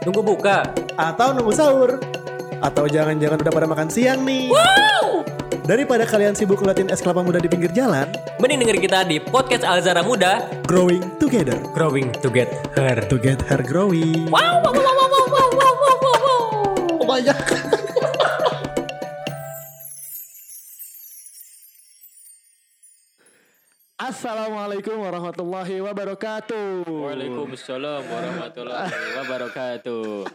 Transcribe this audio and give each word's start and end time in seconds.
Nunggu 0.00 0.24
buka. 0.24 0.64
Atau 0.96 1.36
nunggu 1.36 1.52
sahur? 1.52 2.00
Atau 2.64 2.88
jangan-jangan 2.88 3.36
udah 3.40 3.52
pada 3.52 3.68
makan 3.68 3.88
siang 3.92 4.24
nih? 4.24 4.48
Daripada 5.68 6.08
kalian 6.08 6.32
sibuk 6.32 6.58
ngeliatin 6.64 6.88
es 6.88 7.04
kelapa 7.04 7.20
muda 7.20 7.36
di 7.36 7.46
pinggir 7.46 7.70
jalan, 7.70 8.08
Mending 8.40 8.64
dengerin 8.64 8.82
kita 8.82 8.98
di 9.06 9.20
podcast 9.20 9.62
Alzara 9.62 10.00
Muda, 10.02 10.48
growing 10.66 11.04
together 11.22 11.54
Growing 11.76 12.10
to 12.24 12.32
Get 12.32 12.50
Her. 12.74 12.98
to 13.06 13.16
get 13.20 13.38
her 13.46 13.60
growing. 13.62 14.26
Wow, 14.32 14.64
wow, 14.64 14.72
wow, 14.72 14.82
wow, 14.82 15.08
wow, 15.12 15.26
wow, 15.30 15.48
wow, 15.52 15.74
wow, 15.78 15.96
wow, 16.00 16.16
wow. 16.24 16.98
Oh, 16.98 17.06
banyak. 17.06 17.79
Assalamualaikum 24.10 25.06
warahmatullahi 25.06 25.78
wabarakatuh. 25.86 26.82
Waalaikumsalam 26.82 28.02
warahmatullahi 28.10 28.90
wabarakatuh. 29.22 30.26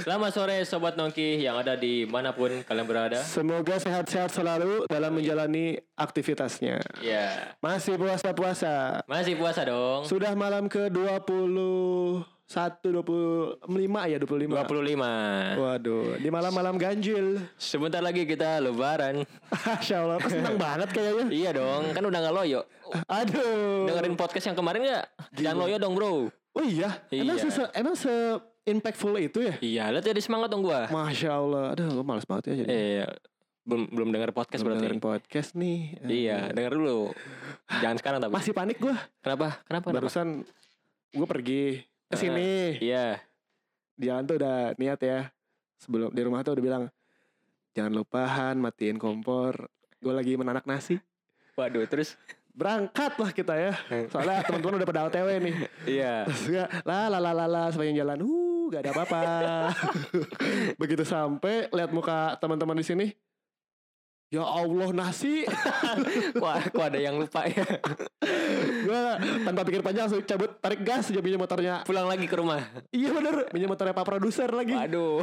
Selamat 0.00 0.30
sore 0.32 0.64
Sobat 0.64 0.96
Nongki 0.96 1.44
yang 1.44 1.60
ada 1.60 1.76
di 1.76 2.08
mana 2.08 2.32
pun 2.32 2.64
kalian 2.64 2.88
berada. 2.88 3.20
Semoga 3.20 3.76
sehat-sehat 3.76 4.32
selalu 4.32 4.88
dalam 4.88 5.12
menjalani 5.12 5.76
aktivitasnya. 6.00 6.80
Ya, 7.04 7.52
Masih 7.60 8.00
puasa-puasa. 8.00 9.04
masih 9.04 9.36
puasa 9.36 9.68
dong. 9.68 10.08
Sudah 10.08 10.32
malam 10.32 10.72
ke 10.72 10.88
21 12.46 13.02
25 13.02 13.66
ya 14.06 14.18
25. 14.22 14.54
25. 14.54 15.58
Waduh, 15.58 16.14
di 16.16 16.28
malam-malam 16.30 16.78
ganjil. 16.78 17.42
Sebentar 17.54 17.98
lagi 17.98 18.22
kita 18.22 18.62
lebaran. 18.62 19.26
Masya 19.66 19.96
Allah, 19.98 20.18
senang 20.22 20.54
banget 20.54 20.88
kayaknya. 20.90 21.26
Iya 21.26 21.50
dong, 21.52 21.90
kan 21.90 22.00
udah 22.00 22.18
nggak 22.22 22.34
loyo. 22.34 22.60
Aduh. 23.04 23.90
Dengerin 23.90 24.14
podcast 24.14 24.46
yang 24.46 24.54
kemarin 24.54 24.82
ya? 24.86 25.00
Jangan 25.34 25.56
loyo 25.58 25.76
dong 25.76 25.94
bro. 25.94 26.30
Oh 26.56 26.64
iya, 26.64 27.02
emang 27.10 27.36
Iya. 27.36 27.50
se 27.50 27.62
emang 27.74 27.92
se 27.92 28.08
impactful 28.64 29.12
itu 29.18 29.42
ya? 29.42 29.54
Iya, 29.60 29.84
lihat 29.92 30.06
jadi 30.06 30.20
semangat 30.22 30.48
dong 30.48 30.62
gua. 30.62 30.86
Masya 30.88 31.30
Allah, 31.34 31.74
aduh 31.74 31.90
gue 31.92 32.04
males 32.06 32.24
banget 32.24 32.54
ya 32.54 32.64
jadi. 32.64 32.68
Iya, 32.70 33.06
belum 33.66 33.82
belum 33.90 34.08
denger 34.08 34.30
podcast 34.32 34.62
Belum 34.62 34.78
berarti. 34.78 34.86
dengerin 34.86 35.02
podcast 35.02 35.50
nih. 35.52 35.78
Iya, 36.00 36.54
denger 36.54 36.72
dulu. 36.72 37.10
Jangan 37.82 37.96
sekarang 37.98 38.18
tapi. 38.22 38.32
Masih 38.32 38.54
panik 38.54 38.78
gue. 38.78 38.94
Kenapa? 39.20 39.60
Kenapa? 39.66 39.90
kenapa? 39.90 40.00
Barusan 40.00 40.46
gue 41.12 41.26
pergi 41.28 41.62
ke 42.10 42.16
sini. 42.16 42.78
Iya. 42.78 43.20
Di 43.96 44.10
jalan 44.10 44.24
tuh 44.28 44.36
udah 44.38 44.74
niat 44.76 45.00
ya. 45.02 45.30
Sebelum 45.80 46.10
di 46.12 46.22
rumah 46.24 46.40
tuh 46.40 46.56
udah 46.56 46.64
bilang 46.64 46.84
jangan 47.76 47.92
lupahan 47.92 48.54
matiin 48.56 48.96
kompor. 48.96 49.68
Gue 50.00 50.12
lagi 50.12 50.38
menanak 50.38 50.64
nasi. 50.64 51.00
Waduh, 51.56 51.88
terus 51.88 52.16
Berangkat 52.56 53.20
lah 53.20 53.30
kita 53.36 53.52
ya. 53.52 53.76
Soalnya 54.08 54.40
teman-teman 54.48 54.80
udah 54.80 54.88
pada 54.88 55.04
OTW 55.12 55.28
nih. 55.44 55.56
iya. 55.84 56.24
Terus 56.24 56.44
gak, 56.48 56.68
lah 56.88 57.12
lah 57.12 57.20
lah 57.20 57.34
lah 57.36 57.44
lah 57.44 57.66
sepanjang 57.68 58.00
jalan, 58.00 58.24
uh 58.24 58.64
gak 58.72 58.80
ada 58.80 58.90
apa-apa. 58.96 59.22
Begitu 60.80 61.04
sampai 61.04 61.68
lihat 61.68 61.92
muka 61.92 62.32
teman-teman 62.40 62.80
di 62.80 62.84
sini, 62.88 63.06
ya 64.30 64.42
Allah 64.42 64.88
nasi. 64.90 65.46
Wah, 66.42 66.58
kok 66.66 66.82
ada 66.82 66.98
yang 66.98 67.18
lupa 67.18 67.46
ya? 67.46 67.66
gue 68.86 69.02
tanpa 69.42 69.62
pikir 69.66 69.82
panjang 69.82 70.06
langsung 70.06 70.22
cabut 70.22 70.50
tarik 70.62 70.80
gas 70.86 71.10
aja 71.10 71.20
pinjam 71.22 71.40
motornya. 71.42 71.82
Pulang 71.86 72.06
lagi 72.06 72.26
ke 72.26 72.36
rumah. 72.38 72.62
Iya 72.90 73.10
bener, 73.14 73.50
pinjam 73.50 73.70
motornya 73.70 73.94
pak 73.94 74.06
produser 74.06 74.50
lagi. 74.50 74.74
Waduh. 74.74 75.22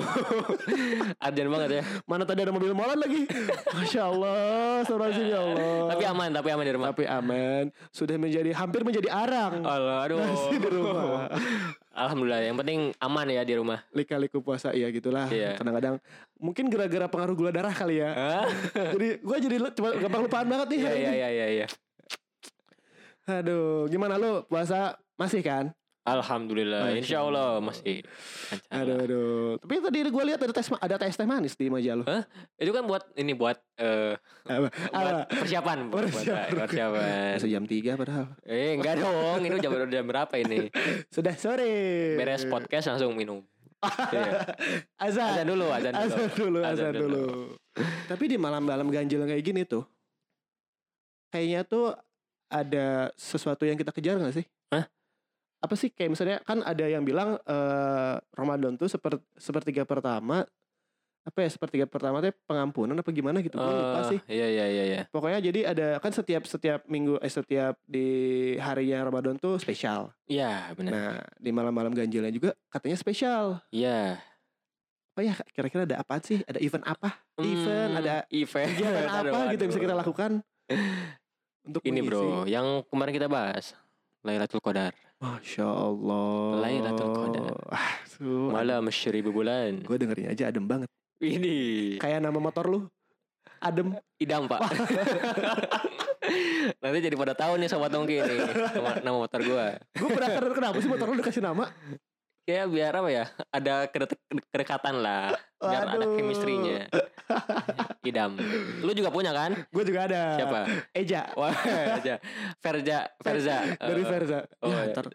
Arjen 1.26 1.48
banget 1.52 1.70
ya. 1.80 1.84
Mana 2.08 2.24
tadi 2.28 2.40
ada 2.44 2.52
mobil 2.52 2.72
molan 2.76 3.00
lagi. 3.00 3.28
Masya 3.76 4.02
Allah, 4.08 4.84
astagfirullahaladzim 4.84 5.28
ya 5.28 5.40
Allah. 5.40 5.76
Tapi 5.96 6.04
aman, 6.08 6.30
tapi 6.32 6.48
aman 6.52 6.64
di 6.64 6.74
rumah. 6.76 6.88
Tapi 6.92 7.06
aman, 7.08 7.64
sudah 7.92 8.16
menjadi 8.20 8.52
hampir 8.56 8.82
menjadi 8.84 9.10
arang. 9.12 9.64
Allah, 9.64 9.98
aduh. 10.08 10.20
Nasi 10.20 10.56
di 10.60 10.70
rumah. 10.70 11.28
Alhamdulillah, 11.94 12.42
yang 12.42 12.58
penting 12.58 12.90
aman 12.98 13.28
ya 13.30 13.46
di 13.46 13.54
rumah. 13.54 13.86
Lika-liku 13.94 14.42
puasa 14.42 14.74
iya 14.74 14.90
gitulah. 14.90 15.30
Iya. 15.30 15.54
Kadang-kadang 15.62 16.02
mungkin 16.42 16.66
gara-gara 16.74 17.06
pengaruh 17.06 17.36
gula 17.38 17.52
darah 17.54 17.70
kali 17.70 18.02
ya. 18.02 18.10
Hah? 18.10 18.46
jadi 18.98 19.22
gue 19.22 19.38
jadi 19.46 19.56
cuma 19.78 19.94
gampang 20.02 20.26
lupaan 20.26 20.48
banget 20.50 20.68
nih 20.74 20.80
Iya, 20.82 20.94
iya, 20.98 21.12
iya, 21.14 21.30
iya, 21.30 21.48
iya. 21.62 21.68
Aduh, 23.30 23.86
gimana 23.94 24.18
lu 24.18 24.42
puasa 24.50 24.98
masih 25.22 25.46
kan? 25.46 25.70
Alhamdulillah, 26.04 26.92
Masya 26.92 27.00
insya 27.00 27.18
Allah 27.24 27.64
masih. 27.64 28.04
lancar 28.52 28.76
Aduh, 28.84 28.98
aduh. 29.08 29.52
Tapi 29.64 29.74
tadi 29.80 30.00
gue 30.04 30.24
lihat 30.28 30.40
ada 30.44 30.52
tes 30.52 30.68
ada 30.68 30.96
tes 31.00 31.16
teh 31.16 31.24
manis 31.24 31.56
di 31.56 31.72
meja. 31.72 31.96
Hah? 32.04 32.28
Itu 32.60 32.76
kan 32.76 32.84
buat 32.84 33.08
ini 33.16 33.32
buat 33.32 33.56
Apa? 33.80 34.68
buat 34.68 34.72
Apa? 34.92 35.22
persiapan, 35.32 35.78
buat, 35.88 36.04
buat 36.12 36.12
Persiapan. 36.12 36.60
persiapan. 36.60 37.34
Masih 37.40 37.50
jam 37.56 37.64
3 37.64 37.96
padahal. 37.96 38.26
Eh, 38.44 38.76
enggak 38.76 39.00
dong. 39.00 39.40
Ini 39.48 39.56
jam 39.64 39.72
udah 39.72 39.88
jam 39.88 40.04
berapa 40.04 40.36
ini? 40.36 40.68
Sudah 41.08 41.40
sore. 41.40 41.72
Beres 42.20 42.44
podcast 42.46 42.92
langsung 42.92 43.16
minum. 43.16 43.40
Iya. 44.16 44.56
Azan. 44.96 45.44
Azan 45.44 45.48
dulu, 45.48 45.68
azan 45.68 45.92
dulu. 45.92 46.04
Azan 46.08 46.30
dulu, 46.36 46.60
azan, 46.64 46.72
Azan 46.72 46.94
dulu. 46.96 47.04
dulu. 47.04 47.26
Tapi 48.08 48.24
di 48.28 48.38
malam-malam 48.40 48.88
ganjil 48.88 49.24
kayak 49.24 49.44
gini 49.44 49.64
tuh, 49.64 49.84
kayaknya 51.32 51.64
tuh 51.64 51.92
ada 52.48 53.12
sesuatu 53.16 53.68
yang 53.68 53.76
kita 53.76 53.92
kejar 53.92 54.20
gak 54.20 54.36
sih? 54.36 54.46
Apa 55.64 55.74
sih? 55.74 55.90
Kayak 55.90 56.12
misalnya 56.12 56.38
kan 56.42 56.60
ada 56.62 56.84
yang 56.84 57.02
bilang 57.02 57.40
eh, 57.40 58.16
Ramadan 58.30 58.76
tuh 58.76 58.86
seper, 58.86 59.18
sepertiga 59.34 59.84
pertama 59.84 60.44
apa 61.24 61.40
ya 61.40 61.48
sepertiga 61.48 61.88
pertama 61.88 62.20
tuh 62.20 62.36
pengampunan 62.44 63.00
apa 63.00 63.08
gimana 63.10 63.40
gitu 63.40 63.56
gue 63.56 63.64
lupa 63.64 64.04
Eh, 64.04 64.08
sih. 64.10 64.20
Iya, 64.28 64.48
iya, 64.50 64.66
iya, 64.68 64.84
iya. 64.84 65.02
pokoknya 65.08 65.40
jadi 65.42 65.60
ada 65.66 65.88
kan 65.98 66.12
setiap 66.12 66.44
setiap 66.44 66.84
minggu 66.86 67.16
eh 67.18 67.32
setiap 67.32 67.80
di 67.82 68.08
harinya 68.60 69.08
Ramadan 69.08 69.40
tuh 69.40 69.56
spesial. 69.56 70.12
Iya, 70.28 70.76
benar. 70.76 70.92
nah 70.92 71.10
di 71.34 71.50
malam-malam 71.50 71.96
ganjilnya 71.96 72.28
juga 72.28 72.52
katanya 72.68 73.00
spesial. 73.00 73.64
Iya. 73.70 74.20
apa 75.14 75.22
ya 75.22 75.34
kira-kira 75.48 75.86
ada 75.86 76.02
apa 76.02 76.20
sih? 76.20 76.44
Ada 76.44 76.60
event 76.60 76.84
apa? 76.84 77.16
Event 77.38 77.88
Hmm, 77.88 78.02
ada 78.02 78.16
event. 78.28 78.68
kegiatan 78.68 79.08
apa 79.14 79.22
Aduh, 79.24 79.48
gitu 79.48 79.62
yang 79.62 79.72
bisa 79.72 79.80
kita 79.80 79.96
lakukan? 79.96 80.32
Untuk 81.64 81.82
Ini 81.82 82.02
mengisi. 82.02 82.10
bro, 82.12 82.44
yang 82.46 82.68
kemarin 82.84 83.14
kita 83.14 83.28
bahas 83.28 83.78
Lailatul 84.20 84.60
Qadar, 84.60 84.92
Masya 85.24 85.64
Allah 85.64 86.60
Lailatul 86.60 87.16
Qadar. 87.16 87.56
ah, 87.72 87.96
su 88.04 88.52
malam 88.52 88.92
seribu 88.92 89.32
bulan. 89.32 89.80
gue 89.80 89.96
dengerin 89.96 90.36
aja 90.36 90.52
adem 90.52 90.68
banget 90.68 90.92
Ini 91.24 91.56
kayak 92.04 92.20
nama 92.20 92.36
motor 92.36 92.68
lu 92.68 92.80
adem 93.64 93.96
idam 94.20 94.52
pak. 94.52 94.60
Nanti 96.84 97.00
jadi 97.00 97.16
pada 97.16 97.32
tahu 97.32 97.56
nih 97.56 97.72
sobat 97.72 97.96
nongki 97.96 98.20
nih 98.20 98.40
nama, 98.76 98.92
nama 99.00 99.18
motor 99.24 99.40
gua. 99.48 99.80
gue 99.96 100.10
penasaran 100.12 100.52
kenapa 100.52 100.76
sih 100.84 100.92
motor 100.92 101.08
lu 101.08 101.16
dikasih 101.24 101.40
nama 101.40 101.72
Ya 102.44 102.68
biar 102.68 102.92
apa 102.92 103.08
ya? 103.08 103.26
Ada 103.56 103.88
kedek- 103.88 104.20
kedekatan 104.50 105.00
lah. 105.00 105.32
Biar 105.58 105.88
ada 105.88 105.96
Waduh. 105.98 106.20
chemistry-nya. 106.20 106.92
Idam. 108.10 108.36
Lu 108.84 108.92
juga 108.92 109.08
punya 109.10 109.32
kan? 109.32 109.56
gue 109.56 109.84
juga 109.86 110.06
ada 110.06 110.36
Siapa? 110.36 110.60
Eja 110.92 111.32
Wah, 111.40 111.56
aja. 111.96 112.20
Verza, 112.60 113.00
Verza. 113.18 113.58
dari 113.74 114.04
Eh, 114.04 114.06
Verza 114.06 114.40
oh, 114.60 114.68
ya, 114.68 114.76
iya. 114.76 114.92
ntar, 114.92 115.06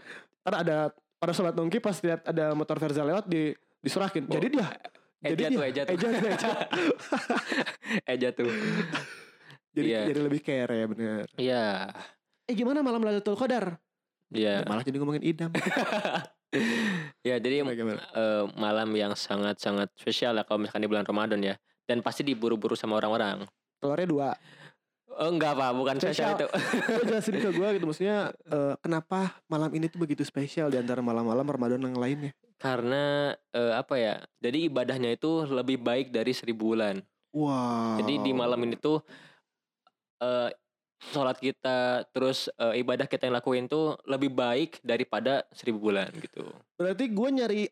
ntar 0.41 0.55
ada 0.57 0.77
pada 1.15 1.33
sobat 1.33 1.53
nongki 1.53 1.79
pas 1.79 1.93
lihat 1.99 2.25
ada 2.25 2.57
motor 2.57 2.79
Verza 2.79 3.03
lewat 3.03 3.27
di 3.27 3.53
diserahin 3.79 4.25
jadi 4.25 4.47
dia 4.49 4.67
Eja 5.21 5.29
jadi 5.29 5.43
tuh, 5.45 5.51
dia 5.51 5.69
Eja 5.69 5.83
tuh. 5.83 5.93
Eja 5.93 6.07
tuh, 6.09 6.29
Eja. 6.31 6.51
Eja 8.07 8.29
tuh. 8.33 8.49
jadi 9.71 9.87
Iya. 9.87 10.01
jadi 10.09 10.21
lebih 10.23 10.41
care 10.41 10.73
ya 10.73 10.87
bener 10.87 11.27
Iya. 11.37 11.65
eh 12.43 12.55
gimana 12.55 12.81
malam 12.81 13.03
Lailatul 13.03 13.37
Qadar 13.37 13.77
Iya. 14.31 14.65
malah 14.65 14.81
jadi 14.81 14.97
ngomongin 14.97 15.23
idam 15.23 15.53
Ya, 17.29 17.37
jadi 17.37 17.61
eh, 17.61 18.45
malam 18.57 18.89
yang 18.97 19.13
sangat-sangat 19.13 19.93
spesial 19.97 20.33
lah 20.33 20.49
kalau 20.49 20.65
misalkan 20.65 20.85
di 20.85 20.91
bulan 20.91 21.05
Ramadan 21.05 21.41
ya. 21.45 21.55
Dan 21.85 22.01
pasti 22.05 22.25
diburu-buru 22.25 22.77
sama 22.77 23.01
orang-orang. 23.01 23.49
telurnya 23.79 24.09
dua 24.11 24.31
Oh, 25.19 25.35
enggak 25.35 25.59
Pak, 25.59 25.71
bukan 25.75 25.97
spesial 25.99 26.37
Spesial. 26.37 26.47
itu. 26.47 26.47
Lo 26.95 27.03
jelasin 27.03 27.35
ke 27.43 27.51
gue 27.51 27.69
gitu 27.75 27.85
maksudnya 27.91 28.19
eh, 28.31 28.75
kenapa 28.79 29.35
malam 29.51 29.73
ini 29.75 29.91
tuh 29.91 29.99
begitu 29.99 30.23
spesial 30.23 30.71
di 30.71 30.79
antara 30.79 31.03
malam-malam 31.03 31.43
Ramadan 31.43 31.83
yang 31.83 31.99
lainnya 31.99 32.31
Karena 32.55 33.35
eh, 33.51 33.75
apa 33.75 33.99
ya? 33.99 34.23
Jadi 34.39 34.71
ibadahnya 34.71 35.19
itu 35.19 35.43
lebih 35.51 35.83
baik 35.83 36.15
dari 36.15 36.31
seribu 36.31 36.71
bulan. 36.71 37.03
wow 37.35 37.99
Jadi 37.99 38.15
di 38.21 38.31
malam 38.31 38.63
ini 38.63 38.79
tuh 38.79 39.03
eh 40.23 40.51
sholat 41.01 41.39
kita 41.39 41.79
terus 42.11 42.51
eh, 42.53 42.79
ibadah 42.79 43.05
kita 43.05 43.25
yang 43.25 43.37
lakuin 43.37 43.65
tuh 43.65 43.95
lebih 44.05 44.29
baik 44.29 44.83
daripada 44.83 45.47
seribu 45.51 45.79
bulan 45.85 46.11
gitu. 46.13 46.43
berarti 46.75 47.05
gue 47.07 47.29
nyari 47.33 47.63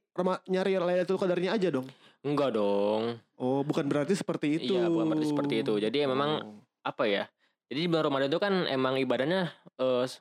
nyari 0.46 0.72
Lailatul 0.76 1.18
Qadarnya 1.18 1.52
aja 1.52 1.68
dong 1.70 1.90
Enggak 2.22 2.54
dong. 2.54 3.22
oh 3.36 3.62
bukan 3.62 3.86
berarti 3.86 4.14
seperti 4.14 4.58
itu 4.58 4.74
Iya, 4.74 4.86
bukan 4.86 5.06
berarti 5.08 5.26
seperti 5.28 5.54
itu. 5.62 5.78
Jadi 5.78 5.96
ya 5.96 6.06
memang 6.06 6.30
Oh. 6.38 6.58
apa 6.82 7.06
ya? 7.06 7.30
Jadi 7.66 7.78
di 7.78 7.86
bulan 7.86 8.02
Ramadan 8.04 8.26
itu 8.26 8.40
kan 8.40 8.54
emang 8.66 8.94
ibadahnya 8.96 9.46
s- 10.02 10.18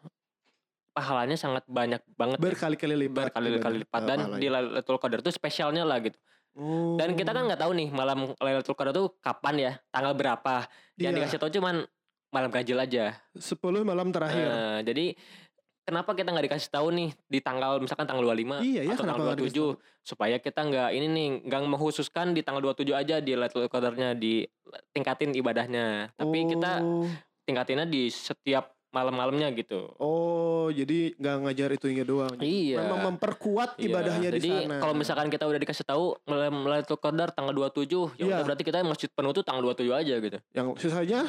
pahalanya 0.92 1.34
sangat 1.34 1.66
banyak 1.66 1.98
banget 2.14 2.38
ya. 2.38 2.44
berkali-kali 2.44 2.96
lipat 3.00 3.34
berkali-kali 3.34 3.78
lipat 3.82 4.02
dan 4.02 4.20
di 4.38 4.48
Lailatul 4.48 4.96
Qadar 4.96 5.20
itu 5.20 5.30
spesialnya 5.30 5.82
lah 5.82 5.98
gitu. 5.98 6.14
Oh. 6.54 6.94
Dan 6.96 7.14
kita 7.14 7.34
kan 7.34 7.44
nggak 7.44 7.60
tahu 7.60 7.74
nih 7.74 7.90
malam 7.90 8.32
Lailatul 8.38 8.78
Qadar 8.78 8.94
tuh 8.94 9.12
kapan 9.18 9.56
ya, 9.58 9.72
tanggal 9.90 10.14
berapa. 10.14 10.70
Yang 10.96 11.10
Iya. 11.10 11.18
dikasih 11.20 11.38
tahu 11.38 11.52
cuman 11.52 11.76
malam 12.36 12.50
ganjil 12.50 12.76
aja. 12.76 13.16
10 13.34 13.56
malam 13.82 14.12
terakhir 14.12 14.44
Eh, 14.44 14.80
jadi 14.84 15.06
kenapa 15.82 16.12
kita 16.12 16.30
nggak 16.30 16.46
dikasih 16.46 16.70
tahu 16.70 16.88
nih 16.90 17.10
di 17.26 17.40
tanggal 17.40 17.78
misalkan 17.78 18.04
tanggal 18.04 18.26
25 18.26 18.60
Iya 18.60 18.82
ya, 18.84 18.92
atau 18.92 19.06
tanggal 19.06 19.18
nggak 19.24 19.38
dikasih 19.40 19.62
27 19.80 20.04
supaya 20.04 20.36
kita 20.38 20.60
nggak 20.62 20.90
ini 20.92 21.08
nih 21.08 21.28
nggak 21.46 21.62
mengkhususkan 21.64 22.28
di 22.32 22.42
tanggal 22.42 22.62
27 22.68 22.92
aja 22.92 23.16
di 23.18 23.32
Lailatul 23.32 23.66
Qadarnya 23.66 24.14
di 24.14 24.44
tingkatin 24.92 25.32
ibadahnya. 25.32 26.12
Tapi 26.12 26.38
kita 26.48 26.72
Oh. 26.80 27.08
tingkatinnya 27.44 27.86
di 27.86 28.08
setiap 28.08 28.74
malam-malamnya 28.90 29.52
gitu. 29.52 29.92
Oh, 29.98 30.72
jadi 30.72 31.12
nggak 31.14 31.36
ngajar 31.42 31.70
itunya 31.70 32.02
doang. 32.02 32.32
Iya. 32.40 32.80
Memang 32.82 33.12
memperkuat 33.12 33.76
Iya, 33.76 33.86
ibadahnya 33.86 34.30
di 34.32 34.40
Jadi 34.40 34.52
sana. 34.64 34.80
kalau 34.80 34.96
misalkan 34.96 35.28
kita 35.28 35.44
udah 35.44 35.60
dikasih 35.60 35.84
tahu 35.84 36.16
Malam- 36.24 36.64
Lailatul 36.64 36.96
Qadar 36.98 37.30
tanggal 37.30 37.52
27, 37.52 38.08
ya 38.14 38.24
Iya. 38.24 38.26
udah 38.32 38.44
berarti 38.46 38.64
kita 38.64 38.82
masjid 38.82 39.12
penuh 39.12 39.32
tuh 39.32 39.44
tanggal 39.44 39.68
27 39.68 39.92
aja 39.94 40.16
gitu. 40.18 40.40
yang 40.50 40.68
sisanya 40.76 41.28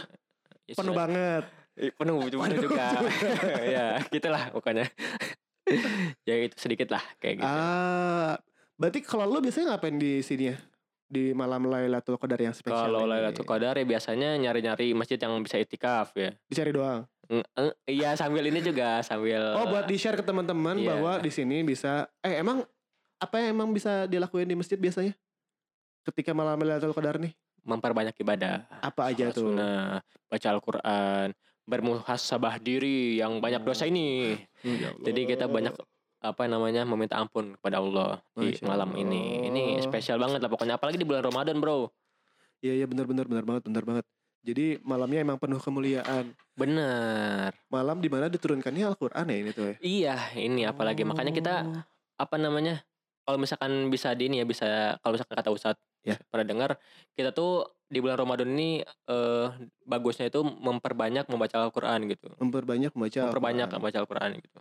Ya, 0.66 0.74
penuh 0.74 0.92
sisa- 0.92 1.02
banget. 1.02 1.44
Penuh 2.00 2.16
penuh 2.24 2.58
juga. 2.58 2.88
ya, 3.76 4.00
gitulah 4.08 4.48
pokoknya. 4.48 4.88
ya 6.28 6.34
itu 6.40 6.56
sedikit 6.56 6.88
lah 6.88 7.04
kayak 7.18 7.42
gitu. 7.42 7.46
Ah, 7.46 8.38
berarti 8.74 9.02
kalau 9.02 9.28
lu 9.28 9.42
biasanya 9.42 9.74
ngapain 9.74 9.94
di 9.94 10.22
sini 10.22 10.54
ya? 10.54 10.56
Di 11.06 11.30
malam 11.30 11.68
Lailatul 11.68 12.16
Qadar 12.16 12.40
yang 12.40 12.56
spesial. 12.56 12.88
Kalau? 12.88 13.04
Lailatul 13.04 13.44
Qadar 13.44 13.76
ya 13.76 13.84
biasanya 13.84 14.34
nyari-nyari 14.36 14.90
masjid 14.90 15.14
yang 15.16 15.36
bisa 15.38 15.54
itikaf 15.56 16.16
ya. 16.16 16.32
dicari 16.48 16.72
doang. 16.72 17.04
Eh, 17.28 17.42
Iya 17.92 18.14
sambil 18.14 18.46
ini 18.46 18.62
juga 18.62 19.02
sambil 19.02 19.42
Oh, 19.54 19.66
buat 19.68 19.84
di-share 19.84 20.16
ke 20.16 20.24
teman-teman 20.24 20.78
iya. 20.78 20.94
bahwa 20.94 21.18
di 21.18 21.28
sini 21.28 21.60
bisa 21.60 22.06
eh 22.22 22.38
emang 22.38 22.62
apa 23.18 23.34
yang 23.36 23.52
emang 23.52 23.68
bisa 23.70 24.06
dilakuin 24.06 24.46
di 24.46 24.54
masjid 24.54 24.78
biasanya? 24.78 25.12
Ketika 26.02 26.30
malam 26.32 26.56
Lailatul 26.56 26.94
Qadar 26.94 27.18
nih, 27.18 27.34
memperbanyak 27.66 28.14
ibadah. 28.16 28.64
apa 28.80 29.10
aja 29.10 29.34
tuh? 29.34 29.50
sunnah, 29.50 30.00
baca 30.30 30.46
Al-Qur'an, 30.48 31.34
bermuhasabah 31.66 32.62
diri 32.62 33.18
yang 33.18 33.42
banyak 33.42 33.66
dosa 33.66 33.84
ini. 33.84 34.38
Ya 34.62 34.94
Jadi 34.94 35.26
kita 35.26 35.50
Allah. 35.50 35.54
banyak 35.54 35.74
apa 36.16 36.42
namanya 36.46 36.82
meminta 36.86 37.18
ampun 37.18 37.58
kepada 37.58 37.78
Allah 37.78 38.22
di 38.32 38.54
Masya 38.54 38.64
malam 38.64 38.90
ini. 38.96 39.50
Ini 39.50 39.62
Allah. 39.78 39.84
spesial 39.84 40.16
banget 40.16 40.40
lah 40.40 40.48
pokoknya 40.48 40.78
apalagi 40.78 40.96
di 40.96 41.04
bulan 41.04 41.26
Ramadan, 41.26 41.58
Bro. 41.58 41.90
Iya 42.62 42.72
iya 42.82 42.86
benar 42.88 43.04
benar 43.04 43.26
benar 43.26 43.44
banget 43.44 43.62
benar 43.66 43.84
banget. 43.84 44.04
Jadi 44.46 44.78
malamnya 44.86 45.26
emang 45.26 45.42
penuh 45.42 45.58
kemuliaan. 45.58 46.30
Bener. 46.54 47.50
Malam 47.66 47.98
di 47.98 48.06
mana 48.06 48.30
diturunkannya 48.30 48.86
Al-Qur'an 48.86 49.26
ya 49.26 49.36
ini 49.36 49.50
tuh 49.50 49.64
ya. 49.66 49.76
Iya, 49.82 50.16
ini 50.38 50.62
apalagi 50.62 51.02
makanya 51.02 51.34
kita 51.34 51.54
Oh. 51.66 51.82
apa 52.16 52.36
namanya? 52.38 52.80
Kalau 53.26 53.42
misalkan 53.42 53.90
bisa 53.90 54.14
di 54.14 54.30
ini 54.30 54.38
ya 54.38 54.46
bisa 54.46 54.94
kalau 55.02 55.18
misalkan 55.18 55.34
kata 55.34 55.50
Ustadz 55.50 55.82
Ya. 56.06 56.16
pada 56.30 56.46
dengar 56.46 56.78
kita 57.12 57.34
tuh 57.34 57.66
di 57.86 57.98
bulan 57.98 58.14
Ramadan 58.16 58.46
ini 58.48 58.78
eh 58.82 59.46
bagusnya 59.82 60.26
itu 60.26 60.42
memperbanyak 60.42 61.26
membaca 61.26 61.58
Al-Qur'an 61.60 62.06
gitu. 62.06 62.30
memperbanyak 62.38 62.94
membaca 62.94 63.18
memperbanyak 63.26 63.66
Al-Qur'an. 63.66 63.80
membaca 63.82 63.98
Al-Qur'an 63.98 64.30
gitu. 64.38 64.58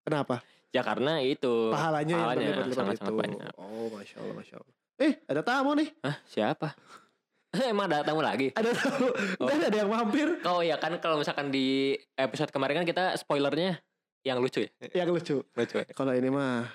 Kenapa? 0.00 0.36
Ya 0.70 0.80
karena 0.80 1.18
itu 1.20 1.74
Pahalanya, 1.74 2.08
yang 2.08 2.20
pahalanya 2.22 2.46
berlipat-lipat 2.62 2.78
sangat-sangat 2.78 3.10
itu. 3.10 3.20
banyak. 3.20 3.52
Oh, 3.58 3.86
masya 3.90 4.16
Allah, 4.22 4.34
masya 4.38 4.54
Allah. 4.62 4.74
Eh, 5.00 5.12
ada 5.26 5.40
tamu 5.42 5.70
nih. 5.74 5.88
Hah, 6.00 6.16
siapa? 6.24 6.68
Emang 7.50 7.90
ada 7.90 8.06
tamu 8.06 8.22
lagi? 8.22 8.54
Ada 8.58 8.70
tamu. 8.70 9.10
Nggak 9.42 9.66
ada 9.66 9.76
yang 9.76 9.90
mampir. 9.90 10.28
Oh 10.46 10.62
ya 10.62 10.78
kan 10.78 10.94
kalau 11.02 11.18
misalkan 11.18 11.50
di 11.50 11.98
episode 12.14 12.54
kemarin 12.54 12.78
kan 12.78 12.86
kita 12.86 13.18
spoilernya 13.18 13.82
yang 14.22 14.38
lucu 14.38 14.62
ya. 14.62 14.70
Yang 14.94 15.08
lucu. 15.10 15.36
Lucu 15.42 15.76
ya. 15.82 15.86
Kalau 15.90 16.14
ini 16.14 16.30
mah 16.30 16.70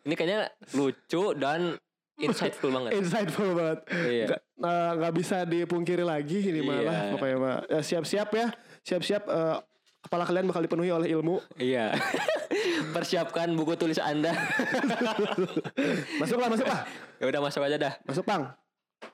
Ini 0.00 0.14
kayaknya 0.14 0.38
lucu 0.72 1.36
dan 1.36 1.76
insightful 2.16 2.68
banget. 2.70 2.90
insightful 2.94 3.50
banget. 3.52 3.78
Iya. 3.90 4.26
Eh, 4.36 4.90
nggak 4.96 5.14
bisa 5.14 5.44
dipungkiri 5.44 6.04
lagi 6.04 6.40
ini 6.42 6.60
malah 6.60 7.08
Iya. 7.08 7.12
pokoknya 7.16 7.36
mah. 7.36 7.56
Ya, 7.66 7.80
siap-siap 7.80 8.28
ya. 8.30 8.46
Siap-siap 8.80 9.22
eh, 9.24 9.56
kepala 10.00 10.24
kalian 10.24 10.48
bakal 10.48 10.60
dipenuhi 10.60 10.88
oleh 10.90 11.08
ilmu. 11.10 11.40
Iya. 11.56 11.92
Persiapkan 12.94 13.52
buku 13.52 13.76
tulis 13.76 13.96
Anda. 13.96 14.32
Masuklah, 16.20 16.48
masuk 16.48 16.66
lah. 16.66 16.84
ya 17.20 17.24
udah 17.28 17.40
masuk 17.40 17.62
aja 17.62 17.76
dah. 17.76 17.92
Masuk, 18.04 18.24
Bang. 18.24 18.42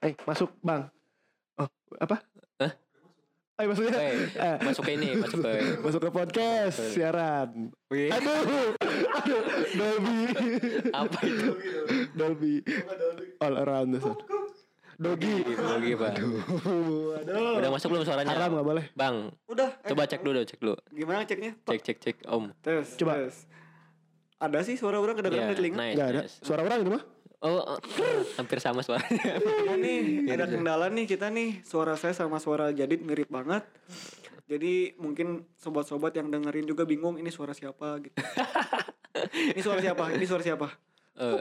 Eh, 0.00 0.14
masuk, 0.24 0.50
Bang. 0.60 0.88
Oh, 1.56 1.68
apa? 1.98 2.20
Hah? 3.56 3.64
Eh, 3.64 3.66
maksudnya 3.66 3.92
Weh, 3.94 4.12
eh, 4.36 4.56
masuk 4.60 4.82
ke 4.84 4.92
ini, 4.92 5.08
masuk 5.16 5.40
ke 5.40 5.52
masuk 5.80 6.00
ke 6.02 6.10
podcast 6.12 6.76
siaran. 6.92 7.72
Wih, 7.88 8.12
Aduh, 8.12 8.76
aduh, 9.16 9.42
Dolby, 9.72 10.18
apa 10.92 11.18
itu? 11.24 11.50
Dolby, 12.12 12.54
all 13.40 13.56
around 13.56 13.96
the 13.96 14.00
sun. 14.02 14.16
Dogi. 14.96 15.44
Lagi, 15.44 15.92
Pak. 15.92 16.12
Aduh. 16.16 17.56
Udah 17.56 17.68
masuk 17.68 17.88
belum 17.90 18.04
suaranya? 18.04 18.32
Haram 18.32 18.48
gak 18.54 18.64
boleh. 18.66 18.84
Bang, 18.92 19.28
Udah. 19.44 19.68
eh, 19.74 19.88
coba 19.88 20.04
cek 20.04 20.20
dulu, 20.20 20.40
cek 20.42 20.56
dulu. 20.56 20.76
Gimana 20.88 21.24
ceknya? 21.24 21.52
Cek, 21.64 21.80
cek, 21.80 21.96
cek, 21.98 22.16
Om. 22.24 22.52
Tes. 22.60 22.96
Coba. 22.96 23.20
tes. 23.20 23.44
Ada 24.36 24.64
sih 24.64 24.76
suara 24.76 24.96
orang 24.96 25.16
kedengeran 25.16 25.42
Iya, 25.42 25.52
di 25.52 25.56
telinga. 25.56 25.76
nice, 25.78 25.96
Gak 25.96 26.06
ada. 26.06 26.20
nice. 26.24 26.34
Suara 26.40 26.60
orang 26.60 26.78
itu 26.80 26.92
mah? 26.92 27.02
Oh, 27.44 27.60
eh, 27.60 28.24
hampir 28.40 28.58
sama 28.64 28.80
suaranya. 28.80 29.36
Iya 29.36 29.74
nih, 29.76 30.24
ada 30.32 30.48
kendala 30.48 30.88
nih 30.88 31.04
kita 31.04 31.28
nih. 31.28 31.60
Suara 31.68 31.92
saya 32.00 32.16
sama 32.16 32.40
suara 32.40 32.72
Jadid 32.72 33.04
mirip 33.04 33.28
banget. 33.28 33.60
Jadi 34.46 34.94
mungkin 34.96 35.44
sobat-sobat 35.58 36.14
yang 36.16 36.30
dengerin 36.30 36.64
juga 36.64 36.86
bingung 36.86 37.18
ini 37.18 37.28
suara 37.28 37.52
siapa 37.52 37.98
gitu. 38.00 38.16
ini 39.52 39.60
suara 39.60 39.82
siapa? 39.82 40.14
Ini 40.16 40.24
suara 40.24 40.42
siapa? 40.46 40.66
Eh, 41.16 41.40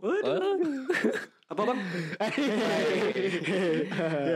Waduh. 0.00 0.86
Apa 1.50 1.62
bang? 1.66 1.78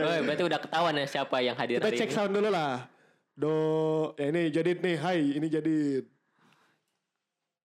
oh, 0.03 0.15
berarti 0.27 0.43
udah 0.43 0.59
ketahuan 0.59 0.99
ya 0.99 1.07
siapa 1.07 1.39
yang 1.39 1.55
hadir 1.55 1.79
Kita 1.79 1.87
hari 1.87 1.99
cek 1.99 2.11
ini. 2.11 2.15
sound 2.15 2.31
dulu 2.35 2.49
lah. 2.51 2.91
Do, 3.35 3.55
ya 4.15 4.31
ini 4.31 4.47
Jadid 4.51 4.79
nih, 4.79 4.95
hai, 4.99 5.19
ini 5.39 5.47
Jadid. 5.47 6.07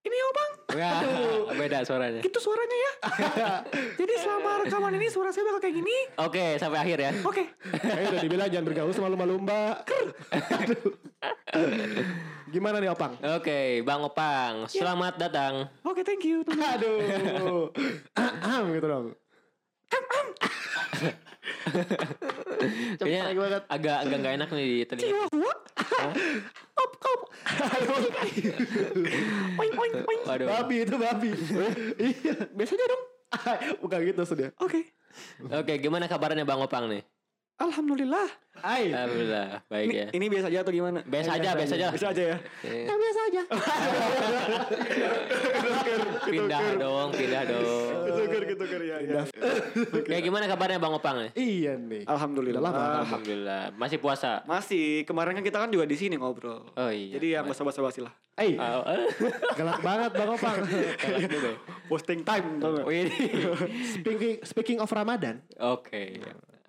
Ini 0.00 0.16
oh 0.16 0.32
bang. 0.32 0.52
Wah, 0.80 1.00
beda 1.52 1.84
suaranya. 1.84 2.20
Itu 2.24 2.40
suaranya 2.40 2.76
ya. 2.76 2.92
Jadi 4.00 4.14
selama 4.16 4.64
rekaman 4.64 4.96
ini 4.96 5.12
suara 5.12 5.28
saya 5.28 5.44
bakal 5.52 5.60
kayak 5.60 5.76
gini. 5.76 5.96
Oke, 6.16 6.56
sampai 6.56 6.78
akhir 6.80 6.98
ya. 7.04 7.12
Oke. 7.20 7.44
Kayaknya 7.68 8.08
udah 8.08 8.22
dibilang 8.24 8.48
jangan 8.48 8.66
bergaul 8.70 8.92
sama 8.96 9.12
lumba-lumba. 9.12 9.84
Aduh. 10.32 10.96
Gimana 12.48 12.80
nih 12.80 12.90
Opang? 12.90 13.12
Oke, 13.20 13.84
Bang 13.84 14.00
Opang, 14.02 14.66
selamat 14.72 15.20
datang. 15.20 15.68
Oke, 15.84 16.00
thank 16.00 16.24
you. 16.24 16.48
Aduh. 16.48 17.68
Ahem 18.16 18.64
gitu 18.72 18.86
dong. 18.88 19.06
Kayaknya 23.00 23.34
banget. 23.34 23.62
agak 23.66 23.96
agak 24.04 24.16
nggak 24.20 24.34
enak 24.36 24.48
nih 24.52 24.66
di 24.66 24.78
telinga. 24.86 25.06
Chihuahua. 25.06 25.54
Op, 26.76 26.92
op. 27.00 27.20
Oink, 29.60 29.74
oink. 29.80 30.22
Waduh. 30.26 30.46
Babi 30.48 30.76
itu 30.84 30.94
babi. 30.96 31.30
Iya. 31.98 32.34
Biasanya 32.54 32.86
dong. 32.90 33.02
Bukan 33.82 33.98
gitu 34.04 34.22
sudah. 34.26 34.48
Oke. 34.60 34.90
Oke, 35.50 35.72
gimana 35.82 36.06
kabarnya 36.06 36.46
Bang 36.46 36.62
Opang 36.62 36.86
nih? 36.90 37.02
Alhamdulillah. 37.60 38.28
Hai. 38.60 38.88
Alhamdulillah, 38.88 39.64
baik 39.68 39.86
Ini, 39.88 39.94
ya. 39.94 40.06
ini 40.12 40.26
biasa 40.28 40.46
aja 40.48 40.58
atau 40.60 40.72
gimana? 40.72 41.00
Biasa 41.04 41.30
aja, 41.32 41.50
biasa 41.52 41.74
aja. 41.76 41.88
Biasa 41.92 42.06
aja 42.12 42.22
ya. 42.24 42.36
Eh, 42.60 42.84
Ya 42.84 42.94
biasa 42.96 43.20
aja. 43.22 43.42
Pindah 46.30 46.60
dong, 46.76 47.08
pindah 47.10 47.42
dong. 47.44 47.64
Ketuker, 48.04 48.42
ketuker 48.48 48.80
ya. 48.80 48.96
ya. 49.00 49.22
Kayak 50.02 50.22
gimana 50.22 50.44
kabarnya 50.44 50.76
Bang 50.76 50.92
Opang? 50.92 51.32
Iya 51.32 51.76
nih. 51.76 52.04
Alhamdulillah. 52.04 52.60
Lama, 52.60 52.76
lama. 52.76 53.00
Alhamdulillah, 53.02 53.62
masih 53.74 53.96
puasa. 53.96 54.40
Masih. 54.44 55.04
Kemarin 55.04 55.36
kan 55.36 55.44
kita 55.44 55.58
kan 55.58 55.68
juga 55.68 55.84
di 55.84 55.96
sini 55.96 56.16
ngobrol. 56.16 56.64
Oh 56.76 56.90
iya. 56.92 57.16
Jadi 57.16 57.26
yang 57.32 57.44
gak 57.44 57.60
basa-basi 57.60 58.00
lah. 58.00 58.12
Eh, 58.36 58.56
Oh, 58.56 58.84
eh. 58.88 59.08
galak 59.58 59.80
banget 59.80 60.10
Bang 60.12 60.30
Opang. 60.32 60.56
Galak 60.64 61.20
juga 61.24 61.48
ya. 61.48 61.56
Posting 61.88 62.20
time? 62.24 62.46
Oh, 62.60 62.88
ini. 62.88 63.12
speaking 63.90 64.34
speaking 64.44 64.78
of 64.80 64.88
Ramadan. 64.88 65.40
Oke. 65.56 66.20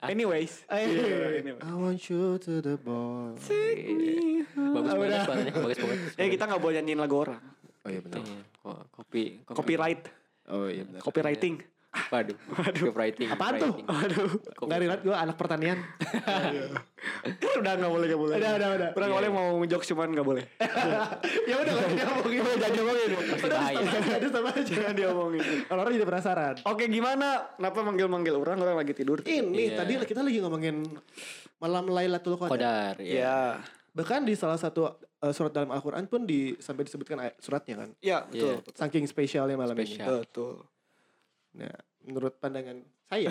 Anyways. 0.04 0.66
Eh, 0.66 0.82
Iya, 0.90 1.18
anyway. 1.40 1.62
I 1.62 1.72
want 1.72 2.02
you 2.10 2.38
to 2.38 2.52
the 2.60 2.76
ball. 2.76 3.38
Take 3.38 3.86
me 3.86 4.42
home. 4.50 4.74
Bagus 4.76 4.94
banget 4.96 5.20
suaranya, 5.24 5.52
bagus 5.54 5.78
banget. 5.78 6.00
Eh 6.18 6.28
kita 6.28 6.44
gak 6.46 6.58
boleh 6.58 6.76
nyanyiin 6.78 6.98
lagu 6.98 7.16
orang. 7.20 7.38
Oh 7.82 7.90
iya 7.90 8.00
benar. 8.00 8.18
Iya, 8.20 8.42
ko- 8.58 8.86
kopi, 8.92 9.24
kopi, 9.42 9.56
Copyright. 9.56 10.02
Oh 10.48 10.66
iya 10.66 10.84
benar. 10.84 11.02
Copywriting. 11.02 11.56
Waduh, 11.92 12.38
copywriting. 12.56 13.28
Apaan 13.28 13.60
tuh? 13.60 13.72
copywriting. 13.84 13.88
Aduh. 13.88 14.32
Enggak 14.64 14.80
relate 14.80 15.04
gue 15.04 15.16
anak 15.16 15.36
pertanian. 15.36 15.78
udah 17.62 17.74
gak 17.76 17.92
boleh, 17.92 18.06
gak 18.08 18.22
boleh. 18.22 18.36
Udah, 18.40 18.52
udah, 18.56 18.70
udah. 18.80 18.90
Udah 18.96 19.08
gak 19.12 19.18
boleh 19.20 19.30
mau 19.32 19.48
jokes 19.68 19.88
cuman 19.92 20.10
gak 20.16 20.28
boleh. 20.28 20.44
ya 21.46 21.56
udah 21.60 21.74
kalau 21.76 21.92
diomongin 21.92 22.42
jangan 22.48 22.72
diomongin. 22.72 23.10
Pasti 23.12 23.48
bahaya. 23.52 23.86
Ada 24.18 24.28
sama 24.32 24.50
aja. 24.56 24.64
Jangan 24.72 24.96
diomongin. 24.96 25.44
Kalau 25.68 25.80
orang 25.84 25.94
jadi 26.00 26.08
penasaran. 26.08 26.56
Oke 26.64 26.84
gimana? 26.88 27.28
Kenapa 27.60 27.80
manggil-manggil 27.84 28.34
orang? 28.40 28.58
Orang 28.64 28.78
lagi 28.80 28.94
tidur. 28.96 29.20
Ini 29.28 29.76
Iya. 29.76 29.78
tadi 29.84 29.94
kita 30.08 30.22
lagi 30.24 30.40
ngomongin 30.40 30.76
malam 31.60 31.86
Lailatul 31.92 32.40
Qadar. 32.40 32.52
Kodar, 32.56 32.96
ya. 33.04 33.14
Ya. 33.20 33.40
Bahkan 33.92 34.24
di 34.24 34.40
salah 34.40 34.56
satu 34.56 34.88
uh, 34.96 35.34
surat 35.36 35.52
dalam 35.52 35.70
Al-Qur'an 35.76 36.08
pun 36.08 36.24
di 36.24 36.56
sampai 36.58 36.88
disebutkan 36.88 37.20
ayat 37.20 37.36
suratnya 37.44 37.76
kan. 37.84 37.90
Ya, 38.00 38.24
betul. 38.24 38.64
Iya. 38.64 38.80
Saking 38.80 39.06
spesialnya 39.06 39.60
malam 39.60 39.76
ini. 39.76 40.00
Betul. 40.00 40.64
Nah, 41.52 41.76
menurut 42.02 42.40
pandangan 42.40 42.80
saya, 43.06 43.28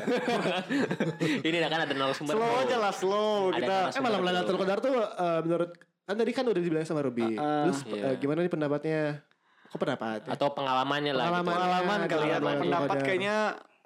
Ini 1.47 1.57
kan 1.65 1.81
ada 1.81 1.95
narasumber. 1.97 2.37
Slow 2.37 2.53
aja 2.61 2.77
lah, 2.77 2.93
slow. 2.93 3.49
Ada 3.49 3.89
Kita 3.89 3.97
eh 3.97 4.03
malam 4.05 4.21
Lailatul 4.21 4.57
Qadar 4.61 4.79
tuh 4.79 4.93
uh, 4.95 5.41
menurut 5.41 5.71
Kan 6.05 6.19
tadi 6.19 6.35
kan 6.35 6.43
udah 6.43 6.59
dibilang 6.59 6.83
sama 6.83 7.07
Ruby. 7.07 7.39
Ah, 7.39 7.41
ah. 7.41 7.63
Terus 7.71 7.81
Iya. 7.87 8.03
eh, 8.03 8.15
gimana 8.19 8.43
nih 8.43 8.51
pendapatnya? 8.51 9.23
Kok 9.71 9.79
pendapat? 9.79 10.27
Atau 10.27 10.51
pengalamannya 10.51 11.13
lah. 11.15 11.25
Pengalaman. 11.31 11.47
Gitu. 11.47 11.55
pengalaman 11.55 11.99
kali 12.05 12.27
ya 12.27 12.39
pendapat 12.43 12.97
kayaknya 13.01 13.37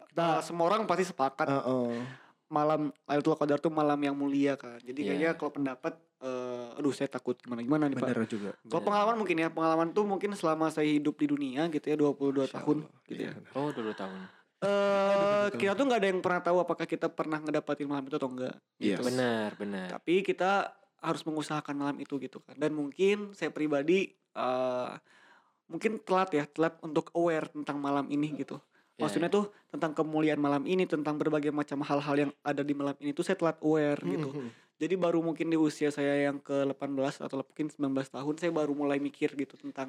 Kita- 0.09 0.39
uh, 0.39 0.41
semua 0.41 0.65
orang 0.73 0.89
pasti 0.89 1.05
sepakat 1.05 1.47
Heeh. 1.47 2.01
malam 2.49 2.81
Lailatul 3.05 3.37
Qadar 3.37 3.59
tuh 3.61 3.69
malam 3.69 3.99
yang 3.99 4.17
mulia 4.17 4.57
kan 4.57 4.81
jadi 4.81 4.97
Iya. 4.97 5.09
kayaknya 5.11 5.31
kalau 5.37 5.53
pendapat 5.53 5.95
eh, 6.25 6.67
aduh 6.75 6.91
saya 6.91 7.07
takut 7.07 7.37
gimana 7.37 7.61
gimana 7.61 7.85
nih 7.87 7.95
Pak 7.95 8.09
Bener 8.09 8.25
juga. 8.25 8.51
kalau 8.63 8.83
pengalaman 8.83 9.17
mungkin 9.17 9.37
ya 9.37 9.49
pengalaman 9.49 9.89
tuh 9.91 10.05
mungkin 10.05 10.33
selama 10.33 10.69
saya 10.69 10.89
hidup 10.89 11.15
di 11.15 11.27
dunia 11.27 11.69
gitu 11.69 11.85
ya 11.85 11.97
22 11.97 12.49
tahun 12.51 12.77
gitu 13.05 13.21
ya 13.23 13.33
Oh 13.53 13.69
dulu 13.69 13.93
tahun. 13.93 14.21
eh 14.61 15.47
kita 15.55 15.73
tuh 15.73 15.85
nggak 15.85 16.01
ada 16.01 16.09
yang 16.09 16.21
pernah 16.21 16.41
tahu 16.41 16.57
apakah 16.59 16.85
kita 16.85 17.07
pernah 17.09 17.37
ngedapatin 17.39 17.85
malam 17.85 18.03
itu 18.03 18.17
atau 18.17 18.29
enggak 18.29 18.57
Yes. 18.77 18.99
Benar 18.99 19.53
benar. 19.55 19.87
tapi 19.93 20.21
kita 20.21 20.73
harus 20.99 21.21
mengusahakan 21.23 21.75
malam 21.75 21.97
itu 21.99 22.17
gitu 22.19 22.41
kan 22.41 22.57
dan 22.57 22.73
mungkin 22.73 23.33
saya 23.33 23.49
pribadi 23.49 24.09
eh 24.33 24.93
mungkin 25.67 25.97
telat 25.99 26.29
ya 26.31 26.45
telat 26.47 26.81
untuk 26.81 27.13
aware 27.13 27.49
tentang 27.49 27.77
malam 27.79 28.09
ini 28.09 28.33
gitu 28.35 28.57
Ya, 28.95 29.05
maksudnya 29.05 29.27
tuh 29.27 29.51
tentang 29.69 29.91
kemuliaan 29.91 30.39
malam 30.39 30.63
ini 30.65 30.87
tentang 30.87 31.19
berbagai 31.19 31.51
macam 31.51 31.83
hal-hal 31.83 32.15
yang 32.17 32.31
ada 32.41 32.63
di 32.63 32.71
malam 32.73 32.95
ini 32.97 33.11
tuh 33.11 33.27
saya 33.27 33.35
telat 33.35 33.59
aware 33.59 33.99
gitu. 33.99 34.31
jadi 34.85 34.95
baru 34.95 35.19
mungkin 35.19 35.49
di 35.49 35.57
usia 35.57 35.89
saya 35.89 36.29
yang 36.29 36.37
ke 36.39 36.69
18 36.69 37.25
atau 37.25 37.41
mungkin 37.41 37.67
19 37.73 37.81
tahun 38.13 38.35
saya 38.37 38.53
baru 38.53 38.73
mulai 38.73 39.01
mikir 39.01 39.33
gitu 39.33 39.57
tentang 39.57 39.89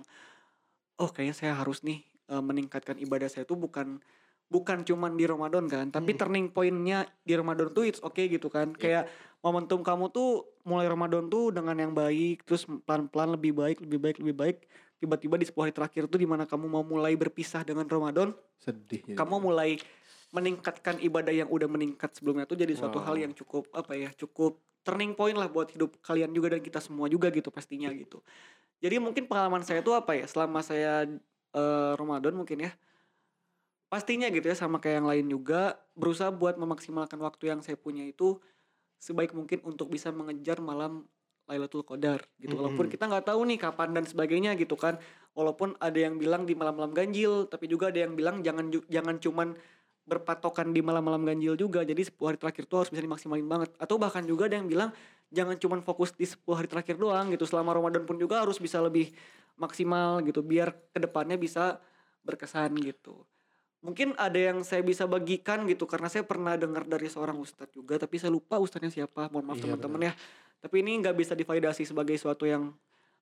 oh 0.95 1.11
kayaknya 1.11 1.35
saya 1.35 1.53
harus 1.53 1.83
nih 1.83 1.99
eh, 2.25 2.39
meningkatkan 2.39 2.95
ibadah 2.97 3.27
saya 3.27 3.43
tuh 3.43 3.59
bukan 3.59 3.99
bukan 4.45 4.85
cuman 4.85 5.13
di 5.13 5.25
Ramadan 5.25 5.65
kan 5.65 5.89
tapi 5.89 6.13
Hmm. 6.13 6.19
turning 6.21 6.47
pointnya 6.47 7.03
di 7.21 7.33
Ramadan 7.33 7.69
tuh 7.69 7.83
it's 7.83 7.99
okay 7.99 8.29
gitu 8.29 8.47
kan 8.47 8.71
kayak 8.73 9.09
momentum 9.41 9.81
kamu 9.81 10.09
tuh 10.09 10.45
mulai 10.63 10.85
Ramadan 10.85 11.27
tuh 11.27 11.49
dengan 11.49 11.73
yang 11.75 11.93
baik 11.93 12.45
terus 12.45 12.63
pelan-pelan 12.85 13.35
lebih 13.35 13.57
baik 13.57 13.81
lebih 13.81 13.99
baik 13.99 14.17
lebih 14.21 14.35
baik 14.37 14.57
tiba-tiba 14.95 15.35
di 15.35 15.45
10 15.45 15.59
hari 15.59 15.73
terakhir 15.73 16.03
tuh 16.07 16.17
di 16.17 16.29
mana 16.29 16.45
kamu 16.45 16.65
mau 16.65 16.85
mulai 16.85 17.17
berpisah 17.17 17.65
dengan 17.65 17.83
Ramadan 17.85 18.31
Sedih. 18.55 19.01
jadi. 19.03 19.17
kamu 19.17 19.35
mulai 19.43 19.81
meningkatkan 20.29 20.99
ibadah 20.99 21.33
yang 21.33 21.49
udah 21.49 21.65
meningkat 21.65 22.13
sebelumnya 22.13 22.45
tuh 22.45 22.55
jadi 22.55 22.73
suatu 22.75 23.01
Wow. 23.01 23.05
hal 23.07 23.15
yang 23.17 23.33
cukup 23.33 23.65
apa 23.73 23.97
ya 23.97 24.09
cukup 24.13 24.61
turning 24.85 25.17
point 25.17 25.33
lah 25.35 25.49
buat 25.49 25.67
hidup 25.73 25.97
kalian 26.05 26.29
juga 26.31 26.53
dan 26.53 26.61
kita 26.61 26.79
semua 26.79 27.09
juga 27.09 27.33
gitu 27.33 27.49
pastinya 27.49 27.89
gitu. 27.91 28.21
Jadi 28.83 29.01
mungkin 29.01 29.25
pengalaman 29.25 29.65
saya 29.65 29.81
tuh 29.81 29.97
apa 29.97 30.13
ya? 30.13 30.25
Selama 30.29 30.61
saya 30.61 31.09
eh, 31.57 31.91
Ramadan 31.97 32.37
mungkin 32.37 32.69
ya. 32.69 32.71
Pastinya 33.89 34.27
gitu 34.33 34.45
ya 34.49 34.57
sama 34.57 34.81
kayak 34.81 35.01
yang 35.01 35.07
lain 35.07 35.25
juga 35.29 35.77
berusaha 35.95 36.29
buat 36.33 36.57
memaksimalkan 36.59 37.17
waktu 37.21 37.53
yang 37.53 37.59
saya 37.65 37.77
punya 37.79 38.03
itu 38.03 38.37
sebaik 38.99 39.31
mungkin 39.37 39.61
untuk 39.65 39.93
bisa 39.93 40.09
mengejar 40.09 40.57
malam 40.61 41.05
Lailatul 41.45 41.85
Qadar 41.85 42.25
gitu. 42.41 42.57
Walaupun 42.57 42.89
Mm-mm. 42.89 42.93
kita 42.93 43.05
nggak 43.05 43.29
tahu 43.29 43.45
nih 43.45 43.57
kapan 43.61 43.93
dan 43.93 44.05
sebagainya 44.09 44.57
gitu 44.57 44.73
kan. 44.77 44.97
Walaupun 45.37 45.77
ada 45.77 45.97
yang 45.97 46.17
bilang 46.17 46.49
di 46.49 46.57
malam-malam 46.57 46.93
ganjil 46.93 47.45
tapi 47.45 47.69
juga 47.69 47.93
ada 47.93 48.01
yang 48.05 48.17
bilang 48.17 48.41
jangan 48.41 48.73
jangan 48.89 49.21
cuman 49.21 49.47
berpatokan 50.05 50.69
di 50.69 50.85
malam-malam 50.85 51.25
ganjil 51.25 51.57
juga 51.57 51.81
jadi 51.81 51.97
10 51.97 52.13
hari 52.21 52.37
terakhir 52.37 52.69
tuh 52.69 52.85
harus 52.85 52.89
bisa 52.93 53.01
dimaksimalin 53.01 53.45
banget. 53.49 53.69
Atau 53.81 53.97
bahkan 53.97 54.21
juga 54.21 54.45
ada 54.45 54.61
yang 54.61 54.69
bilang 54.69 54.89
jangan 55.33 55.57
cuman 55.57 55.81
fokus 55.81 56.13
di 56.13 56.29
10 56.29 56.45
hari 56.53 56.69
terakhir 56.69 56.95
doang 57.01 57.33
gitu 57.33 57.49
selama 57.49 57.73
Ramadan 57.73 58.05
pun 58.05 58.15
juga 58.21 58.45
harus 58.45 58.61
bisa 58.61 58.77
lebih 58.79 59.11
maksimal 59.57 60.21
gitu 60.21 60.45
biar 60.45 60.77
ke 60.93 61.01
depannya 61.01 61.35
bisa 61.41 61.81
berkesan 62.21 62.77
gitu. 62.85 63.25
Mungkin 63.81 64.17
ada 64.17 64.37
yang 64.37 64.65
saya 64.65 64.81
bisa 64.81 65.05
bagikan 65.05 65.65
gitu 65.69 65.85
karena 65.85 66.09
saya 66.09 66.25
pernah 66.25 66.57
dengar 66.57 66.89
dari 66.89 67.05
seorang 67.05 67.37
ustadz 67.37 67.73
juga 67.73 68.01
tapi 68.01 68.17
saya 68.17 68.33
lupa 68.33 68.57
ustadznya 68.57 68.89
siapa 68.89 69.29
mohon 69.29 69.45
maaf 69.45 69.61
Iya, 69.61 69.73
teman-teman 69.73 70.09
ya. 70.09 70.13
Tapi 70.61 70.75
ini 70.81 70.97
nggak 71.01 71.13
bisa 71.13 71.33
divalidasi 71.37 71.85
sebagai 71.85 72.17
suatu 72.17 72.49
yang 72.49 72.73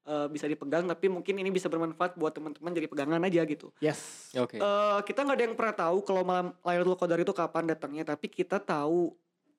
eh, 0.03 0.27
bisa 0.27 0.45
dipegang 0.47 0.83
tapi 0.85 1.07
mungkin 1.07 1.39
ini 1.39 1.49
bisa 1.49 1.71
bermanfaat 1.71 2.15
buat 2.19 2.35
teman-teman 2.35 2.71
jadi 2.75 2.87
pegangan 2.87 3.21
aja 3.23 3.41
gitu 3.47 3.71
Yes. 3.79 4.31
Oke. 4.37 4.57
Eh, 4.57 4.99
kita 5.05 5.23
nggak 5.23 5.37
ada 5.37 5.45
yang 5.45 5.55
pernah 5.55 5.75
tahu 5.75 5.97
kalau 6.03 6.21
malam 6.25 6.47
Lailatul 6.65 6.97
Qadar 6.97 7.19
itu 7.19 7.33
kapan 7.35 7.69
datangnya, 7.69 8.03
tapi 8.07 8.27
kita 8.31 8.57
tahu, 8.57 9.13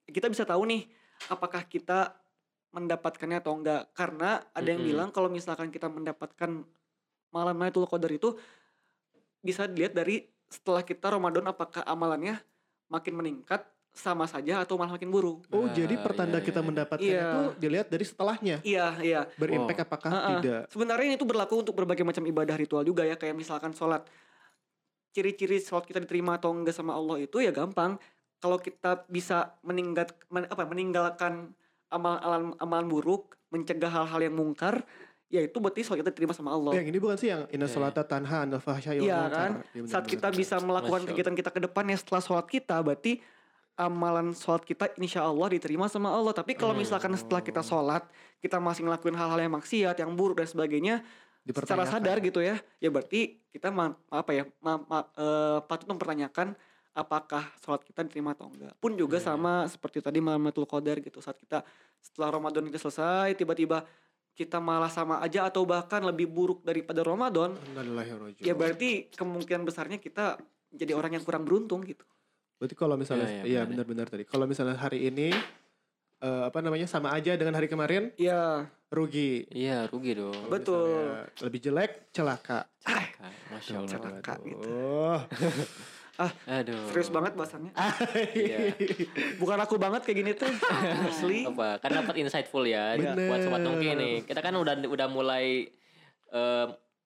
kita 0.09 0.27
bisa 0.27 0.43
tahu 0.43 0.67
nih 0.67 0.87
apakah 1.31 1.63
kita 1.63 2.11
mendapatkannya 2.75 3.39
atau 3.39 3.55
enggak. 3.55 3.87
Karena 3.95 4.43
ada 4.51 4.67
yang 4.67 4.83
Mm-mm. 4.83 4.91
bilang 4.91 5.09
kalau 5.15 5.31
misalkan 5.31 5.71
kita 5.71 5.87
mendapatkan 5.87 6.65
malam 7.31 7.55
Lailatul 7.55 7.87
Qadar 7.87 8.11
itu 8.11 8.35
bisa 9.39 9.69
dilihat 9.69 9.95
dari 9.95 10.27
setelah 10.51 10.83
kita 10.83 11.13
Ramadan 11.13 11.51
apakah 11.51 11.83
amalannya 11.87 12.39
makin 12.91 13.13
meningkat 13.15 13.65
sama 13.95 14.27
saja 14.27 14.59
atau 14.59 14.75
malah 14.75 14.93
makin 14.93 15.07
buruk. 15.07 15.47
Oh, 15.49 15.65
Ah, 15.65 15.71
jadi 15.71 15.95
pertanda 15.95 16.37
iya, 16.37 16.43
kita 16.43 16.59
iya. 16.59 16.67
mendapatkan 16.67 17.07
Iya. 17.07 17.23
itu 17.23 17.39
dilihat 17.57 17.87
dari 17.87 18.03
setelahnya. 18.03 18.57
Iya, 18.61 18.87
iya. 18.99 19.21
Berimpact 19.33 19.79
apakah 19.81 20.09
Ah, 20.09 20.19
ah. 20.19 20.29
tidak? 20.35 20.61
Sebenarnya 20.67 21.05
ini 21.07 21.15
tuh 21.15 21.25
berlaku 21.25 21.55
untuk 21.57 21.73
berbagai 21.73 22.03
macam 22.03 22.21
ibadah 22.21 22.55
ritual 22.55 22.83
juga 22.83 23.01
ya, 23.01 23.15
kayak 23.15 23.33
misalkan 23.33 23.71
sholat. 23.71 24.03
Ciri-ciri 25.09 25.63
sholat 25.63 25.87
kita 25.87 25.97
diterima 25.97 26.35
atau 26.35 26.51
enggak 26.51 26.75
sama 26.75 26.91
Allah 26.91 27.23
itu 27.23 27.39
ya 27.39 27.55
gampang. 27.55 27.95
Kalau 28.37 28.59
kita 28.59 29.07
bisa 29.07 29.55
meninggat, 29.63 30.11
men- 30.27 30.45
apa, 30.45 30.67
meninggalkan 30.67 31.55
amalan 31.87 32.51
amalan 32.59 32.85
buruk, 32.85 33.39
mencegah 33.47 33.87
hal-hal 33.87 34.19
yang 34.19 34.35
mungkar, 34.35 34.83
ya 35.31 35.39
itu 35.39 35.55
berarti 35.55 35.87
sholat 35.87 36.03
kita 36.03 36.11
diterima 36.11 36.35
sama 36.35 36.51
Allah. 36.51 36.75
Yang 36.75 36.87
ini 36.91 36.97
bukan 36.99 37.15
sih 37.15 37.31
yang 37.31 37.47
inna 37.47 37.63
Iya, 37.63 37.71
salata 37.71 38.03
tanha 38.03 38.43
anil 38.43 38.59
Iya 38.59 38.59
munkar. 38.59 39.31
kan? 39.31 39.51
Iya, 39.71 39.79
benar, 39.79 39.87
Saat 39.87 40.03
benar, 40.03 40.13
kita 40.19 40.27
bisa 40.35 40.55
melakukan 40.59 41.01
kegiatan 41.07 41.31
kita 41.33 41.49
ke 41.49 41.59
depannya 41.63 41.95
setelah 41.95 42.19
sholat 42.19 42.47
kita, 42.51 42.75
berarti 42.83 43.23
amalan 43.75 44.31
sholat 44.31 44.63
kita 44.63 44.91
insya 44.97 45.27
Allah 45.27 45.51
diterima 45.51 45.91
sama 45.91 46.11
Allah. 46.11 46.31
Tapi 46.31 46.55
kalau 46.55 46.71
Hmm. 46.71 46.81
misalkan 46.83 47.11
setelah 47.15 47.43
kita 47.43 47.59
sholat, 47.59 48.07
kita 48.39 48.59
masih 48.59 48.87
ngelakuin 48.87 49.15
hal-hal 49.15 49.39
yang 49.39 49.53
maksiat, 49.53 49.95
yang 49.99 50.11
buruk 50.15 50.39
dan 50.39 50.47
sebagainya, 50.47 51.03
secara 51.45 51.85
sadar 51.85 52.17
gitu 52.23 52.41
ya, 52.41 52.57
ya 52.81 52.89
berarti 52.89 53.37
kita 53.53 53.69
ma- 53.69 53.93
apa 54.09 54.31
ya, 54.33 54.43
ma- 54.63 54.81
ma- 54.81 55.09
eh, 55.13 55.59
patut 55.67 55.85
mempertanyakan 55.91 56.55
apakah 56.95 57.43
sholat 57.59 57.83
kita 57.83 58.07
diterima 58.07 58.31
atau 58.31 58.47
enggak. 58.47 58.71
Pun 58.79 58.95
juga 58.95 59.19
Iya. 59.19 59.35
sama 59.35 59.67
seperti 59.67 59.99
tadi 59.99 60.23
Lailatul 60.23 60.63
Qadar 60.65 61.03
gitu. 61.03 61.19
Saat 61.19 61.37
kita 61.37 61.61
setelah 61.99 62.31
Ramadan 62.31 62.63
itu 62.71 62.79
selesai, 62.79 63.35
tiba-tiba 63.35 63.83
kita 64.35 64.59
malah 64.63 64.91
sama 64.91 65.19
aja 65.19 65.47
atau 65.47 65.67
bahkan 65.67 66.03
lebih 66.03 66.27
buruk 66.27 66.63
daripada 66.63 67.03
Ramadan, 67.03 67.55
ya 68.39 68.51
berarti 68.55 69.11
kemungkinan 69.11 69.63
besarnya 69.63 69.99
kita 69.99 70.39
jadi 70.71 70.91
orang 70.91 71.19
yang 71.19 71.23
kurang 71.23 71.43
beruntung 71.43 71.83
gitu. 71.83 72.03
Berarti 72.55 72.75
kalau 72.75 72.95
misalnya 72.95 73.27
Iya, 73.27 73.35
iya, 73.35 73.43
iya 73.43 73.59
benar. 73.63 73.83
benar-benar 73.83 74.07
tadi. 74.07 74.23
Kalau 74.23 74.45
misalnya 74.45 74.75
hari 74.75 75.05
ini 75.05 75.29
eh, 76.17 76.43
apa 76.47 76.59
namanya 76.59 76.87
sama 76.87 77.11
aja 77.11 77.35
dengan 77.35 77.53
hari 77.53 77.67
kemarin 77.67 78.15
Iya, 78.15 78.65
rugi. 78.87 79.43
Iya 79.51 79.85
rugi 79.87 80.15
dong. 80.15 80.31
Kalau 80.31 80.49
Betul. 80.49 80.87
misalnya 80.87 81.43
Lebih 81.43 81.59
jelek 81.61 81.91
celaka. 82.09 82.59
Celaka, 82.79 83.27
Masya 83.51 83.73
Allah. 83.75 83.89
celaka 83.91 84.33
gitu. 84.41 84.69
Oh. 84.71 85.19
Aduh. 86.47 86.79
Serius 86.89 87.11
banget 87.11 87.35
bahasannya. 87.35 87.75
Iya. 88.39 88.71
Bukan 89.35 89.59
aku 89.59 89.75
banget 89.75 90.07
kayak 90.07 90.17
gini 90.23 90.31
tuh. 90.31 90.47
Asli. 91.11 91.43
Apa? 91.43 91.75
Kan 91.83 91.91
dapat 91.91 92.15
insightful 92.17 92.63
ya 92.63 92.95
Bener. 92.95 93.27
buat 93.27 93.43
sobat 93.43 93.59
nongki 93.59 93.89
nih. 93.93 94.15
Kita 94.23 94.39
kan 94.39 94.55
udah 94.55 94.79
udah 94.79 95.07
mulai 95.11 95.67
eh, 96.31 96.65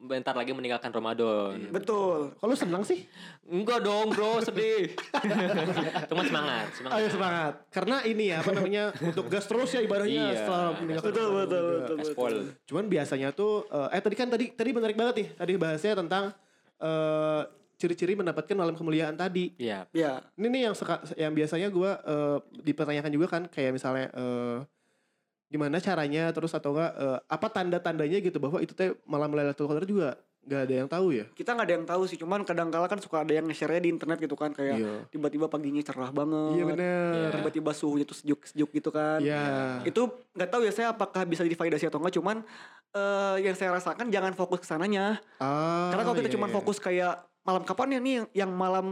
bentar 0.09 0.33
lagi 0.33 0.49
meninggalkan 0.49 0.89
Ramadan. 0.89 1.69
Betul. 1.69 2.33
Kalau 2.33 2.55
senang 2.57 2.81
sih? 2.81 3.05
Enggak 3.45 3.79
dong, 3.79 4.09
Bro, 4.09 4.41
sedih. 4.41 4.89
Cuma 6.09 6.25
semangat, 6.25 6.73
semangat. 6.73 6.97
Ayo 6.97 7.07
semangat. 7.07 7.53
Karena 7.69 8.01
ini 8.03 8.33
ya 8.33 8.41
apa 8.41 8.51
namanya 8.51 8.89
untuk 8.99 9.29
gas 9.29 9.45
terus 9.45 9.69
ya 9.69 9.79
ibadahnya 9.79 10.23
Iya. 10.25 10.35
setelah 10.35 10.65
meninggalkan 10.75 11.05
Betul, 11.07 11.23
Ramadan 11.23 11.45
betul, 11.45 11.61
betul, 11.61 11.77
betul. 11.77 11.97
Gaspol. 12.01 12.33
Cuman 12.65 12.85
biasanya 12.87 13.29
tuh 13.31 13.53
eh, 13.69 13.89
eh 13.93 14.01
tadi 14.01 14.15
kan 14.17 14.27
tadi 14.27 14.45
tadi 14.49 14.69
menarik 14.71 14.97
banget 14.97 15.15
nih. 15.15 15.27
Tadi 15.35 15.53
bahasnya 15.55 15.93
tentang 15.95 16.23
eh 16.79 17.41
ciri-ciri 17.79 18.11
mendapatkan 18.11 18.57
malam 18.57 18.73
kemuliaan 18.73 19.15
tadi. 19.15 19.55
Iya. 19.55 19.87
Ya, 19.91 20.19
Ini 20.35 20.47
nih 20.49 20.61
yang 20.65 20.75
seka- 20.75 20.99
yang 21.15 21.31
biasanya 21.31 21.69
gua 21.69 22.01
eh, 22.01 22.37
dipertanyakan 22.59 23.11
juga 23.13 23.27
kan 23.29 23.43
kayak 23.45 23.71
misalnya 23.71 24.09
eh 24.11 24.57
gimana 25.49 25.81
caranya 25.81 26.29
terus 26.29 26.53
atau 26.53 26.77
enggak 26.77 26.93
eh, 26.93 27.19
apa 27.25 27.47
tanda-tandanya 27.49 28.21
gitu 28.21 28.37
bahwa 28.37 28.61
itu 28.61 28.77
teh 28.77 28.93
malam 29.09 29.33
Lailatul 29.33 29.65
Qadar 29.65 29.85
juga 29.89 30.13
nggak 30.39 30.61
ada 30.65 30.73
yang 30.81 30.89
tahu 30.89 31.07
ya. 31.13 31.25
kita 31.35 31.51
nggak 31.53 31.67
ada 31.67 31.75
yang 31.77 31.85
tahu 31.85 32.03
sih. 32.09 32.17
Cuman 32.17 32.41
kadang 32.41 32.73
kala 32.73 32.87
kan 32.89 32.97
suka 32.97 33.21
ada 33.21 33.33
yang 33.37 33.45
nge-share 33.45 33.77
di 33.83 33.91
internet 33.91 34.17
gitu 34.17 34.33
kan 34.33 34.49
kayak 34.55 34.81
Iya. 34.81 34.93
tiba-tiba 35.11 35.45
paginya 35.45 35.83
cerah 35.83 36.09
banget. 36.09 36.57
Iya 36.57 36.63
benar. 36.65 37.11
Iya. 37.13 37.29
Tiba-tiba 37.37 37.71
suhunya 37.75 38.05
tuh 38.07 38.17
sejuk-sejuk 38.17 38.69
gitu 38.71 38.89
kan. 38.89 39.19
Iya. 39.21 39.83
Itu 39.85 40.09
nggak 40.33 40.49
tahu 40.49 40.65
ya 40.65 40.71
saya 40.73 40.87
apakah 40.95 41.27
bisa 41.27 41.45
divalidasi 41.45 41.91
atau 41.91 42.01
enggak. 42.01 42.17
Cuman 42.17 42.41
eh, 42.95 43.35
yang 43.45 43.53
saya 43.53 43.75
rasakan 43.77 44.09
jangan 44.09 44.33
fokus 44.33 44.63
ke 44.63 44.67
sananya. 44.69 45.21
Ah, 45.37 45.93
Karena 45.93 46.03
kalau 46.07 46.17
kita 46.17 46.29
iya, 46.31 46.35
cuma 46.39 46.47
iya. 46.49 46.55
fokus 46.55 46.77
kayak 46.81 47.13
malam 47.45 47.63
kapan 47.67 47.87
ya 47.93 47.99
nih 47.99 48.13
yang, 48.15 48.27
yang 48.47 48.51
malam 48.55 48.85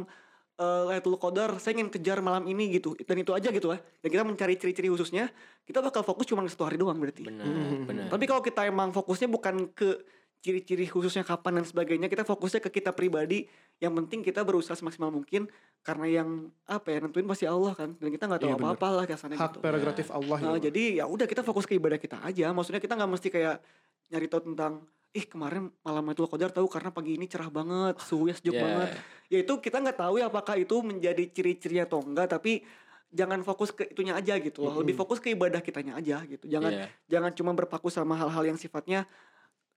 eh, 0.57 0.81
Lailatul 0.89 1.17
Qadar, 1.17 1.57
saya 1.57 1.77
ingin 1.77 1.89
kejar 1.89 2.19
malam 2.19 2.45
ini 2.45 2.73
gitu. 2.73 2.97
Dan 2.97 3.21
itu 3.21 3.31
aja 3.31 3.49
gitu 3.49 3.69
ya. 3.69 3.77
Dan 4.01 4.09
kita 4.09 4.23
mencari 4.25 4.53
ciri-ciri 4.57 4.89
khususnya, 4.89 5.29
kita 5.63 5.79
bakal 5.79 6.01
fokus 6.01 6.25
cuma 6.25 6.41
satu 6.45 6.65
hari 6.65 6.75
doang 6.75 6.97
berarti. 6.97 7.23
Benar, 7.23 7.45
Hmm. 7.45 7.85
benar. 7.85 8.07
Tapi 8.09 8.25
kalau 8.25 8.41
kita 8.41 8.65
emang 8.65 8.89
fokusnya 8.89 9.29
bukan 9.29 9.69
ke 9.71 10.01
ciri-ciri 10.39 10.85
khususnya 10.85 11.21
kapan 11.21 11.59
dan 11.59 11.65
sebagainya, 11.65 12.07
kita 12.07 12.23
fokusnya 12.23 12.61
ke 12.61 12.69
kita 12.71 12.91
pribadi. 12.91 13.49
Yang 13.77 13.93
penting 13.99 14.19
kita 14.21 14.41
berusaha 14.41 14.73
semaksimal 14.73 15.09
mungkin 15.09 15.45
karena 15.81 16.21
yang 16.21 16.29
apa 16.65 16.89
ya 16.89 16.97
nentuin 16.99 17.23
pasti 17.23 17.45
Allah 17.45 17.71
kan 17.71 17.93
dan 17.93 18.09
kita 18.09 18.25
nggak 18.25 18.41
tahu 18.41 18.49
Iya, 18.49 18.57
apa-apa 18.57 18.87
lah 18.91 19.05
kasarnya 19.05 19.37
Hak 19.37 19.51
gitu. 19.53 19.59
prerogatif 19.61 20.07
Allah. 20.09 20.37
Nah, 20.39 20.55
gitu. 20.57 20.65
jadi 20.67 20.83
ya 20.97 21.05
udah 21.05 21.25
kita 21.25 21.41
fokus 21.41 21.63
ke 21.63 21.77
ibadah 21.77 21.95
kita 21.95 22.17
aja. 22.19 22.49
Maksudnya 22.49 22.79
kita 22.79 22.93
nggak 22.93 23.11
mesti 23.11 23.27
kayak 23.29 23.61
nyari 24.09 24.27
tahu 24.27 24.41
tentang 24.49 24.81
ih 25.13 25.23
kemarin 25.23 25.69
malam 25.81 26.03
itu 26.07 26.25
Qadar 26.25 26.49
tahu 26.49 26.67
karena 26.67 26.89
pagi 26.89 27.15
ini 27.15 27.25
cerah 27.25 27.49
banget, 27.49 27.95
suhunya 28.01 28.33
sejuk 28.33 28.53
Ya. 28.53 28.61
banget. 28.61 28.89
Ya 29.27 29.37
itu 29.41 29.53
kita 29.57 29.77
nggak 29.79 29.97
tahu 29.97 30.13
ya 30.17 30.25
apakah 30.25 30.55
itu 30.55 30.75
menjadi 30.81 31.23
ciri-ciri 31.27 31.77
atau 31.79 32.01
enggak, 32.01 32.29
tapi 32.29 32.61
jangan 33.07 33.39
fokus 33.41 33.71
ke 33.71 33.87
itunya 33.87 34.13
aja 34.13 34.35
gitu 34.37 34.63
loh. 34.63 34.81
Lebih 34.81 34.93
fokus 34.93 35.17
ke 35.17 35.31
ibadah 35.31 35.61
kitanya 35.61 35.95
aja 35.95 36.21
gitu. 36.23 36.45
Jangan 36.45 36.71
Iya. 36.71 36.85
jangan 37.07 37.31
cuma 37.31 37.51
berpaku 37.53 37.87
sama 37.87 38.13
hal-hal 38.13 38.43
yang 38.43 38.57
sifatnya 38.57 39.05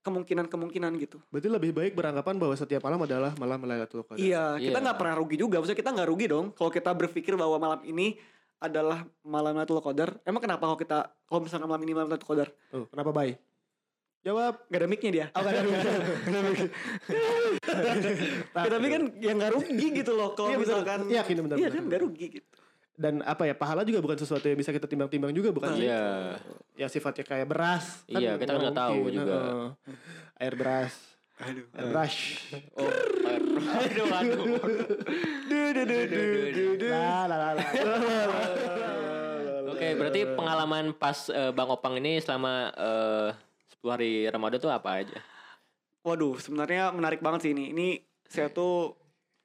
kemungkinan-kemungkinan 0.01 0.91
gitu. 0.97 1.17
Berarti 1.29 1.49
lebih 1.49 1.71
baik 1.71 1.93
beranggapan 1.93 2.35
bahwa 2.41 2.55
setiap 2.57 2.81
malam 2.81 3.05
adalah 3.05 3.31
malam 3.37 3.61
Lailatul 3.61 4.01
Qadar. 4.01 4.17
Iya, 4.17 4.57
kita 4.57 4.77
Iya. 4.77 4.85
nggak 4.89 4.97
pernah 4.97 5.15
rugi 5.17 5.35
juga. 5.37 5.61
Maksudnya 5.61 5.79
kita 5.79 5.91
nggak 5.93 6.09
rugi 6.09 6.25
dong 6.29 6.45
kalau 6.57 6.71
kita 6.73 6.89
berpikir 6.91 7.33
bahwa 7.37 7.57
malam 7.61 7.81
ini 7.85 8.17
adalah 8.57 9.05
malam 9.21 9.53
Lailatul 9.53 9.81
Qadar. 9.81 10.17
Emang 10.25 10.41
kenapa 10.41 10.65
kalau 10.65 10.77
kita 10.77 10.97
kalau 11.25 11.41
misalkan 11.45 11.69
malam 11.69 11.81
ini 11.85 11.93
malam 11.93 12.09
Lailatul 12.09 12.29
Qadar? 12.33 12.49
Tuh, 12.69 12.85
kenapa 12.89 13.13
baik? 13.13 13.37
Jawab. 14.21 14.53
Gak 14.69 14.79
ada 14.81 14.87
mic-nya 14.89 15.11
dia. 15.13 15.25
Oh, 15.33 15.41
gak 15.41 15.53
ada 15.53 15.61
mic. 15.65 15.81
Tapi 18.53 18.87
kan 18.89 19.03
ya 19.17 19.31
nggak 19.33 19.51
rugi 19.53 19.87
gitu 19.97 20.11
loh 20.13 20.37
kalau 20.37 20.53
Iya, 20.53 20.57
misalkan 20.61 20.99
Iya, 21.09 21.21
benar, 21.25 21.43
benar, 21.45 21.57
Iya 21.57 21.69
kan 21.73 21.83
nggak 21.89 22.01
rugi 22.05 22.25
gitu. 22.37 22.60
Dan 23.01 23.25
apa 23.25 23.49
ya, 23.49 23.57
pahala 23.57 23.81
juga 23.81 23.97
bukan 23.97 24.13
sesuatu 24.13 24.45
yang 24.45 24.53
bisa 24.61 24.69
kita 24.69 24.85
timbang-timbang 24.85 25.33
juga, 25.33 25.49
bukan? 25.49 25.73
sih? 25.73 25.89
Iya. 25.89 26.37
Ya 26.77 26.85
sifatnya 26.85 27.25
kayak 27.25 27.49
beras. 27.49 28.05
Iya, 28.05 28.37
kita 28.37 28.53
kan 28.53 28.61
nggak 28.61 28.77
tahu 28.77 28.93
mungkin, 29.01 29.17
juga. 29.17 29.33
heeh. 29.41 29.69
Air 30.37 30.53
beras. 30.53 30.93
Aduh. 31.41 31.65
Air 31.73 31.87
brush. 31.89 32.17
Oh, 32.77 32.85
air. 33.25 33.41
aduh, 33.81 34.07
aduh. 34.13 34.37
La 36.93 37.25
la 37.25 37.35
la 37.41 37.49
la. 37.57 37.65
Oke, 39.73 39.87
berarti 39.97 40.21
pengalaman 40.37 40.93
pas 40.93 41.17
eh, 41.33 41.49
Bang 41.49 41.73
Opang 41.73 41.97
ini 41.97 42.21
selama 42.21 42.69
eh, 42.77 43.29
10 43.81 43.89
hari 43.89 44.29
Ramadan 44.29 44.61
tuh 44.61 44.69
apa 44.69 45.01
aja? 45.01 45.17
Waduh, 46.05 46.37
sebenarnya 46.37 46.93
menarik 46.93 47.25
banget 47.25 47.49
sih 47.49 47.51
ini. 47.57 47.73
Ini 47.73 47.87
saya 48.29 48.53
tuh 48.53 48.93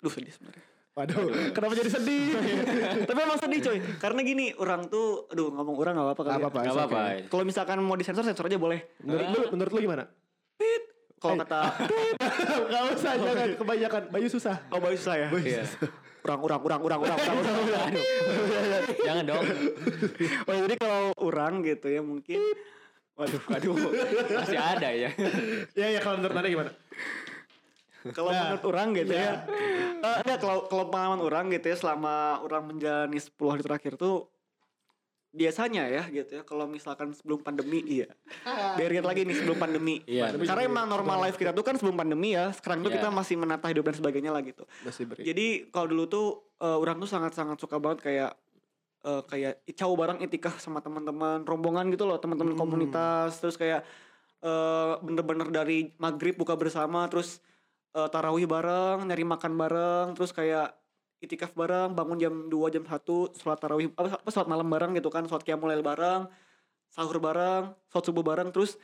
duh 0.04 0.12
sedih 0.12 0.36
sebenarnya. 0.36 0.75
Waduh, 0.96 1.52
kenapa 1.52 1.76
jadi 1.76 1.92
sedih? 1.92 2.32
Tapi 3.08 3.18
emang 3.20 3.36
sedih 3.36 3.60
coy. 3.60 3.78
Karena 4.00 4.24
gini, 4.24 4.56
orang 4.56 4.88
tuh 4.88 5.28
aduh 5.28 5.52
ngomong 5.52 5.76
orang 5.76 5.92
gak 6.00 6.06
apa-apa 6.08 6.22
kali. 6.24 6.32
Gak 6.32 6.40
ya. 6.40 6.48
apa-apa. 6.48 6.60
Apa-apa. 6.72 7.00
okay. 7.04 7.18
Kalau 7.28 7.44
misalkan 7.44 7.76
mau 7.84 8.00
disensor 8.00 8.24
sensor 8.24 8.48
aja 8.48 8.56
boleh. 8.56 8.80
Menurut 9.04 9.28
lu, 9.28 9.40
menurut 9.52 9.72
lu 9.76 9.80
gimana? 9.84 10.08
Kalau 11.20 11.36
kata 11.36 11.60
Gak 12.72 12.82
usah, 12.96 13.12
jangan 13.12 13.48
kebanyakan. 13.60 14.02
Bayu 14.08 14.28
susah. 14.32 14.56
Oh 14.72 14.80
bagus 14.80 15.04
saya. 15.04 15.28
Iya. 15.36 15.68
Urang 16.24 16.40
urang 16.40 16.60
urang 16.64 16.80
urang 16.80 17.00
urang 17.04 17.18
urang 17.20 17.36
urang. 17.44 17.60
urang. 17.68 17.88
Jangan 19.06 19.24
dong. 19.28 19.44
Oh, 20.48 20.54
jadi 20.64 20.74
kalau 20.80 21.02
orang 21.20 21.52
gitu 21.60 21.92
ya 21.92 22.00
mungkin 22.00 22.40
Waduh, 23.16 23.40
Aduh, 23.48 23.72
masih 24.28 24.60
ada 24.60 24.92
ya. 24.92 25.08
Ya 25.72 25.86
ya 25.88 26.00
kalau 26.04 26.20
menurut 26.20 26.36
anda 26.36 26.52
gimana? 26.52 26.70
Kalau 28.12 28.30
menurut 28.30 28.64
orang 28.64 28.88
gitu 28.94 29.12
ya. 29.12 29.32
Eh, 29.96 30.16
enggak 30.22 30.38
kalau 30.38 30.58
kalau 30.66 30.84
pengalaman 30.86 31.20
orang 31.20 31.44
gitu 31.48 31.66
ya 31.66 31.76
selama 31.76 32.14
orang 32.40 32.62
menjalani 32.68 33.16
10 33.16 33.32
hari 33.48 33.62
terakhir 33.62 33.96
tuh 33.96 34.28
biasanya 35.30 35.84
ya 35.84 36.08
gitu 36.08 36.40
ya 36.40 36.42
kalau 36.42 36.64
misalkan 36.64 37.12
sebelum 37.12 37.40
pandemi 37.40 37.84
iya. 37.84 38.08
Biar 38.72 38.88
ingat 38.88 39.04
lagi 39.04 39.20
nih 39.22 39.36
sebelum 39.36 39.56
pandemi. 39.56 40.00
Iya, 40.08 40.32
Karena 40.32 40.64
emang 40.64 40.88
normal 40.88 41.28
life 41.28 41.36
kita 41.36 41.52
tuh 41.52 41.60
kan 41.60 41.76
sebelum 41.76 41.92
pandemi 41.92 42.32
ya. 42.32 42.48
Sekarang 42.56 42.80
tuh 42.80 42.88
Iya. 42.88 43.04
kita 43.04 43.08
masih 43.10 43.36
menata 43.36 43.68
hidup 43.68 43.84
dan 43.84 43.96
sebagainya 43.96 44.32
lah 44.32 44.40
gitu. 44.40 44.64
Masih 44.80 45.04
beri. 45.04 45.28
Jadi 45.28 45.46
kalau 45.68 45.92
dulu 45.92 46.04
tuh 46.06 46.26
eh, 46.56 46.72
orang 46.72 46.96
tuh 46.96 47.04
sangat-sangat 47.06 47.60
suka 47.60 47.76
banget 47.76 48.00
kayak 48.00 48.32
eh, 49.04 49.22
kayak 49.28 49.54
caw 49.76 49.92
bareng 49.92 50.18
itikah 50.20 50.56
sama 50.56 50.80
teman-teman 50.80 51.44
rombongan 51.44 51.92
gitu 51.92 52.08
loh 52.08 52.16
teman-teman 52.16 52.56
Hmm. 52.56 52.62
komunitas 52.62 53.36
terus 53.38 53.56
kayak 53.56 53.84
bener-bener 55.02 55.50
dari 55.50 55.90
maghrib 55.98 56.38
buka 56.38 56.54
bersama 56.54 57.10
terus 57.10 57.42
eh, 57.96 58.08
tarawih 58.08 58.44
bareng 58.44 59.02
nyari 59.02 59.24
makan 59.24 59.52
bareng 59.54 60.06
terus 60.12 60.30
kayak 60.30 60.76
itikaf 61.16 61.52
bareng 61.52 61.90
bangun 61.90 62.20
jam 62.20 62.34
2 62.46 62.68
jam 62.70 62.84
1 62.84 62.92
sholat 63.32 63.56
tarawih 63.56 63.88
apa, 63.90 64.20
apa 64.20 64.28
sholat 64.28 64.46
malam 64.46 64.68
bareng 64.68 64.92
gitu 64.92 65.08
kan 65.08 65.24
sholat 65.24 65.42
qiyamul 65.42 65.72
lail 65.72 65.80
bareng 65.80 66.28
sahur 66.86 67.16
bareng 67.18 67.72
sholat 67.88 68.04
subuh 68.04 68.20
bareng 68.22 68.52
terus 68.52 68.76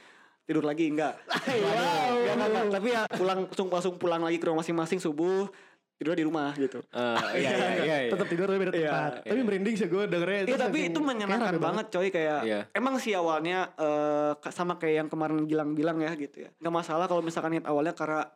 tidur 0.42 0.64
lagi 0.64 0.88
enggak 0.88 1.20
enggak, 1.46 2.48
enggak. 2.48 2.64
tapi 2.72 2.88
ya 2.90 3.02
pulang 3.06 3.46
langsung 3.46 3.68
langsung 3.68 3.94
pulang 3.94 4.20
lagi 4.20 4.36
ke 4.36 4.48
rumah 4.48 4.58
masing-masing 4.58 4.98
subuh 4.98 5.46
tidur 5.94 6.18
di 6.18 6.26
rumah 6.26 6.50
gitu 6.56 6.82
Eh, 6.90 7.18
iya, 7.38 7.50
iya, 7.54 7.68
iya, 7.86 7.96
iya. 8.00 8.10
Tetap 8.10 8.26
tidur 8.26 8.50
tapi 8.50 8.58
beda 8.58 8.74
Iya. 8.74 8.90
tempat. 8.90 9.12
Tapi 9.22 9.40
merinding 9.40 9.74
sih 9.76 9.86
gue 9.86 10.02
dengernya. 10.02 10.38
Iya 10.40 10.50
itu 10.50 10.58
tapi 10.58 10.78
itu 10.90 10.98
menyenangkan 10.98 11.54
banget 11.62 11.86
coy 11.94 12.08
kayak 12.10 12.40
Iya. 12.42 12.60
emang 12.74 12.98
sih 12.98 13.14
awalnya 13.14 13.70
eh, 13.76 14.32
ka- 14.34 14.50
sama 14.50 14.82
kayak 14.82 14.94
yang 14.98 15.08
kemarin 15.08 15.46
Gilang 15.46 15.78
bilang 15.78 16.02
ya 16.02 16.10
gitu 16.16 16.42
ya 16.42 16.50
nggak 16.58 16.74
masalah 16.74 17.06
kalau 17.06 17.22
misalkan 17.22 17.54
niat 17.54 17.70
awalnya 17.70 17.94
karena 17.94 18.26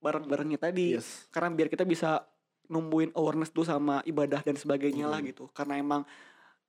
bareng-barengnya 0.00 0.58
tadi 0.58 0.96
Yes. 0.96 1.28
karena 1.28 1.48
biar 1.50 1.68
kita 1.68 1.84
bisa 1.84 2.24
numbuhin 2.66 3.12
awareness 3.12 3.50
dulu 3.50 3.64
sama 3.64 4.00
ibadah 4.02 4.40
dan 4.40 4.54
sebagainya 4.54 5.04
lah 5.04 5.20
gitu 5.20 5.48
karena 5.50 5.76
emang 5.76 6.02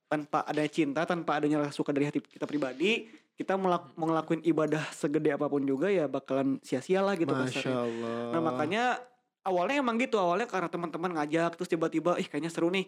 tanpa 0.06 0.44
adanya 0.44 0.68
cinta 0.68 1.02
tanpa 1.04 1.40
adanya 1.40 1.62
rasa 1.62 1.72
suka 1.74 1.90
dari 1.90 2.06
hati 2.06 2.20
kita 2.20 2.44
pribadi 2.44 3.08
kita 3.34 3.56
melak- 3.56 3.96
mau 3.96 4.06
ngelakuin 4.06 4.44
ibadah 4.44 4.84
segede 4.92 5.32
apa 5.32 5.48
pun 5.48 5.64
juga 5.64 5.88
ya 5.88 6.06
bakalan 6.06 6.60
sia-sia 6.62 7.00
lah 7.00 7.16
gitu 7.16 7.32
Masya 7.32 7.48
kasarnya. 7.64 7.78
Allah. 7.80 8.20
Nah 8.30 8.42
makanya 8.44 8.84
awalnya 9.42 9.76
emang 9.80 9.96
gitu 9.98 10.16
awalnya 10.16 10.46
karena 10.46 10.68
teman-teman 10.68 11.16
ngajak 11.16 11.56
terus 11.56 11.66
tiba-tiba 11.68 12.20
ih 12.20 12.28
kayaknya 12.28 12.52
seru 12.52 12.68
nih 12.68 12.86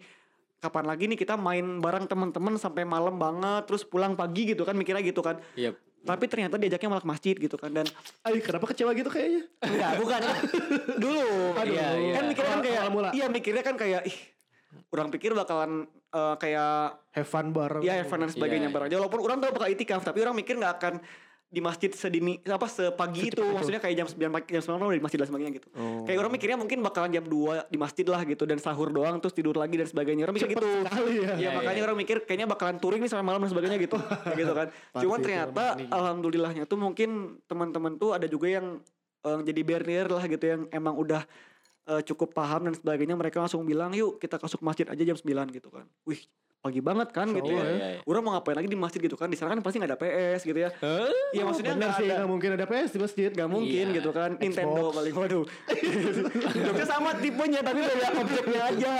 kapan 0.56 0.84
lagi 0.84 1.04
nih 1.06 1.16
kita 1.16 1.34
main 1.34 1.64
bareng 1.78 2.04
teman-teman 2.04 2.54
sampai 2.54 2.84
malam 2.84 3.16
banget 3.16 3.64
terus 3.64 3.82
pulang 3.82 4.14
pagi 4.14 4.46
gitu 4.46 4.62
kan 4.62 4.72
mikirnya 4.72 5.02
gitu 5.02 5.20
kan 5.20 5.40
Iya. 5.54 5.74
Tapi 6.04 6.24
ternyata 6.26 6.54
diajaknya 6.54 6.88
malah 6.88 7.00
ke 7.00 7.08
masjid 7.08 7.34
gitu 7.34 7.56
kan 7.56 7.72
dan 7.72 7.86
Ay, 8.20 8.38
kenapa 8.38 8.64
kecewa 8.66 8.92
gitu 8.92 9.08
kayaknya? 9.08 9.42
enggak 9.58 9.92
bukan 9.96 10.20
dulu 11.02 11.26
Aduh. 11.54 11.72
Iya, 11.72 11.88
iya. 11.98 12.12
kan 12.12 12.24
mikirnya 12.26 12.50
kan 12.50 12.60
kayak 12.62 12.82
mula. 12.88 13.08
iya 13.10 13.26
mikirnya 13.26 13.62
kan 13.62 13.74
kayak 13.74 14.02
ih 14.04 14.16
orang 14.90 15.08
pikir 15.08 15.32
bakalan 15.32 15.72
eh, 15.88 16.34
kayak 16.36 17.00
Have 17.10 17.26
fun 17.26 17.50
bareng. 17.50 17.80
ya 17.80 17.96
have 17.96 18.06
fun 18.06 18.20
dan 18.20 18.28
sebagainya 18.28 18.68
Iya, 18.68 18.74
bareng 18.74 18.86
aja 18.86 18.96
walaupun 18.98 19.20
orang 19.22 19.38
tahu 19.38 19.50
bakal 19.52 19.68
itikaf 19.68 20.02
tapi 20.02 20.20
orang 20.20 20.34
mikir 20.34 20.54
nggak 20.54 20.74
akan 20.76 20.94
di 21.54 21.62
masjid 21.62 21.94
sedini 21.94 22.42
apa 22.50 22.66
sepagi 22.66 23.30
itu. 23.30 23.38
maksudnya 23.38 23.78
kayak 23.78 23.94
jam 24.02 24.06
9 24.10 24.34
pagi 24.34 24.58
jam 24.58 24.62
9 24.66 24.82
malam 24.82 24.90
di 24.98 25.04
masjid 25.06 25.18
dan 25.22 25.28
sebagainya 25.30 25.52
gitu. 25.62 25.68
Oh. 25.78 26.02
kayak 26.02 26.18
orang 26.18 26.32
mikirnya 26.34 26.58
mungkin 26.58 26.78
bakalan 26.82 27.14
jam 27.14 27.22
2 27.22 27.70
di 27.70 27.78
masjid 27.78 28.06
lah 28.10 28.26
gitu 28.26 28.42
dan 28.42 28.58
sahur 28.58 28.90
doang 28.90 29.22
terus 29.22 29.30
tidur 29.30 29.54
lagi 29.54 29.78
dan 29.78 29.86
sebagainya. 29.86 30.26
Orang 30.26 30.34
mikir 30.34 30.50
gitu. 30.50 30.66
sekali 30.66 31.14
ya. 31.22 31.30
ya 31.30 31.34
Iya, 31.38 31.50
makanya 31.54 31.78
iya. 31.78 31.86
orang 31.86 31.98
mikir 32.02 32.16
kayaknya 32.26 32.46
bakalan 32.50 32.76
touring 32.82 33.00
nih 33.06 33.10
sampai 33.14 33.26
malam 33.26 33.40
dan 33.46 33.50
sebagainya 33.54 33.78
gitu. 33.78 33.96
Kayak 34.26 34.38
gitu 34.42 34.52
kan. 34.52 34.66
Cuman 34.98 35.18
ternyata 35.22 35.64
itu, 35.78 35.94
alhamdulillahnya 35.94 36.62
tuh 36.66 36.78
mungkin 36.80 37.38
teman-teman 37.46 37.92
tuh 37.94 38.10
ada 38.18 38.26
juga 38.26 38.50
yang 38.50 38.82
eh, 39.22 39.40
jadi 39.46 39.60
barrier 39.62 40.06
lah 40.10 40.24
gitu 40.26 40.44
yang 40.44 40.60
emang 40.74 40.98
udah 40.98 41.22
eh, 41.86 42.02
cukup 42.02 42.34
paham 42.34 42.66
dan 42.66 42.74
sebagainya. 42.74 43.14
Mereka 43.14 43.38
langsung 43.38 43.62
bilang 43.62 43.94
yuk 43.94 44.18
kita 44.18 44.42
masuk 44.42 44.58
masjid 44.66 44.90
aja 44.90 45.02
jam 45.06 45.14
9 45.14 45.54
gitu 45.54 45.70
kan. 45.70 45.86
Wih 46.02 46.18
pagi 46.64 46.80
banget 46.80 47.08
kan 47.10 47.28
Masya 47.28 47.36
gitu 47.36 47.50
Allah 47.50 47.60
ya. 47.60 47.68
ya. 47.68 47.76
Iya, 47.76 47.88
iya. 47.90 48.00
Orang 48.02 48.22
mau 48.24 48.32
ngapain 48.32 48.56
lagi 48.56 48.66
di 48.66 48.78
masjid 48.78 48.96
gitu 48.98 49.14
kan? 49.14 49.28
Di 49.28 49.36
sana 49.36 49.52
kan 49.52 49.60
pasti 49.60 49.76
nggak 49.76 49.90
ada 49.92 50.00
PS 50.00 50.40
gitu 50.42 50.58
ya. 50.58 50.70
Iya 51.30 51.42
maksudnya 51.44 51.76
Bener 51.76 51.80
nggak 51.84 51.92
sih, 51.94 52.08
ada 52.08 52.14
nggak 52.16 52.30
mungkin 52.30 52.50
ada 52.50 52.64
PS 52.64 52.90
di 52.90 52.98
masjid. 52.98 53.28
Gak 53.30 53.50
mungkin 53.50 53.84
Iya. 53.84 53.94
gitu 53.94 54.10
kan 54.10 54.30
Nintendo 54.34 54.82
paling 54.88 55.12
Waduh 55.12 55.44
Joknya 56.64 56.86
sama 56.86 57.10
tipenya 57.14 57.60
Tapi 57.60 57.80
beda 57.80 58.08
objeknya 58.14 58.60
aja 58.64 58.90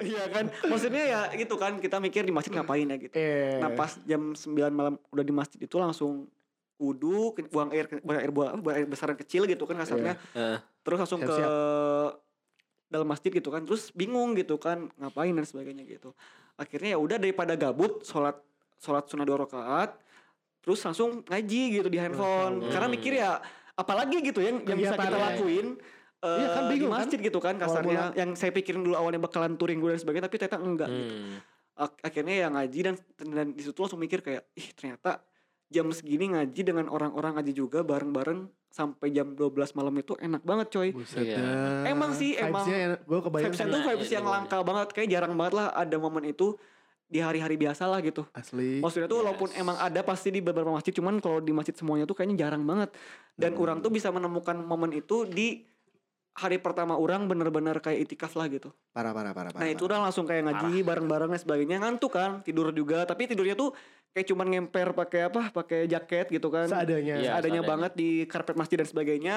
Iya 0.00 0.24
kan 0.28 0.44
Maksudnya 0.64 1.02
ya 1.04 1.20
gitu 1.32 1.54
kan 1.54 1.76
Kita 1.76 1.96
mikir 1.98 2.22
di 2.22 2.32
masjid 2.32 2.50
ngapain 2.50 2.82
ya 2.84 2.96
gitu 2.96 3.14
Eh. 3.14 3.58
Nah 3.58 3.70
pas 3.70 3.94
jam 4.02 4.32
9 4.32 4.40
malam 4.70 4.94
Udah 5.08 5.22
di 5.22 5.30
masjid 5.30 5.60
itu 5.60 5.76
langsung 5.76 6.26
Wudhu 6.74 7.32
ke- 7.32 7.46
Buang 7.46 7.70
air 7.70 7.86
Buang 8.00 8.18
air, 8.18 8.30
buang, 8.30 8.58
buang 8.58 8.74
air 8.74 8.86
besaran 8.86 9.14
kecil 9.14 9.44
gitu 9.44 9.62
kan 9.62 9.76
kasarnya 9.76 10.16
Eh, 10.32 10.58
Terus 10.80 10.98
langsung 10.98 11.20
ke 11.20 11.28
Siap-siap. 11.28 11.52
dalam 12.86 13.06
masjid 13.06 13.30
gitu 13.32 13.48
kan 13.48 13.58
terus 13.60 13.90
bingung 13.90 14.32
gitu 14.32 14.54
kan 14.54 14.86
ngapain 14.94 15.30
dan 15.30 15.42
sebagainya 15.42 15.82
gitu 15.84 16.14
akhirnya 16.54 16.94
ya 16.94 16.98
udah 16.98 17.16
daripada 17.16 17.52
gabut 17.54 18.02
sholat 18.02 18.38
sholat 18.76 19.04
sunnah 19.04 19.24
dua 19.24 19.42
rakaat 19.42 19.96
terus 20.60 20.80
langsung 20.80 21.20
ngaji 21.22 21.62
gitu 21.74 21.88
di 21.88 21.98
handphone 21.98 22.58
Allah. 22.58 22.70
karena 22.70 22.88
mikir 22.88 23.12
ya 23.14 23.42
apalagi 23.74 24.22
gitu 24.22 24.38
yang 24.38 24.62
yang 24.62 24.78
bisa 24.78 24.94
Kegiatan 24.94 25.04
kita 25.04 25.18
ya. 25.18 25.24
lakuin 25.28 25.66
eh, 26.22 26.38
Iya 26.40 26.48
kan, 26.48 26.62
di 26.62 26.70
bingung 26.70 26.88
kan? 26.88 26.98
masjid 27.02 27.18
gitu 27.20 27.38
kan 27.38 27.54
kasarnya 27.56 28.00
mula. 28.08 28.16
yang 28.16 28.30
saya 28.32 28.50
pikirin 28.50 28.80
dulu 28.80 28.94
awalnya 28.94 29.20
bakalan 29.20 29.54
touring 29.54 29.76
dulu 29.76 29.92
dan 29.92 30.00
sebagainya 30.00 30.24
tapi 30.24 30.36
ternyata 30.38 30.58
enggak 30.58 30.88
gitu. 30.88 31.04
hmm. 31.12 31.36
Ak- 31.74 32.00
akhirnya 32.00 32.34
ya 32.38 32.48
ngaji 32.48 32.80
dan 32.80 32.94
dan 33.18 33.46
di 33.50 33.60
situ 33.60 33.74
langsung 33.74 33.98
mikir 33.98 34.22
kayak 34.22 34.46
ih 34.54 34.68
ternyata 34.72 35.20
jam 35.66 35.90
segini 35.90 36.30
ngaji 36.30 36.60
dengan 36.62 36.86
orang-orang 36.86 37.34
ngaji 37.34 37.52
juga 37.52 37.82
bareng-bareng 37.82 38.46
sampai 38.74 39.06
jam 39.08 39.30
12 39.30 39.54
malam 39.72 39.94
itu 39.94 40.18
enak 40.18 40.42
banget 40.42 40.66
coy 40.68 40.90
Buset 40.90 41.22
Iya. 41.22 41.38
dah. 41.38 41.82
Emang 41.86 42.10
sih, 42.10 42.34
emang 42.34 42.66
Gue 43.00 43.20
kebayang 43.20 43.46
vibes 43.48 43.62
itu 43.62 43.78
vibes 43.80 43.86
ya 44.04 44.18
yang 44.18 44.26
jadinya. 44.26 44.34
langka 44.34 44.56
banget 44.60 44.88
kayak 44.90 45.08
jarang 45.08 45.32
banget 45.32 45.54
lah 45.54 45.66
ada 45.72 45.96
momen 45.96 46.26
itu 46.26 46.58
di 47.06 47.18
hari-hari 47.18 47.54
biasa 47.54 47.86
lah 47.86 48.02
gitu 48.02 48.26
asli. 48.32 48.82
maksudnya 48.82 49.06
tuh 49.06 49.22
walaupun 49.22 49.46
Yes. 49.48 49.62
emang 49.62 49.76
ada 49.78 50.00
pasti 50.02 50.28
di 50.28 50.40
beberapa 50.40 50.66
masjid 50.68 50.90
cuman 50.90 51.22
kalau 51.22 51.38
di 51.38 51.54
masjid 51.54 51.70
semuanya 51.72 52.02
tuh 52.02 52.12
kayaknya 52.12 52.42
jarang 52.42 52.66
banget 52.66 52.90
dan 53.32 53.52
Hmm. 53.52 53.62
orang 53.62 53.78
tuh 53.78 53.88
bisa 53.88 54.10
menemukan 54.10 54.58
momen 54.58 54.90
itu 54.92 55.22
di 55.24 55.62
hari 56.34 56.58
pertama 56.58 56.98
orang 56.98 57.30
bener-bener 57.30 57.78
kayak 57.78 58.10
itikaf 58.10 58.34
lah 58.34 58.50
gitu. 58.50 58.74
Parah 58.90 59.14
parah 59.14 59.30
parah. 59.30 59.54
Nah 59.54 59.62
parah, 59.62 59.70
itu 59.70 59.82
orang 59.86 60.02
langsung 60.02 60.26
kayak 60.26 60.50
ngaji 60.50 60.82
bareng-bareng 60.82 61.30
dan 61.30 61.40
sebagainya 61.40 61.76
ngantuk 61.78 62.10
kan 62.10 62.42
tidur 62.42 62.74
juga 62.74 63.06
tapi 63.06 63.30
tidurnya 63.30 63.54
tuh 63.54 63.70
kayak 64.10 64.26
cuman 64.30 64.46
ngemper 64.50 64.94
pakai 64.94 65.30
apa 65.30 65.54
pakai 65.54 65.86
jaket 65.86 66.30
gitu 66.34 66.50
kan 66.50 66.66
Seadanya. 66.66 67.22
Iya. 67.22 67.30
seadanya 67.38 67.62
seadanya. 67.62 67.70
banget 67.70 67.92
di 67.94 68.10
karpet 68.26 68.58
masjid 68.58 68.82
dan 68.82 68.88
sebagainya 68.90 69.36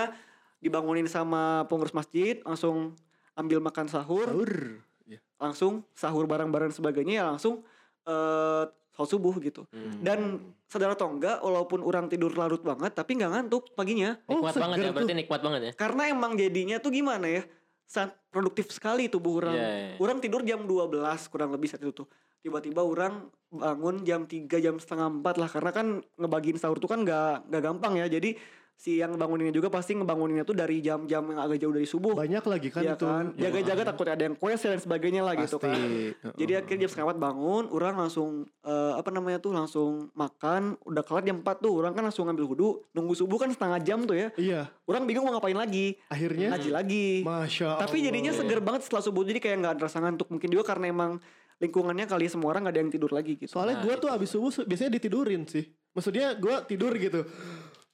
dibangunin 0.58 1.06
sama 1.06 1.70
pengurus 1.70 1.94
masjid 1.94 2.42
langsung 2.42 2.98
ambil 3.38 3.62
makan 3.62 3.86
sahur 3.86 4.26
Sahur. 4.26 4.82
Iya. 5.06 5.22
langsung 5.38 5.86
sahur 5.94 6.26
bareng-bareng 6.26 6.74
dan 6.74 6.78
sebagainya 6.78 7.14
ya 7.22 7.24
langsung 7.30 7.62
eh 8.10 8.64
sholat 8.98 9.08
subuh 9.08 9.36
gitu 9.38 9.62
Hmm. 9.68 10.02
dan 10.02 10.20
saudara 10.66 10.92
atau 10.92 11.08
enggak 11.08 11.38
walaupun 11.40 11.80
orang 11.80 12.06
tidur 12.08 12.34
larut 12.34 12.60
banget 12.60 12.92
tapi 12.92 13.14
nggak 13.14 13.30
ngantuk 13.30 13.70
paginya 13.72 14.18
Oh, 14.26 14.42
Nikmat 14.42 14.58
banget 14.58 14.76
seger 14.76 14.82
ya, 14.82 14.92
berarti 14.92 15.08
tuh. 15.08 15.20
nikmat 15.20 15.40
banget 15.40 15.62
ya. 15.62 15.72
karena 15.76 16.04
emang 16.10 16.32
jadinya 16.34 16.78
tuh 16.78 16.90
gimana 16.90 17.28
ya 17.30 17.44
sangat 17.86 18.18
produktif 18.28 18.68
sekali 18.70 19.08
tubuh 19.08 19.40
orang 19.40 19.54
Iya, 19.54 19.70
iya. 19.70 19.96
orang 19.98 20.18
tidur 20.18 20.42
jam 20.42 20.60
12 20.62 20.98
kurang 21.28 21.50
lebih 21.52 21.68
saat 21.68 21.80
itu 21.80 21.94
tuh 21.94 22.10
tiba-tiba 22.40 22.82
orang 22.82 23.14
bangun 23.48 24.02
jam 24.02 24.24
3 24.24 24.34
jam 24.58 24.76
setengah 24.76 25.08
4 25.14 25.38
lah 25.38 25.48
karena 25.48 25.72
kan 25.72 25.88
ngebagiin 26.16 26.58
sahur 26.58 26.76
tuh 26.76 26.88
kan 26.88 27.00
nggak 27.00 27.48
nggak 27.48 27.64
gampang 27.64 27.94
ya 27.96 28.10
jadi 28.10 28.34
si 28.78 29.02
yang 29.02 29.10
banguninnya 29.12 29.50
juga 29.50 29.68
pasti 29.68 29.92
ngebanguninnya 29.92 30.42
tuh 30.44 30.54
dari 30.54 30.78
jam-jam 30.80 31.26
yang 31.26 31.42
agak 31.42 31.58
jauh 31.58 31.74
dari 31.74 31.84
subuh 31.84 32.14
Banyak 32.14 32.46
lagi 32.46 32.70
kan 32.70 32.80
Iya 32.80 32.94
itu. 32.94 33.04
kan 33.04 33.26
jaga-jaga 33.34 33.82
takut 33.84 34.06
ada 34.06 34.22
yang 34.22 34.34
quest 34.34 34.64
dan 34.64 34.78
sebagainya 34.78 35.26
lah 35.26 35.34
gitu 35.36 35.58
kan 35.58 35.74
Pasti. 35.74 36.14
jadi 36.38 36.62
akhirnya 36.62 36.80
jam 36.80 36.90
setengah 36.90 37.08
empat 37.10 37.20
bangun, 37.20 37.64
orang 37.68 37.94
langsung 37.98 38.30
eh, 38.62 38.94
apa 38.94 39.10
namanya 39.10 39.38
tuh 39.40 39.50
langsung 39.52 40.14
makan, 40.14 40.78
udah 40.84 41.02
kelar 41.02 41.24
jam 41.24 41.42
4 41.42 41.58
tuh, 41.58 41.74
orang 41.76 41.92
kan 41.92 42.04
langsung 42.04 42.30
ngambil 42.30 42.46
wudhu, 42.48 42.70
nunggu 42.92 43.14
subuh 43.14 43.38
kan 43.38 43.50
setengah 43.50 43.82
jam 43.82 44.00
tuh 44.04 44.14
ya, 44.14 44.30
Iya. 44.36 44.70
orang 44.86 45.04
bingung 45.04 45.26
mau 45.26 45.34
ngapain 45.34 45.58
lagi, 45.58 45.98
Akhirnya. 46.08 46.54
ngaji 46.54 46.70
lagi, 46.70 47.08
Masya 47.22 47.80
tapi 47.80 47.98
jadinya 48.00 48.30
Allah. 48.30 48.46
seger 48.46 48.60
banget 48.60 48.82
setelah 48.84 49.02
subuh 49.02 49.24
jadi 49.24 49.40
kayak 49.40 49.58
nggak 49.60 49.76
terasa 49.76 49.98
ngantuk 50.00 50.30
mungkin 50.30 50.48
juga 50.48 50.64
karena 50.68 50.86
emang 50.88 51.18
lingkungannya 51.58 52.06
kali 52.06 52.30
semua 52.30 52.52
orang 52.52 52.62
nggak 52.64 52.76
ada 52.76 52.82
yang 52.84 52.92
tidur 52.92 53.10
lagi 53.10 53.34
gitu. 53.36 53.50
Soalnya 53.50 53.82
Nah, 53.82 53.84
gue 53.84 53.94
tuh 53.98 54.10
abis 54.12 54.30
subuh 54.30 54.52
su- 54.52 54.62
biasanya 54.64 54.94
ditidurin 54.94 55.44
sih. 55.44 55.66
Maksudnya 55.92 56.38
gue 56.38 56.54
tidur 56.68 56.94
gitu. 56.94 57.26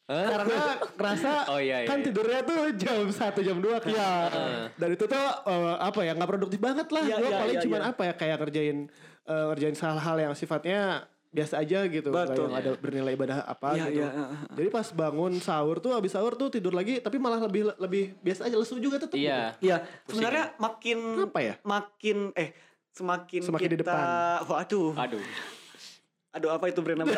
Karena 0.03 0.59
ngerasa 0.99 1.31
Oh, 1.55 1.59
iya, 1.63 1.83
iya, 1.83 1.87
kan 1.87 2.03
iya. 2.03 2.05
tidurnya 2.11 2.41
tuh 2.43 2.59
jam 2.75 3.07
1 3.07 3.47
jam 3.47 3.57
2 3.63 3.79
kan. 3.79 3.91
Dan 4.75 4.89
itu 4.91 5.05
tuh 5.07 5.25
eh, 5.47 5.75
apa 5.79 5.99
ya 6.03 6.11
nggak 6.11 6.29
produktif 6.29 6.59
banget 6.59 6.87
lah. 6.91 7.03
Iya, 7.07 7.15
gue 7.23 7.29
iya, 7.31 7.39
paling 7.39 7.57
iya, 7.57 7.63
cuman 7.63 7.81
iya. 7.81 7.91
apa 7.95 8.01
ya 8.03 8.13
kayak 8.19 8.37
ngerjain 8.43 8.77
eh, 9.23 9.43
ngerjain 9.51 9.75
hal-hal 9.79 10.15
yang 10.19 10.33
sifatnya 10.35 11.07
biasa 11.33 11.65
aja 11.65 11.79
gitu. 11.89 12.13
Betul. 12.13 12.45
yang 12.45 12.53
ada 12.53 12.71
bernilai 12.77 13.17
ibadah 13.17 13.47
apa 13.47 13.73
Iya, 13.73 13.85
gitu. 13.89 13.97
iya. 14.03 14.09
Jadi 14.53 14.67
pas 14.69 14.87
bangun 14.91 15.33
sahur 15.39 15.79
tuh 15.79 15.95
abis 15.97 16.13
sahur 16.13 16.35
tuh 16.35 16.51
tidur 16.51 16.75
lagi 16.75 17.01
tapi 17.01 17.17
malah 17.17 17.41
lebih 17.41 17.73
lebih 17.79 18.13
biasa 18.21 18.51
aja 18.51 18.55
lesu 18.59 18.77
juga 18.77 19.01
tetap. 19.01 19.17
Iya. 19.17 19.55
Iya, 19.57 19.81
sebenarnya 20.05 20.53
makin 20.59 21.25
Apa 21.25 21.39
ya? 21.41 21.55
makin 21.63 22.29
eh 22.35 22.53
semakin, 22.93 23.41
Semakin 23.41 23.69
di 23.71 23.77
kita 23.81 23.89
depan. 23.89 24.05
waduh 24.45 24.93
Aduh. 24.93 25.23
Aduh 26.33 26.49
apa 26.49 26.65
itu 26.65 26.81
brand 26.81 27.05
apa 27.05 27.13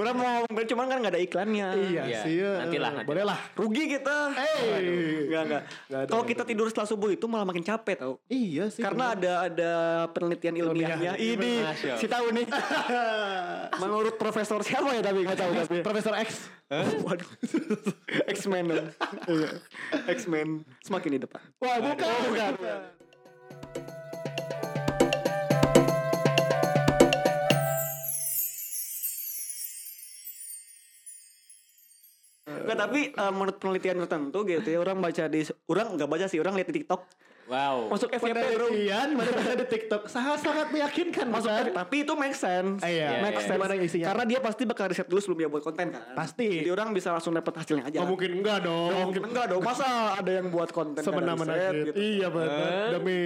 Orang 0.00 0.14
mau 0.18 0.24
ngomong 0.24 0.48
brand 0.48 0.64
cuman 0.64 0.84
kan 0.88 0.96
nggak 0.96 1.12
ada 1.12 1.20
iklannya 1.20 1.68
Iya, 1.76 2.02
Iya, 2.02 2.20
sih. 2.24 2.34
ya. 2.40 2.52
nantilah, 2.64 2.90
nantilah. 2.90 3.04
Boleh 3.04 3.24
lah. 3.28 3.38
rugi 3.52 3.84
kita 3.86 4.16
Eh. 4.32 5.28
Enggak 5.28 5.42
enggak. 5.44 5.62
Kalau 6.08 6.24
kita 6.24 6.42
tidur 6.42 6.66
setelah 6.66 6.88
subuh 6.88 7.12
itu 7.12 7.28
malah 7.28 7.44
makin 7.44 7.60
capek 7.60 8.00
tau. 8.00 8.16
Iya 8.26 8.72
sih. 8.72 8.80
Karena 8.80 9.12
bener. 9.12 9.20
ada 9.20 9.32
ada 9.44 9.72
penelitian 10.10 10.56
ilmiahnya. 10.56 11.20
Ilmiah. 11.20 11.76
Ini 11.76 12.00
si 12.00 12.06
tahu 12.08 12.32
nih. 12.32 12.46
Menurut 13.82 14.16
profesor 14.16 14.64
siapa 14.64 14.88
ya 14.90 15.04
tapi 15.04 15.20
nggak 15.20 15.38
tahu 15.38 15.50
tapi. 15.54 15.76
Profesor 15.84 16.16
X. 16.16 16.48
Waduh. 17.04 17.28
X-Men. 18.26 18.72
Iya. 19.28 19.50
X-Men 20.08 20.64
semakin 20.80 21.10
di 21.12 21.20
depan. 21.20 21.44
Wah, 21.60 21.76
bukan. 21.76 22.08
bukan. 22.32 22.52
Nggak, 32.64 32.78
tapi 32.78 33.00
eh, 33.10 33.32
menurut 33.32 33.56
penelitian 33.56 33.96
tertentu 34.00 34.38
gitu 34.42 34.66
ya 34.66 34.78
orang 34.78 34.98
baca 34.98 35.24
di 35.26 35.40
orang 35.66 35.86
nggak 35.94 36.08
baca 36.08 36.24
sih 36.24 36.38
orang 36.38 36.54
lihat 36.54 36.68
di 36.68 36.76
TikTok 36.78 37.02
Wow. 37.44 37.92
masuk 37.92 38.08
FYP 38.08 38.40
bro 38.50 38.72
Penelitian 38.72 39.08
mana 39.12 39.28
di 39.52 39.66
TikTok 39.68 40.08
sangat 40.16 40.40
sangat 40.40 40.72
meyakinkan 40.72 41.28
masuk 41.28 41.52
bukan? 41.52 41.76
tapi 41.76 41.96
itu 42.00 42.12
make 42.16 42.32
sense 42.32 42.80
Eh, 42.80 42.96
iya. 42.96 43.20
make 43.20 43.36
Iya, 43.36 43.44
sense 43.44 43.60
Gimana 43.60 43.74
isinya? 43.76 44.06
karena 44.08 44.24
dia 44.24 44.38
pasti 44.40 44.62
bakal 44.64 44.88
riset 44.88 45.04
dulu 45.04 45.20
sebelum 45.20 45.38
dia 45.38 45.50
buat 45.50 45.60
konten 45.60 45.92
kan 45.92 46.16
Pasti. 46.16 46.48
jadi 46.56 46.72
orang 46.72 46.96
bisa 46.96 47.12
langsung 47.12 47.30
dapat 47.30 47.52
hasilnya 47.54 47.84
aja 47.84 48.00
Oh, 48.00 48.08
mungkin 48.08 48.40
enggak 48.40 48.64
dong. 48.64 48.88
Nggak 48.88 49.04
mungkin 49.04 49.22
enggak 49.28 49.46
dong 49.46 49.60
masa 49.60 49.84
ada 50.16 50.32
yang 50.32 50.48
buat 50.48 50.72
konten 50.72 51.04
Semena-mena 51.04 51.52
riset 51.52 51.74
gitu. 51.84 51.96
Iya 52.00 52.26
benar. 52.28 52.70
Demi 52.90 53.20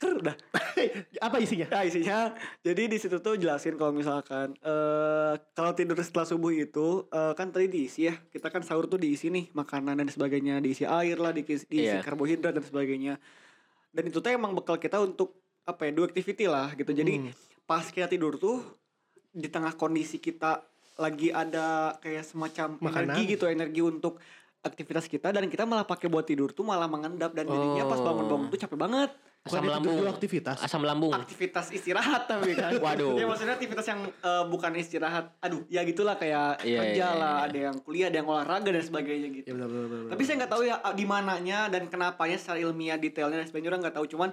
Ter, 0.00 0.16
udah 0.16 0.32
apa 1.28 1.36
isinya? 1.38 1.68
ya 1.68 1.84
isinya 1.84 2.18
jadi 2.60 2.88
di 2.88 2.96
situ 2.96 3.20
tuh 3.20 3.36
jelasin 3.36 3.76
kalau 3.76 3.92
misalkan 3.92 4.56
eh 4.58 5.32
kalau 5.52 5.72
tidur 5.72 6.00
setelah 6.00 6.24
subuh 6.24 6.48
itu 6.50 7.04
eh, 7.06 7.32
kan 7.34 7.52
tadi 7.52 7.68
diisi 7.68 8.08
ya 8.08 8.16
kita 8.26 8.48
kan 8.48 8.64
sahur 8.64 8.88
tuh 8.88 8.96
diisi 8.96 9.28
nih 9.28 9.52
makanan 9.52 10.00
dan 10.00 10.08
sebagainya 10.08 10.56
diisi 10.58 10.82
air 10.82 11.20
lah 11.20 11.30
diisi, 11.30 11.68
diisi 11.68 11.92
Iya. 11.92 12.00
karbohidrat 12.00 12.56
dan 12.56 12.64
sebagainya 12.64 13.14
dan 13.90 14.02
itu 14.02 14.18
tuh 14.18 14.30
emang 14.30 14.56
bekal 14.56 14.80
kita 14.80 14.96
untuk 14.98 15.36
apa 15.62 15.84
ya 15.84 15.92
do 15.92 16.02
activity 16.02 16.48
lah 16.48 16.72
gitu 16.72 16.90
jadi 16.90 17.28
pas 17.62 17.84
kita 17.84 18.08
tidur 18.08 18.40
tuh 18.40 18.64
di 19.30 19.46
tengah 19.46 19.76
kondisi 19.76 20.16
kita 20.16 20.64
lagi 20.96 21.28
ada 21.28 21.96
kayak 21.96 22.24
semacam 22.24 22.76
Makanan. 22.76 23.04
energi 23.12 23.22
gitu 23.30 23.44
energi 23.46 23.80
untuk 23.80 24.16
aktivitas 24.60 25.04
kita 25.06 25.30
dan 25.30 25.44
kita 25.46 25.64
malah 25.64 25.82
pakai 25.82 26.06
buat 26.06 26.22
tidur 26.22 26.50
tuh 26.50 26.62
malah 26.62 26.84
mengendap 26.84 27.32
dan 27.32 27.44
jadinya 27.44 27.84
pas 27.84 27.96
Oh. 27.96 28.04
bangun-bangun 28.06 28.46
tuh 28.48 28.60
capek 28.60 28.78
banget 28.78 29.10
Asam 29.40 29.64
Bukannya 29.64 29.72
lambung. 29.72 30.12
aktivitas. 30.12 30.56
Asam 30.60 30.82
lambung. 30.84 31.12
aktivitas 31.16 31.72
istirahat 31.72 32.28
tapi 32.28 32.52
kan. 32.52 32.76
Waduh. 32.76 33.16
Ya 33.16 33.24
maksudnya 33.24 33.56
aktivitas 33.56 33.88
yang 33.88 34.04
eh, 34.04 34.44
bukan 34.44 34.68
istirahat. 34.76 35.32
Aduh, 35.40 35.64
ya 35.66 35.80
gitulah 35.80 36.12
kayak 36.14 36.60
Iya, 36.60 36.76
kerja 36.76 36.92
iya, 36.92 37.16
lah, 37.16 37.34
iya. 37.34 37.46
ada 37.48 37.58
yang 37.64 37.76
kuliah, 37.80 38.06
ada 38.12 38.20
yang 38.20 38.28
olahraga 38.28 38.68
dan 38.68 38.84
sebagainya 38.84 39.32
gitu. 39.32 39.48
Ya 39.48 39.54
benar 39.56 39.68
benar 39.72 39.86
benar. 39.88 40.10
Tapi 40.12 40.22
saya 40.28 40.36
nggak 40.44 40.52
tahu 40.52 40.62
ya 40.62 40.76
ah, 40.78 40.92
di 40.92 41.04
mananya 41.08 41.72
dan 41.72 41.88
kenapanya 41.88 42.36
secara 42.36 42.60
ilmiah 42.60 43.00
detailnya 43.00 43.40
dan 43.40 43.48
sebagainya 43.48 43.70
orang 43.70 43.80
nggak 43.80 43.96
tahu 43.96 44.06
cuman 44.12 44.28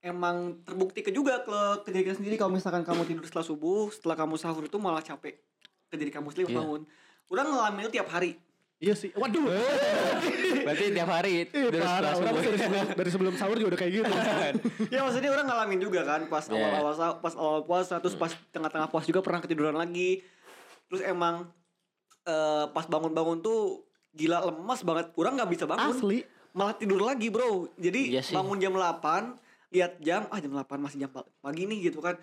emang 0.00 0.36
terbukti 0.64 1.00
ke 1.02 1.10
juga 1.10 1.44
ke, 1.44 1.58
ke 1.84 1.90
diri 1.92 2.08
sendiri 2.08 2.40
kalau 2.40 2.48
misalkan 2.48 2.80
kamu 2.82 3.04
tidur 3.04 3.28
setelah 3.28 3.44
subuh, 3.44 3.90
setelah 3.90 4.16
kamu 4.16 4.34
sahur 4.34 4.64
itu 4.64 4.78
malah 4.78 5.02
capek 5.02 5.36
ke 5.84 5.94
diri 5.94 6.08
kamu 6.08 6.32
sendiri 6.32 6.48
Iya. 6.48 6.56
bangun. 6.56 6.80
Udah 7.28 7.44
ngalamin 7.44 7.84
itu 7.84 8.00
tiap 8.00 8.08
hari. 8.08 8.40
Iya 8.78 8.94
sih. 8.94 9.10
Waduh. 9.12 9.42
Berarti 10.66 10.84
tiap 10.88 11.08
hari 11.08 11.50
parah. 11.50 12.14
Orang 12.14 12.30
dari 12.36 12.56
sebelum, 12.56 12.86
dari 12.94 13.10
sebelum 13.10 13.34
sahur 13.34 13.56
juga 13.56 13.74
udah 13.74 13.80
kayak 13.80 13.92
gitu. 13.92 14.12
ya 14.88 15.00
maksudnya 15.02 15.30
orang 15.30 15.46
ngalamin 15.46 15.80
juga 15.80 16.00
kan 16.02 16.20
pas 16.26 16.46
Iya. 16.46 16.54
awal-awal 16.54 16.92
pas 17.18 17.34
awal 17.34 17.60
puasa 17.64 17.98
terus 17.98 18.14
pas 18.14 18.30
tengah-tengah 18.48 18.86
puasa 18.86 19.04
juga 19.04 19.18
pernah 19.20 19.40
ketiduran 19.40 19.74
lagi 19.74 20.22
terus 20.86 21.02
emang 21.02 21.50
eh, 22.22 22.64
pas 22.68 22.84
bangun-bangun 22.84 23.40
tuh 23.40 23.82
gila 24.10 24.44
lemas 24.44 24.80
banget 24.80 25.10
orang 25.12 25.36
nggak 25.36 25.50
bisa 25.50 25.64
bangun 25.64 25.92
Asli. 25.92 26.18
malah 26.50 26.74
tidur 26.74 27.00
lagi 27.00 27.28
bro 27.28 27.68
jadi 27.74 28.00
Iya 28.10 28.22
sih. 28.22 28.34
bangun 28.34 28.56
jam 28.58 28.72
8 28.72 29.36
lihat 29.68 29.98
jam 29.98 30.24
ah 30.26 30.38
jam 30.38 30.48
8 30.50 30.64
masih 30.78 30.98
jam 30.98 31.10
pa- 31.10 31.28
pagi 31.38 31.64
nih 31.64 31.88
gitu 31.88 31.98
kan 31.98 32.16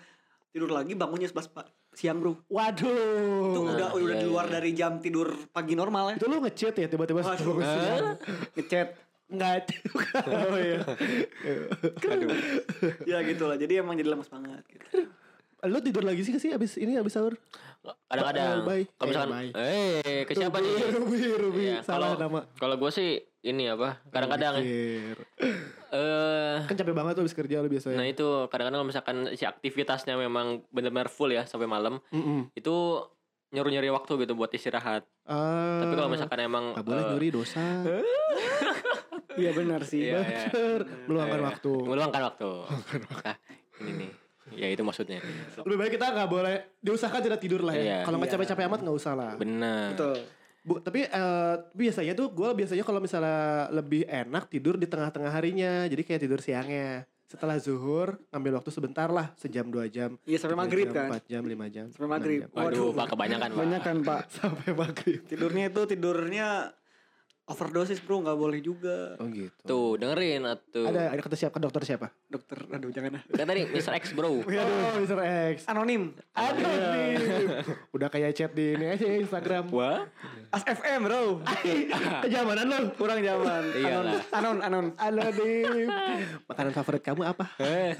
tidur 0.50 0.68
lagi 0.68 0.94
bangunnya 0.94 1.26
11 1.26 1.46
pa- 1.48 1.68
siang 1.96 2.20
bro 2.20 2.36
Waduh. 2.52 3.56
itu 3.56 3.60
udah 3.64 3.88
udah 3.96 4.14
iya, 4.14 4.20
di 4.20 4.26
luar 4.28 4.46
iya. 4.46 4.52
dari 4.60 4.70
jam 4.76 5.00
tidur 5.00 5.32
pagi 5.48 5.72
normal 5.72 6.12
ya 6.12 6.16
Itu 6.20 6.28
lu 6.28 6.44
ngechat 6.44 6.76
ya 6.76 6.86
tiba-tiba 6.92 7.24
Waduh. 7.24 7.40
bangun 7.40 7.64
siang. 7.64 8.04
ngechat 8.52 8.88
Enggak. 9.26 9.66
oh 10.30 10.54
iya. 10.54 10.86
Aduh. 11.98 12.30
ya 13.10 13.18
gitu 13.26 13.50
lah 13.50 13.58
jadi 13.58 13.82
emang 13.82 13.98
jadi 13.98 14.14
lemas 14.14 14.30
banget 14.30 14.62
gitu. 14.70 15.10
Lu 15.66 15.78
tidur 15.78 16.02
lagi 16.02 16.20
sih 16.20 16.36
sih 16.36 16.50
abis 16.50 16.76
ini 16.76 16.94
abis 16.94 17.12
sahur? 17.12 17.34
Kadang-kadang. 18.06 18.62
Bye. 18.62 18.84
Kalau 18.92 19.08
misalkan, 19.08 19.30
Eh, 19.52 20.00
eh, 20.00 20.20
ke 20.22 20.32
siapa 20.32 20.58
nih? 20.58 20.72
Ruby, 20.92 21.18
Ruby. 21.32 21.62
Iya, 21.68 21.76
Salah 21.80 22.14
kalau 22.14 22.18
nama. 22.18 22.40
kalau 22.54 22.74
gue 22.76 22.90
sih 22.90 23.10
ini 23.42 23.66
apa? 23.66 24.02
Kadang-kadang 24.08 24.58
ya. 24.58 25.14
Eh 25.88 26.56
Kan 26.64 26.74
capek 26.74 26.92
banget 26.92 27.14
tuh 27.14 27.22
abis 27.22 27.34
kerja 27.34 27.60
lu 27.60 27.68
biasanya. 27.68 27.94
Nah 27.94 28.06
itu 28.06 28.26
kadang-kadang 28.46 28.80
kalau 28.80 28.88
misalkan 28.88 29.16
si 29.32 29.44
aktivitasnya 29.44 30.14
memang 30.14 30.66
benar-benar 30.68 31.06
full 31.06 31.30
ya 31.30 31.44
sampai 31.44 31.66
malam 31.66 32.02
itu 32.52 32.74
nyuruh-nyuri 33.48 33.88
waktu 33.88 34.12
gitu 34.18 34.34
buat 34.34 34.50
istirahat. 34.50 35.06
Ah, 35.22 35.78
Tapi 35.80 35.94
kalau 35.94 36.10
misalkan 36.10 36.40
emang 36.40 36.74
Gak 36.74 36.82
boleh 36.84 36.98
eh, 37.00 37.08
nyuri 37.08 37.28
dosa. 37.32 37.62
iya 39.36 39.50
benar 39.52 39.80
sih 39.82 40.02
Iya, 40.04 40.18
iya. 40.20 40.42
Bener. 40.50 40.80
Meluangkan 41.06 41.40
waktu. 41.44 41.72
meluangkan 41.80 42.22
waktu. 42.24 42.50
Nah, 43.22 43.36
ini 43.80 43.92
nih. 43.96 44.10
Ya 44.52 44.68
itu 44.68 44.80
maksudnya. 44.80 45.18
Lebih 45.58 45.76
baik 45.76 45.92
kita 45.92 46.06
gak 46.08 46.28
boleh 46.28 46.56
diusahakan 46.78 47.18
tidak 47.20 47.40
tidur 47.40 47.60
lah 47.60 47.72
ya. 47.72 47.82
Iya. 47.82 47.98
Kalau 48.02 48.16
nggak 48.16 48.28
Iya. 48.28 48.36
capek-capek 48.38 48.64
amat 48.64 48.80
nggak 48.80 48.96
usah 48.96 49.12
lah. 49.12 49.32
Benar. 49.34 49.90
betul 49.92 50.18
Bu, 50.60 50.82
tapi 50.82 51.02
eh, 51.02 51.54
biasanya 51.72 52.10
tuh 52.12 52.26
gue 52.28 52.50
biasanya 52.52 52.82
kalau 52.82 52.98
misalnya 52.98 53.38
lebih 53.70 54.02
enak 54.02 54.46
tidur 54.46 54.74
di 54.74 54.84
tengah-tengah 54.84 55.30
harinya. 55.30 55.86
Jadi 55.86 56.02
kayak 56.02 56.20
tidur 56.20 56.42
siangnya. 56.42 57.06
Setelah 57.22 57.54
zuhur 57.56 58.18
ngambil 58.30 58.58
waktu 58.58 58.70
sebentar 58.70 59.06
lah 59.06 59.30
sejam 59.34 59.66
dua 59.66 59.86
jam. 59.86 60.18
Iya, 60.22 60.38
sampai 60.38 60.54
maghrib 60.56 60.86
jam, 60.86 60.94
kan? 60.96 61.08
Empat 61.10 61.24
jam 61.26 61.42
lima 61.42 61.66
jam. 61.66 61.86
Sampai 61.90 62.06
maghrib. 62.08 62.40
jam. 62.42 62.50
Waduh, 62.50 62.90
Pak 62.92 63.06
kebanyakan, 63.10 63.50
Pak. 63.50 63.58
banyak 63.58 63.80
kan 63.80 63.96
pak 64.00 64.20
Sampai 64.38 64.70
maghrib. 64.72 65.20
tidurnya 65.24 65.64
itu 65.66 65.82
tidurnya 65.86 66.48
overdosis 67.46 67.98
bro 67.98 68.18
nggak 68.20 68.34
boleh 68.34 68.58
juga 68.58 69.14
Oh 69.16 69.30
gitu. 69.30 69.62
Tuh, 69.62 69.90
dengerin 69.94 70.42
atuh. 70.44 70.82
Ada 70.84 71.14
ada 71.14 71.20
kata 71.20 71.36
siapa 71.36 71.56
dokter 71.56 71.82
siapa? 71.84 72.10
dokter 72.26 72.58
aduh 72.66 72.90
jangan 72.90 73.16
ah 73.16 73.22
Kan 73.24 73.46
tadi 73.46 73.62
Mr. 73.64 73.94
X 73.96 74.10
bro. 74.12 74.42
Oh, 74.42 74.92
Mr. 74.98 75.18
X. 75.52 75.62
anonim 75.64 76.10
Aduh 76.32 76.66
nih. 76.66 77.14
Udah 77.94 78.08
kayak 78.08 78.34
chat 78.34 78.50
di 78.50 78.74
ini 78.74 78.86
aja 78.88 79.06
Instagram. 79.06 79.70
Wah. 79.70 80.10
as 80.48 80.62
FM 80.64 81.06
bro 81.06 81.38
Kejamanan 82.22 82.66
lo. 82.66 82.78
kurang 82.94 83.18
zaman 83.20 83.62
Iyalah. 83.72 84.20
anon 84.32 84.58
anon 84.60 84.86
Anonim. 84.96 85.86
Makanan 86.44 86.72
favorit 86.72 87.02
kamu 87.02 87.22
apa? 87.24 87.46
Eh, 87.58 87.94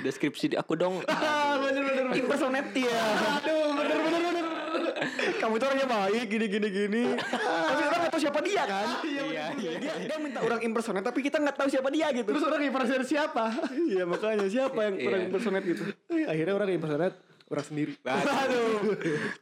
deskripsi 0.00 0.52
di 0.52 0.56
aku 0.56 0.72
dong. 0.74 1.04
Ah, 1.04 1.60
bener 1.60 1.82
bener 1.82 2.04
impersonate 2.12 2.80
ya 2.80 3.00
Aduh, 3.38 3.76
bener 3.76 3.98
bener 3.98 4.20
bener. 4.22 4.46
kamu 5.36 5.56
itu 5.56 5.64
orangnya 5.64 5.88
baik 5.88 6.24
gini 6.28 6.46
gini 6.46 6.68
gini 6.68 7.02
tapi 7.16 7.82
tahu 8.20 8.24
siapa 8.26 8.40
dia 8.42 8.62
kan 8.62 8.86
Iya, 9.08 9.22
iya. 9.24 9.44
dia, 9.74 9.92
dia 10.04 10.16
minta 10.18 10.38
orang 10.38 10.60
impersonate 10.60 11.02
tapi 11.02 11.20
kita 11.20 11.36
nggak 11.36 11.56
tahu 11.56 11.68
siapa 11.68 11.88
dia 11.88 12.12
gitu 12.12 12.28
Terus 12.28 12.44
orang 12.44 12.60
impersonate 12.62 13.08
siapa? 13.08 13.44
iya 13.86 14.04
makanya 14.04 14.46
siapa 14.46 14.78
yang 14.82 14.94
Iya. 14.94 15.06
orang 15.08 15.20
impersonate 15.24 15.64
gitu 15.66 15.82
Eh, 16.06 16.24
Akhirnya 16.24 16.54
orang 16.54 16.68
impersonate 16.70 17.16
orang 17.46 17.64
sendiri. 17.64 17.92
aduh 18.04 18.94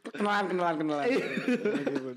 kenalan 0.09 0.45
kenalan 0.47 0.75
kenalan 0.77 1.05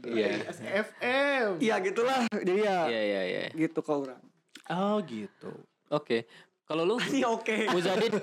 Iya. 0.04 0.36
FM. 0.64 1.48
iya 1.58 1.74
gitulah 1.80 2.24
jadi 2.32 2.60
ya 2.62 2.78
Iya, 2.86 3.02
iya, 3.02 3.22
iya. 3.26 3.42
gitu 3.52 3.82
kau 3.82 4.00
orang 4.00 4.22
Oh 4.64 5.02
gitu. 5.02 5.52
Oke. 5.90 6.24
Kalau 6.62 6.86
lu 6.86 6.96
ini 7.10 7.20
oke 7.22 7.68
Muzadid 7.68 8.14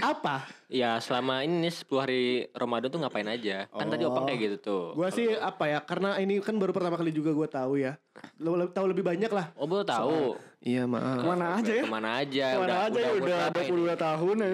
Apa? 0.00 0.46
ya 0.68 0.96
selama 0.98 1.42
ini 1.42 1.66
nih 1.66 1.72
10 1.74 1.90
hari 1.98 2.22
Ramadan 2.52 2.88
tuh 2.88 3.00
ngapain 3.00 3.26
aja? 3.26 3.66
Kan 3.68 3.88
tadi 3.88 4.04
Opang 4.04 4.24
kayak 4.24 4.40
gitu 4.40 4.56
tuh. 4.60 4.84
Gua 4.94 5.08
sih 5.08 5.32
apa 5.32 5.66
ya? 5.66 5.78
Karena 5.80 6.16
ini 6.16 6.38
kan 6.38 6.54
baru 6.56 6.70
pertama 6.70 6.94
kali 6.94 7.10
juga 7.10 7.32
gua 7.32 7.48
tahu 7.48 7.80
ya. 7.80 7.96
Lo- 8.38 8.70
tahu 8.70 8.86
lebih 8.92 9.02
banyak 9.02 9.28
lah. 9.28 9.50
Oh, 9.56 9.66
baru 9.66 9.82
tahu. 9.82 10.38
Iya 10.58 10.90
maaf. 10.90 11.22
ke 11.22 11.26
mana 11.28 11.46
aja 11.54 11.70
ya 11.70 11.82
Ke 11.82 11.88
mana 11.88 12.10
aja? 12.18 12.46
ke 12.50 12.58
mana 12.58 12.76
aja 12.82 12.98
ya 12.98 13.08
umur 13.08 13.22
udah 13.22 13.38
berapa 13.46 13.58
ini? 13.62 13.70
22 13.78 13.94
tahun 13.94 14.36
ya 14.36 14.50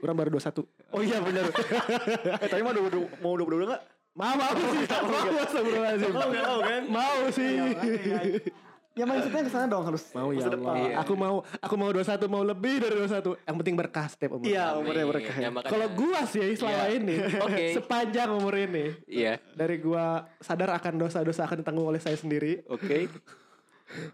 Orang 0.00 0.16
baru 0.16 0.28
21 0.32 0.64
oh 0.96 1.00
iya 1.04 1.18
benar 1.20 1.44
eh 2.44 2.48
tapi 2.48 2.62
mau 2.64 2.72
22 2.72 3.20
mau 3.20 3.32
22 3.36 3.68
enggak 3.68 3.82
Mau 4.12 4.32
mau 4.32 4.52
sih. 4.52 4.68
Mau. 4.92 5.24
Mau 6.08 6.28
nggak 6.28 6.44
mau 6.44 6.60
kan? 6.60 6.82
Mau 6.88 7.20
sih. 7.32 7.52
Ya 8.92 9.04
maksudnya 9.04 9.40
ke 9.40 9.48
sana 9.48 9.66
dong 9.66 9.82
harus 9.82 10.04
Mau 10.10 10.30
ya 10.30 10.44
depan. 10.44 10.74
Allah. 10.74 11.00
Aku 11.00 11.12
mau 11.14 11.34
aku 11.40 11.74
mau 11.74 11.88
21 11.88 12.26
mau 12.26 12.42
lebih 12.42 12.76
dari 12.78 12.94
21. 12.98 13.40
Yang 13.40 13.56
penting 13.58 13.74
berkah 13.74 14.06
setiap 14.06 14.30
umur. 14.32 14.44
iya 14.44 14.74
umurnya 14.74 15.04
berkah 15.06 15.34
Ya, 15.34 15.42
ya. 15.42 15.50
makanya- 15.50 15.72
Kalau 15.72 15.88
gua 15.92 16.20
sih 16.24 16.48
selama 16.52 16.84
Iya. 16.84 16.94
ini 16.94 17.16
Oke. 17.46 17.64
sepanjang 17.74 18.28
umur 18.30 18.54
ini 18.54 18.84
Iya. 19.04 19.40
dari 19.50 19.76
gua 19.78 20.04
sadar 20.38 20.70
akan 20.72 20.92
dosa-dosa 20.98 21.42
akan 21.42 21.60
ditanggung 21.60 21.86
oleh 21.86 21.98
saya 21.98 22.14
sendiri 22.14 22.60
Oke. 22.66 23.08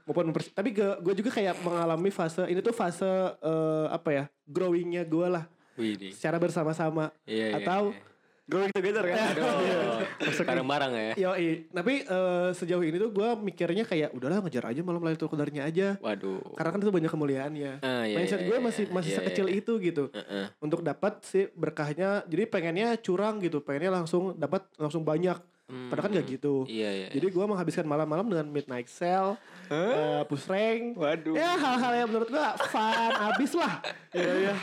maupun 0.05 0.27
mempersi- 0.27 0.51
tapi 0.53 0.75
gue 0.75 1.15
juga 1.15 1.31
kayak 1.31 1.59
mengalami 1.61 2.11
fase 2.11 2.43
ini 2.45 2.59
tuh 2.59 2.73
fase 2.73 3.07
eh, 3.37 3.87
apa 3.89 4.09
ya 4.11 4.25
growingnya 4.43 5.03
gue 5.05 5.29
lah 5.29 5.47
Widih. 5.75 6.11
secara 6.11 6.35
bersama-sama 6.37 7.15
Iya, 7.25 7.47
iya, 7.49 7.57
atau 7.59 7.83
iya. 7.89 8.03
Going 8.49 8.73
together 8.73 9.05
kan 9.05 9.37
Aduh. 9.37 10.01
Bareng-bareng 10.41 10.93
ya. 10.93 11.13
yoi 11.21 11.69
tapi 11.69 12.01
eh, 12.01 12.49
sejauh 12.51 12.81
ini 12.81 12.97
tuh 12.97 13.13
gue 13.13 13.29
mikirnya 13.39 13.85
kayak 13.85 14.11
udahlah 14.11 14.41
ngejar 14.41 14.65
aja 14.67 14.81
malam 14.81 15.05
Lailatul 15.05 15.29
Qadarnya 15.29 15.63
aja 15.63 16.01
Waduh. 16.01 16.57
karena 16.57 16.71
kan 16.73 16.81
itu 16.81 16.89
banyak 16.91 17.11
kemuliaannya 17.11 17.73
Ah, 17.79 18.03
iya, 18.03 18.17
mindset 18.17 18.41
iya, 18.41 18.49
gue 18.49 18.57
iya, 18.57 18.65
masih 18.65 18.85
masih 18.89 19.11
iya, 19.11 19.19
sekecil 19.21 19.47
iya. 19.47 19.59
itu 19.59 19.73
gitu 19.79 20.05
Heeh. 20.09 20.49
untuk 20.59 20.81
dapat 20.81 21.21
si 21.23 21.45
berkahnya 21.53 22.25
jadi 22.25 22.49
pengennya 22.49 22.97
curang 22.97 23.37
gitu 23.39 23.61
pengennya 23.61 23.93
langsung 23.95 24.33
dapat 24.35 24.65
langsung 24.75 25.05
banyak 25.05 25.37
padahal 25.69 26.09
kan 26.09 26.17
gak 26.17 26.29
gitu 26.31 26.65
Iya, 26.65 26.89
iya. 26.91 27.09
Jadi 27.13 27.29
gue 27.29 27.45
menghabiskan 27.45 27.85
malam-malam 27.85 28.25
dengan 28.25 28.49
midnight 28.49 28.89
sale, 28.89 29.37
eh, 29.69 30.25
push 30.25 30.49
rank, 30.49 30.97
Waduh. 30.97 31.37
ya 31.37 31.53
hal-hal 31.55 31.93
yang 31.95 32.09
menurut 32.09 32.25
gue 32.27 32.47
fun, 32.65 33.13
abis 33.29 33.53
lah. 33.53 33.85
Iya 34.17 34.33
iya. 34.49 34.55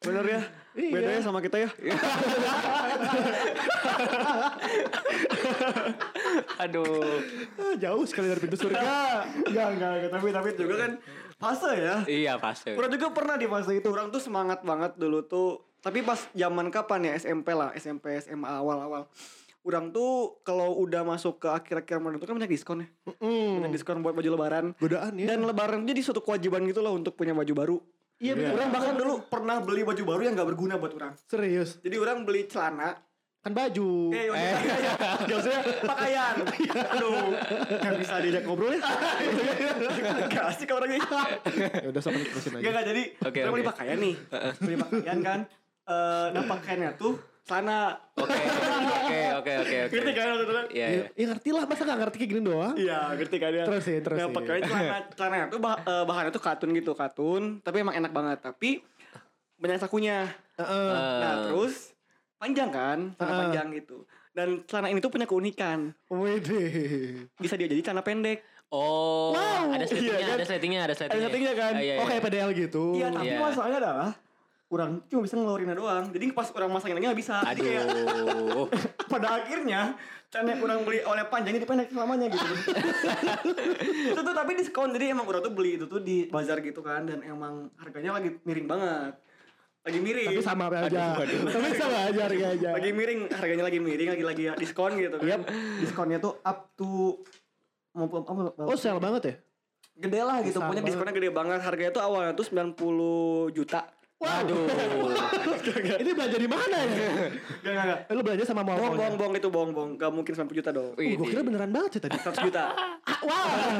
Bener 0.00 0.24
ya. 0.24 0.40
Iya. 0.74 0.90
Bedanya 0.90 1.22
sama 1.22 1.38
kita 1.38 1.56
ya. 1.62 1.70
Aduh. 6.66 7.22
Ah, 7.58 7.74
Jauh 7.78 8.04
sekali 8.10 8.26
dari 8.26 8.42
pintu 8.42 8.58
surga. 8.58 8.82
Enggak, 9.48 9.68
enggak, 9.78 9.90
enggak. 10.02 10.10
Tapi 10.10 10.28
tapi 10.34 10.48
juga 10.58 10.74
kan 10.82 10.98
fase 11.38 11.70
ya. 11.78 12.02
Iya, 12.10 12.32
fase. 12.42 12.74
Orang 12.74 12.90
juga 12.90 13.14
pernah 13.14 13.38
di 13.38 13.46
fase 13.46 13.78
itu. 13.78 13.86
Orang 13.86 14.10
tuh 14.10 14.18
semangat 14.18 14.66
banget 14.66 14.98
dulu 14.98 15.22
tuh. 15.22 15.62
Tapi 15.78 16.02
pas 16.02 16.18
zaman 16.32 16.72
kapan 16.72 17.12
ya 17.12 17.12
SMP 17.20 17.52
lah, 17.52 17.70
SMP, 17.76 18.16
SMA 18.18 18.48
awal-awal. 18.48 19.06
Orang 19.64 19.92
tuh 19.96 20.40
kalau 20.44 20.76
udah 20.80 21.04
masuk 21.04 21.40
ke 21.40 21.48
akhir-akhir 21.48 21.96
Ramadan 21.96 22.20
itu 22.20 22.26
kan 22.28 22.36
banyak 22.36 22.52
diskon 22.52 22.84
ya. 22.84 22.88
Mm. 23.20 23.60
Banyak 23.60 23.72
diskon 23.72 24.00
buat 24.04 24.12
baju 24.16 24.28
lebaran. 24.36 24.76
Godaan 24.76 25.12
ya. 25.16 25.26
Dan 25.32 25.44
lebaran 25.44 25.84
jadi 25.88 26.00
suatu 26.04 26.20
kewajiban 26.20 26.64
gitu 26.68 26.84
loh 26.84 26.96
untuk 26.96 27.16
punya 27.16 27.32
baju 27.32 27.52
baru. 27.52 27.76
Iya, 28.24 28.32
bener. 28.32 28.52
Orang 28.56 28.70
bahkan 28.72 28.94
dulu 28.96 29.14
pernah 29.28 29.56
beli 29.60 29.84
baju 29.84 30.02
baru 30.08 30.22
yang 30.24 30.32
gak 30.32 30.48
berguna 30.48 30.74
buat 30.80 30.96
orang. 30.96 31.12
serius. 31.28 31.76
Jadi 31.84 31.96
orang 32.00 32.24
beli 32.24 32.48
celana 32.48 32.96
Kan 33.44 33.52
baju. 33.52 34.08
Eh, 34.16 34.24
eh. 34.32 34.56
Maksudnya 35.28 35.60
pakaian. 35.84 36.34
Aduh, 36.96 37.36
nggak 37.76 37.94
bisa 38.00 38.14
diajak 38.24 38.42
ngobrol 38.48 38.72
ya. 38.72 38.80
Gak 40.32 40.44
asik 40.48 40.72
orangnya. 40.72 41.04
ya 41.52 41.92
udah 41.92 42.00
sok 42.00 42.24
terusin 42.24 42.56
aja. 42.56 42.72
gak 42.72 42.84
jadi. 42.88 43.02
Oke, 43.20 43.44
kita 43.44 43.52
beli 43.52 43.64
pakaian 43.68 44.00
nih. 44.00 44.16
beli 44.64 44.76
pakaian 44.80 45.18
kan. 45.20 45.40
Eh, 45.84 46.26
nah 46.32 46.42
pakaiannya 46.48 46.96
tuh 46.96 47.20
celana. 47.44 48.00
Oke. 48.16 48.32
Oke, 48.34 49.20
oke, 49.36 49.52
oke, 49.60 49.76
oke. 49.84 49.92
Ngerti 49.92 50.12
kan 50.12 50.26
maksudnya? 50.32 50.64
Iya, 50.66 50.80
Ya, 50.80 50.88
iya. 50.88 51.04
ya 51.12 51.24
ngerti 51.28 51.48
lah, 51.52 51.62
masa 51.64 51.82
gak 51.82 51.98
ngerti 52.00 52.16
kayak 52.16 52.30
gini 52.30 52.42
doang? 52.42 52.74
Iya, 52.74 52.98
ngerti 53.14 53.36
kan 53.36 53.50
ya. 53.52 53.64
Terusin, 53.64 54.00
terusin. 54.00 54.20
Nah, 54.20 54.28
pakaian 54.32 54.62
celana, 54.64 54.96
celana 55.12 55.36
tuh 55.46 55.60
bah, 55.60 55.76
eh, 55.78 56.04
bahannya 56.04 56.30
tuh 56.30 56.42
katun 56.42 56.70
gitu, 56.72 56.92
katun. 56.92 57.42
Tapi 57.60 57.76
emang 57.78 57.94
enak 57.94 58.10
banget. 58.10 58.38
Tapi 58.40 58.80
banyak 59.54 59.78
sakunya. 59.78 60.24
Heeh. 60.56 60.88
Nah, 61.20 61.34
terus 61.46 61.92
panjang 62.36 62.70
kan, 62.72 62.98
celana 63.14 63.28
Heeh. 63.28 63.40
panjang 63.44 63.66
gitu. 63.76 63.96
Dan 64.32 64.48
celana 64.64 64.88
ini 64.88 64.98
tuh 64.98 65.12
punya 65.12 65.28
keunikan. 65.28 65.92
Widih. 66.08 67.28
Bisa 67.36 67.54
dia 67.54 67.68
jadi 67.68 67.82
celana 67.82 68.00
pendek. 68.00 68.40
Oh, 68.66 69.30
Wow. 69.30 69.70
ada 69.70 69.86
settingnya, 69.86 70.16
Iya 70.16 70.26
kan? 70.26 70.34
ada 70.34 70.44
settingnya, 70.44 70.80
ada 70.82 70.94
settingnya. 70.96 71.14
Ada 71.14 71.26
settingnya 71.28 71.52
kan? 71.54 71.72
Ah, 71.72 71.82
iya, 71.84 71.94
Oh 71.94 72.02
iya. 72.02 72.10
kayak 72.10 72.22
PDL 72.24 72.50
gitu. 72.56 72.84
Iya, 72.96 73.06
tapi 73.08 73.28
Iya. 73.28 73.38
masalahnya 73.38 73.78
adalah 73.78 74.10
orang 74.74 74.90
cuma 75.06 75.22
bisa 75.22 75.34
ngeluarinnya 75.38 75.76
doang. 75.78 76.04
Jadi 76.10 76.24
pas 76.34 76.50
orang 76.50 76.70
masangin 76.74 76.98
lagi 76.98 77.06
nggak 77.06 77.20
bisa. 77.20 77.36
Jadi 77.54 77.60
kayak 77.62 77.84
Aduh. 77.86 78.66
pada 79.12 79.28
akhirnya 79.38 79.80
celana 80.28 80.48
yang 80.50 80.60
orang 80.66 80.78
beli 80.82 80.98
oleh 81.06 81.24
panjang 81.30 81.54
jadi 81.56 81.66
pendek 81.66 81.88
selamanya 81.94 82.26
gitu. 82.26 82.46
itu 84.12 84.20
tuh 84.20 84.34
tapi 84.34 84.50
diskon 84.58 84.90
jadi 84.90 85.14
emang 85.14 85.30
orang 85.30 85.42
tuh 85.46 85.54
beli 85.54 85.78
itu 85.78 85.86
tuh 85.86 86.02
di 86.02 86.26
bazar 86.26 86.58
gitu 86.58 86.82
kan 86.82 87.06
dan 87.06 87.22
emang 87.22 87.70
harganya 87.78 88.18
lagi 88.18 88.34
miring 88.42 88.66
banget. 88.66 89.12
Lagi 89.84 89.98
miring. 90.00 90.28
Tapi 90.34 90.42
sama 90.42 90.66
aja. 90.72 91.04
Tapi 91.22 91.76
sama 91.78 91.98
aja 92.10 92.20
harga 92.26 92.46
aja. 92.56 92.68
lagi 92.74 92.90
miring, 92.90 93.20
harganya 93.30 93.64
lagi 93.68 93.78
miring, 93.78 94.10
lagi 94.18 94.24
lagi 94.24 94.44
diskon 94.58 94.98
gitu 94.98 95.16
kan. 95.22 95.40
Diskonnya 95.78 96.18
tuh 96.18 96.42
up 96.42 96.74
to 96.74 97.22
mau 97.94 98.10
apa, 98.10 98.58
Oh 98.66 98.74
sel 98.74 98.98
banget 98.98 99.22
ya? 99.22 99.34
gede 99.94 100.20
lah 100.26 100.42
gitu. 100.42 100.58
Besar 100.58 100.70
banget. 100.74 100.84
diskonnya 100.90 101.14
gede 101.14 101.30
banget. 101.30 101.60
Harganya 101.62 101.92
tuh 101.94 102.02
awalnya 102.02 102.32
tuh 102.34 102.46
90 102.50 103.54
juta. 103.54 103.93
Waduh. 104.24 104.64
Ini 106.02 106.10
belanja 106.12 106.36
di 106.36 106.48
mana 106.48 106.76
ya? 106.76 106.88
Gak, 106.88 107.02
gak, 107.62 107.84
gak. 107.84 107.98
Eh, 108.08 108.14
Lu 108.14 108.20
belanja 108.24 108.44
sama 108.44 108.60
mall 108.64 108.76
Bohong, 108.76 108.96
bohong, 108.96 109.16
bohong 109.16 109.34
itu 109.34 109.48
bohong, 109.48 109.72
bohong. 109.72 109.92
Gak 109.96 110.10
mungkin 110.10 110.32
90 110.32 110.58
juta 110.58 110.70
dong. 110.72 110.92
Uh, 110.96 111.04
gue 111.04 111.26
kira 111.28 111.42
beneran 111.42 111.70
banget 111.70 111.90
sih 111.96 112.00
tadi. 112.00 112.16
100 112.16 112.46
juta. 112.48 112.64
Wah. 113.28 113.76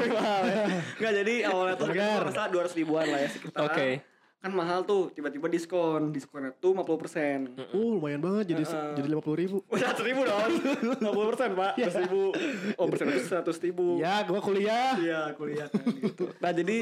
Nggak 0.97 1.13
jadi 1.23 1.35
awalnya 1.49 1.75
tuh 1.75 1.85
harganya 1.89 2.17
masalah 2.23 2.49
200 2.49 2.79
ribuan 2.79 3.05
lah 3.05 3.19
ya 3.19 3.29
sekitar. 3.29 3.61
Oke. 3.65 3.89
Kan 4.37 4.53
mahal 4.53 4.85
tuh, 4.85 5.09
tiba-tiba 5.09 5.49
diskon. 5.49 6.13
Diskonnya 6.13 6.53
tuh 6.53 6.77
50 6.77 7.01
persen. 7.01 7.37
Uh 7.73 7.97
lumayan 7.97 8.21
banget 8.21 8.53
jadi 8.53 8.61
Heeh. 8.61 8.93
jadi 8.93 9.07
lima 9.09 9.21
puluh 9.21 9.37
ribu. 9.41 9.57
100 9.73 10.05
ribu 10.05 10.21
dong. 10.21 10.49
50 11.01 11.29
persen 11.33 11.49
pak. 11.53 11.73
100 11.81 12.03
ribu. 12.05 12.21
Oh 12.77 12.85
persen 12.85 13.05
itu 13.09 13.25
100 13.25 13.65
ribu. 13.65 13.97
Ya 13.97 14.21
gua 14.21 14.39
kuliah. 14.41 14.93
Iya 15.01 15.33
kuliah 15.33 15.65
kan 15.65 15.81
gitu. 15.97 16.29
Nah 16.37 16.51
jadi 16.53 16.75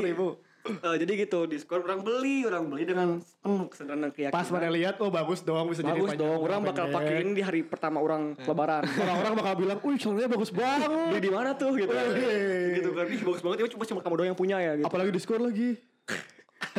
eh, 0.64 0.96
jadi 1.04 1.12
gitu 1.28 1.40
diskon 1.46 1.84
orang 1.84 2.00
beli 2.04 2.48
orang 2.48 2.72
beli 2.72 2.84
dengan 2.88 3.20
penuh 3.20 3.68
kesadaran 3.68 4.00
dan 4.08 4.12
keyakinan. 4.16 4.36
Pas 4.36 4.48
mana 4.48 4.68
lihat 4.72 4.96
oh 5.04 5.12
bagus 5.12 5.44
dong 5.44 5.68
bisa 5.72 5.84
jadi 5.84 6.00
Bagus 6.00 6.10
panjang, 6.16 6.24
dong, 6.24 6.40
orang 6.40 6.60
bakal 6.64 6.86
pakai 6.90 7.16
ini 7.24 7.32
di 7.36 7.44
hari 7.44 7.62
pertama 7.68 7.98
orang 8.00 8.36
lebaran. 8.40 8.84
Orang-orang 9.04 9.34
bakal 9.36 9.54
bilang, 9.60 9.78
"Wih, 9.84 9.98
celananya 10.00 10.30
bagus 10.32 10.52
banget." 10.56 10.90
Beli 10.90 11.20
di 11.20 11.32
mana 11.32 11.50
tuh 11.54 11.72
gitu. 11.76 11.92
Wih. 11.92 12.80
gitu 12.80 12.90
kan. 12.96 13.06
Ih, 13.12 13.22
bagus 13.22 13.42
banget 13.44 13.58
ya 13.60 13.68
cuma 13.76 13.84
cuma 13.84 14.00
kamu 14.02 14.16
doang 14.16 14.30
yang 14.32 14.40
punya 14.40 14.58
ya 14.64 14.72
gitu. 14.80 14.88
Apalagi 14.88 15.12
diskon 15.12 15.44
lagi. 15.44 15.93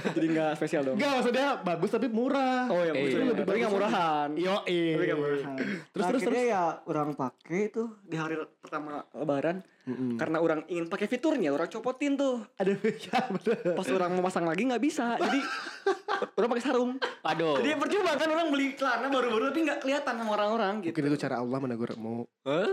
Jadi 0.05 0.27
enggak 0.29 0.51
spesial 0.57 0.83
dong. 0.83 0.97
Enggak 0.97 1.12
maksudnya 1.14 1.47
bagus 1.59 1.88
tapi 1.88 2.07
murah. 2.07 2.69
Oh 2.69 2.81
ya, 2.81 2.93
Eh, 2.93 3.01
maksudnya 3.01 3.25
iya. 3.25 3.33
lebih 3.33 3.45
tapi 3.45 3.59
nggak 3.59 3.73
murahan. 3.73 4.29
Yo, 4.35 4.55
Tapi 4.61 5.05
nggak 5.07 5.19
murahan. 5.19 5.57
Terus 5.57 5.81
Terus 5.88 6.07
terus 6.07 6.23
terus. 6.27 6.45
ya 6.45 6.62
orang 6.85 7.09
pakai 7.12 7.62
tuh 7.69 7.88
di 8.03 8.17
hari 8.17 8.35
pertama 8.59 9.07
lebaran. 9.12 9.64
Karena 10.17 10.40
orang 10.40 10.64
ingin 10.64 10.88
pakai 10.88 11.05
fiturnya, 11.05 11.53
orang 11.53 11.69
copotin 11.69 12.17
tuh. 12.17 12.40
Ada 12.57 12.73
ya 13.05 13.21
bener. 13.29 13.77
Pas 13.77 13.85
orang 13.87 14.11
mau 14.12 14.25
pasang 14.25 14.45
lagi 14.45 14.64
nggak 14.64 14.81
bisa. 14.81 15.12
Jadi 15.14 15.40
orang 16.40 16.49
pakai 16.51 16.64
sarung. 16.64 16.90
Aduh. 17.21 17.61
Jadi 17.61 17.77
percuma 17.77 18.17
kan 18.17 18.29
orang 18.29 18.49
beli 18.49 18.73
celana 18.75 19.12
baru-baru 19.12 19.53
tapi 19.53 19.61
nggak 19.62 19.79
kelihatan 19.81 20.14
sama 20.17 20.31
orang-orang 20.33 20.81
gitu. 20.81 20.97
Mungkin 20.97 21.12
itu 21.12 21.19
cara 21.21 21.37
Allah 21.37 21.59
menegurmu. 21.61 22.25
Hah? 22.49 22.73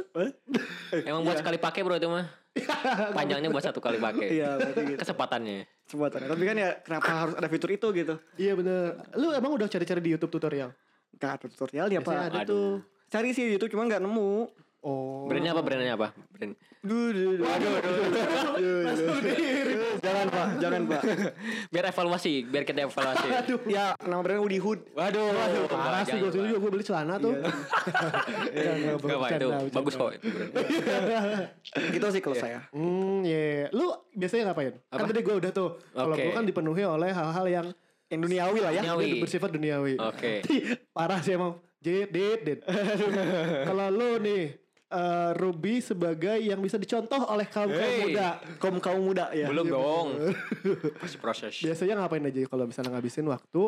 Emang 1.03 1.27
buat 1.27 1.35
sekali 1.35 1.59
pakai 1.59 1.83
bro 1.83 1.99
itu 1.99 2.07
mah. 2.07 2.23
Panjangnya 3.15 3.47
buat 3.47 3.63
satu 3.63 3.79
kali 3.79 3.95
pakai. 3.95 4.27
Iya, 4.31 4.49
berarti 4.55 4.81
gitu. 4.91 4.99
Kesempatannya. 4.99 5.59
Sebutannya. 5.91 6.31
Tapi 6.31 6.43
kan 6.47 6.55
ya 6.55 6.69
kenapa 6.79 7.09
harus 7.11 7.35
ada 7.35 7.47
fitur 7.51 7.69
itu 7.69 7.87
gitu? 7.91 8.15
Iya 8.39 8.55
bener. 8.55 8.95
Lu 9.19 9.35
emang 9.35 9.51
udah 9.51 9.67
cari-cari 9.67 9.99
di 9.99 10.15
YouTube 10.15 10.31
tutorial? 10.31 10.71
Gak 11.19 11.31
ada 11.43 11.45
tutorialnya 11.51 11.99
Biasanya 11.99 12.23
pak. 12.23 12.31
ada 12.31 12.39
Aduh. 12.47 12.47
tuh. 12.47 12.71
Cari 13.11 13.35
sih 13.35 13.43
di 13.43 13.59
YouTube 13.59 13.75
cuma 13.75 13.83
nggak 13.85 13.99
nemu. 13.99 14.31
Oh. 14.81 15.29
Brandnya 15.29 15.53
apa? 15.53 15.61
Brandnya 15.61 15.93
apa? 15.93 16.07
Brand. 16.33 16.53
Duh, 16.81 17.13
duh, 17.13 17.37
duh. 17.37 17.45
Aduh, 17.45 18.81
jangan 20.01 20.25
pak, 20.27 20.47
jangan 20.57 20.81
pak. 20.89 21.01
Biar 21.73 21.85
evaluasi, 21.87 22.33
biar 22.43 22.65
kita 22.65 22.89
evaluasi. 22.89 23.27
Ya, 23.69 23.93
nama 24.01 24.25
brandnya 24.25 24.41
Woody 24.41 24.57
Hood. 24.57 24.89
Waduh, 24.97 25.29
Waduh, 25.29 25.69
parah 25.69 26.01
sih 26.01 26.17
gue 26.17 26.33
juga 26.33 26.57
gue 26.57 26.71
beli 26.73 26.81
celana 26.81 27.21
tuh. 27.21 27.37
Enggak, 28.51 28.73
enggak, 28.73 28.95
Gak 28.97 29.17
apa 29.21 29.27
itu, 29.29 29.47
bagus 29.69 29.93
kok 29.93 30.11
itu. 30.17 30.27
Gitu 31.93 32.05
sih 32.17 32.21
kalau 32.21 32.37
saya. 32.37 32.59
Hmm, 32.73 33.21
iya. 33.21 33.69
Lu 33.69 33.93
biasanya 34.11 34.49
ngapain? 34.49 34.73
Kan 34.89 34.97
Apa? 34.97 35.09
tadi 35.13 35.21
gue 35.21 35.35
udah 35.37 35.51
tuh. 35.53 35.69
Kalau 35.93 36.15
gue 36.17 36.33
kan 36.33 36.45
dipenuhi 36.45 36.83
oleh 36.83 37.13
hal-hal 37.13 37.45
yang 37.45 37.67
Yang 38.11 38.21
duniawi 38.27 38.59
lah 38.59 38.71
ya. 38.75 38.81
Duniawi. 38.83 39.23
bersifat 39.23 39.49
duniawi. 39.55 39.95
Oke. 39.95 40.41
Parah 40.91 41.21
sih 41.23 41.37
emang. 41.37 41.61
Dit, 41.81 42.11
dit, 42.11 42.39
dit. 42.43 42.59
Kalau 43.65 43.87
lu 43.89 44.19
nih 44.19 44.60
eh, 44.91 45.31
Ruby 45.33 45.79
sebagai 45.79 46.37
yang 46.37 46.59
bisa 46.59 46.75
dicontoh 46.75 47.23
oleh 47.25 47.47
kaum 47.47 47.71
kaum 47.71 47.79
Hey. 47.79 48.01
muda. 48.05 48.27
Kaum 48.59 48.75
kaum 48.77 49.01
muda 49.01 49.25
ya. 49.31 49.47
Belum 49.47 49.65
dong. 49.65 50.07
Masih 50.99 51.17
proses. 51.17 51.55
Biasanya 51.57 52.03
ngapain 52.03 52.21
aja 52.21 52.43
kalau 52.45 52.67
misalnya 52.67 52.91
ngabisin 52.93 53.25
waktu 53.25 53.63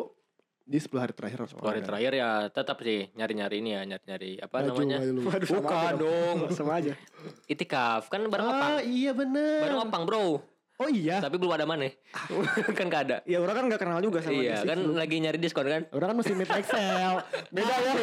di 0.64 0.80
10 0.80 0.96
hari 0.96 1.12
terakhir 1.12 1.44
atau 1.44 1.60
Hari 1.60 1.84
terakhir 1.84 2.12
ya 2.16 2.48
tetap 2.48 2.80
sih 2.80 3.12
nyari-nyari 3.12 3.60
ini 3.60 3.76
ya, 3.76 3.84
nyari-nyari 3.84 4.40
apa 4.40 4.64
Baju 4.64 4.80
namanya? 4.80 4.98
Waduh, 5.28 5.60
aja 5.60 5.92
dong. 5.92 6.36
Sama 6.56 6.80
aja. 6.80 6.96
Itikaf 7.44 8.08
kan 8.08 8.24
bareng 8.32 8.48
opang. 8.48 8.70
Ah 8.76 8.80
iya 8.80 9.12
bener. 9.12 9.60
Bareng 9.60 9.80
opang, 9.84 10.02
Bro. 10.08 10.40
Oh 10.74 10.90
iya. 10.90 11.20
Tapi 11.22 11.36
belum 11.38 11.54
ada 11.54 11.68
mana. 11.68 11.86
kan 12.80 12.88
gak 12.88 13.02
ada. 13.06 13.16
Ya 13.28 13.38
orang 13.38 13.54
kan 13.54 13.64
gak 13.70 13.80
kenal 13.84 14.00
juga 14.02 14.18
sama 14.24 14.40
Iya, 14.40 14.64
kan 14.66 14.78
lagi 14.96 15.16
nyari 15.22 15.38
diskon 15.38 15.68
kan? 15.68 15.84
Orang 15.92 16.10
kan 16.10 16.16
mesti 16.18 16.32
meet 16.34 16.50
Excel. 16.50 17.14
Beda 17.54 17.74
ya. 17.78 17.94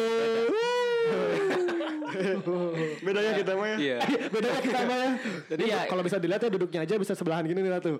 Bedanya 3.00 3.32
kita 3.34 3.52
mah 3.56 3.66
ya. 3.66 3.76
Iya. 3.78 3.98
Bedanya 4.34 4.60
kita 4.60 4.80
mah 4.84 4.96
ya. 4.96 5.10
Jadi 5.52 5.62
Iya. 5.68 5.80
kalau 5.88 6.02
bisa 6.04 6.16
dilihat 6.20 6.40
ya 6.44 6.50
duduknya 6.50 6.80
aja 6.84 6.94
bisa 6.96 7.12
sebelahan 7.16 7.44
gini 7.44 7.60
nih 7.60 7.80
tuh. 7.80 7.98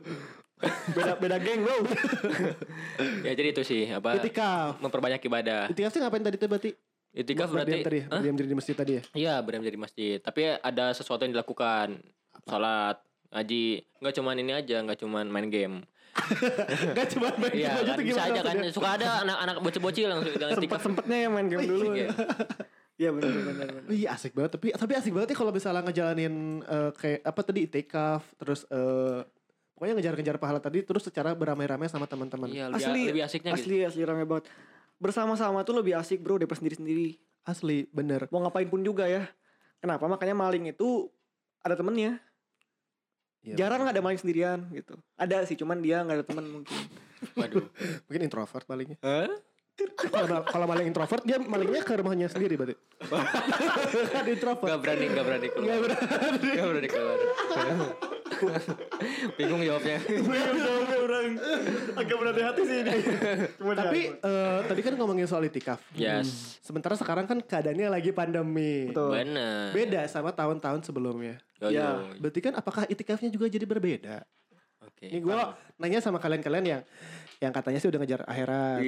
Beda 0.95 1.19
beda 1.19 1.37
geng 1.43 1.67
bro. 1.67 1.77
ya 3.27 3.33
jadi 3.35 3.49
itu 3.51 3.63
sih 3.67 3.91
apa? 3.91 4.15
Itikaf. 4.19 4.79
Memperbanyak 4.79 5.21
ibadah. 5.23 5.67
Itikaf 5.69 5.91
sih 5.91 6.01
ngapain 6.01 6.23
tadi 6.23 6.37
tuh 6.39 6.47
berarti? 6.47 6.71
Itikaf 7.13 7.53
berarti 7.53 7.85
tadi, 7.85 8.01
Hah? 8.09 8.25
berdiam 8.25 8.37
diri 8.41 8.49
di 8.49 8.57
masjid 8.57 8.73
tadi 8.73 8.93
ya. 8.97 9.03
Iya, 9.13 9.35
berdiam 9.45 9.61
di 9.61 9.77
masjid. 9.77 10.17
Tapi 10.17 10.57
ada 10.57 10.97
sesuatu 10.97 11.29
yang 11.29 11.37
dilakukan. 11.37 12.01
Salat, 12.49 13.05
ngaji. 13.29 13.85
Nggak 14.01 14.15
cuman 14.17 14.35
ini 14.41 14.53
aja, 14.57 14.77
nggak 14.81 14.99
cuman 15.03 15.29
main 15.29 15.49
game. 15.53 15.85
Gak 16.97 17.09
cuma 17.17 17.33
main 17.41 17.53
Iya, 17.57 17.73
game 17.73 17.89
aja 17.89 17.93
kan 17.97 18.05
bisa 18.05 18.23
aja 18.29 18.41
kan. 18.45 18.57
Suka 18.69 18.89
ada 19.01 19.25
anak-anak 19.25 19.57
bocil-bocil 19.65 20.09
yang 20.13 20.21
Sempet 20.53 20.81
sempetnya 20.85 21.17
ya 21.25 21.29
main 21.33 21.49
game 21.49 21.65
dulu. 21.65 21.97
Iya. 21.97 22.13
Iya 23.01 23.11
benar 23.11 23.31
benar 23.33 23.69
benar. 23.73 23.89
Iya 23.89 24.09
asik 24.13 24.33
banget 24.37 24.51
tapi 24.61 24.69
tapi 24.77 24.93
asik 24.95 25.13
banget 25.17 25.33
ya 25.33 25.37
kalau 25.37 25.53
misalnya 25.53 25.83
ngejalanin 25.89 26.61
eh, 26.63 26.91
kayak 26.93 27.21
apa 27.25 27.41
tadi 27.41 27.61
itikaf 27.65 28.23
terus 28.37 28.69
eh 28.69 29.21
pokoknya 29.73 29.99
ngejar-ngejar 29.99 30.37
pahala 30.39 30.61
tadi 30.63 30.87
terus 30.87 31.03
secara 31.03 31.35
beramai-ramai 31.35 31.91
sama 31.91 32.07
teman-teman. 32.07 32.47
Iya, 32.47 32.71
lebih, 32.71 32.87
Asli 32.87 33.03
lebih 33.11 33.23
asiknya 33.27 33.51
gitu. 33.59 33.67
Asli 33.67 33.77
asli 33.83 34.03
rame 34.07 34.23
banget. 34.23 34.47
Bersama-sama 35.03 35.67
tuh 35.67 35.83
lebih 35.83 35.99
asik 35.99 36.23
bro 36.23 36.39
daripada 36.39 36.63
sendiri-sendiri. 36.63 37.19
Asli 37.43 37.91
bener. 37.91 38.31
Mau 38.31 38.47
ngapain 38.47 38.71
pun 38.71 38.79
juga 38.87 39.11
ya. 39.11 39.27
Kenapa? 39.83 40.07
Makanya 40.07 40.39
maling 40.39 40.71
itu 40.71 41.11
ada 41.67 41.75
temennya. 41.75 42.23
Iya, 43.43 43.59
Jarang 43.59 43.83
ada 43.83 43.99
maling 43.99 44.23
sendirian 44.23 44.71
gitu. 44.71 44.95
Ada 45.19 45.43
sih 45.51 45.59
cuman 45.59 45.83
dia 45.83 45.99
nggak 46.07 46.23
ada 46.23 46.27
teman 46.31 46.47
mungkin. 46.47 46.79
Waduh. 47.35 47.67
Mungkin 48.07 48.23
introvert 48.23 48.67
malingnya. 48.71 48.99
Hah? 49.03 49.31
Kalau 49.93 50.43
kalau 50.47 50.67
maling 50.67 50.87
introvert 50.91 51.23
dia 51.23 51.39
malingnya 51.39 51.83
ke 51.85 51.93
rumahnya 51.99 52.27
sendiri 52.29 52.55
berarti. 52.59 52.75
kan 54.15 54.25
introvert. 54.27 54.69
Gak 54.69 54.81
berani, 54.83 55.05
gak 55.11 55.25
berani 55.25 55.49
keluar. 55.51 55.69
Gak 55.69 55.81
berani. 55.83 56.49
Gak 56.57 56.67
berani 56.69 56.89
keluar. 56.89 57.19
Bingung 59.39 59.63
jawabnya. 59.63 59.99
orang 61.03 61.27
agak 61.99 62.17
berhati-hati 62.17 62.63
sih 62.65 62.79
ini. 62.83 62.93
Cuma 63.61 63.73
Tapi 63.77 64.01
eh, 64.17 64.59
tadi 64.67 64.81
kan 64.83 64.93
ngomongin 64.99 65.27
soal 65.29 65.45
itikaf. 65.47 65.79
Yes. 65.95 66.59
Sementara 66.65 66.97
sekarang 66.99 67.29
kan 67.29 67.39
keadaannya 67.43 67.89
lagi 67.93 68.11
pandemi. 68.11 68.91
Betul. 68.91 69.15
Bener. 69.15 69.71
Beda 69.75 70.01
sama 70.09 70.33
tahun-tahun 70.33 70.83
sebelumnya. 70.87 71.39
Yo, 71.63 71.69
Ya. 71.71 72.03
yo. 72.03 72.19
Berarti 72.19 72.41
kan 72.43 72.55
apakah 72.59 72.85
itikafnya 72.89 73.31
juga 73.31 73.47
jadi 73.47 73.67
berbeda? 73.69 74.27
Oke. 74.83 75.07
Ini 75.07 75.19
gue 75.23 75.39
nanya 75.79 76.03
sama 76.03 76.19
kalian-kalian 76.19 76.65
yang 76.67 76.83
yang 77.43 77.51
katanya 77.51 77.79
sih 77.83 77.91
udah 77.91 77.99
ngejar 77.99 78.23
akhirat. 78.23 78.79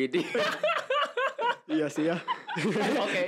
Iya 1.65 1.89
sih 1.91 2.07
ya. 2.07 2.17
Oke. 3.03 3.23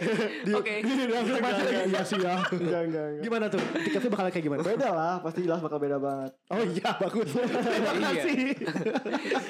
Oke. 0.54 0.72
Iya 0.86 2.02
sih 2.06 2.20
ya. 2.20 2.36
Enggak 2.46 2.82
enggak 2.86 3.04
enggak. 3.10 3.24
Gimana 3.26 3.44
tuh? 3.50 3.58
Itikafnya 3.74 4.10
bakal 4.12 4.24
kayak 4.30 4.44
gimana? 4.44 4.60
Beda 4.62 4.88
lah, 4.92 5.14
pasti 5.18 5.40
jelas 5.42 5.58
bakal 5.58 5.82
beda 5.82 5.96
banget. 5.98 6.30
Oh 6.46 6.62
iya 6.62 6.90
bagus. 6.94 7.26
Terima 7.32 7.90
Iya. 7.90 8.06
kasih. 8.12 8.38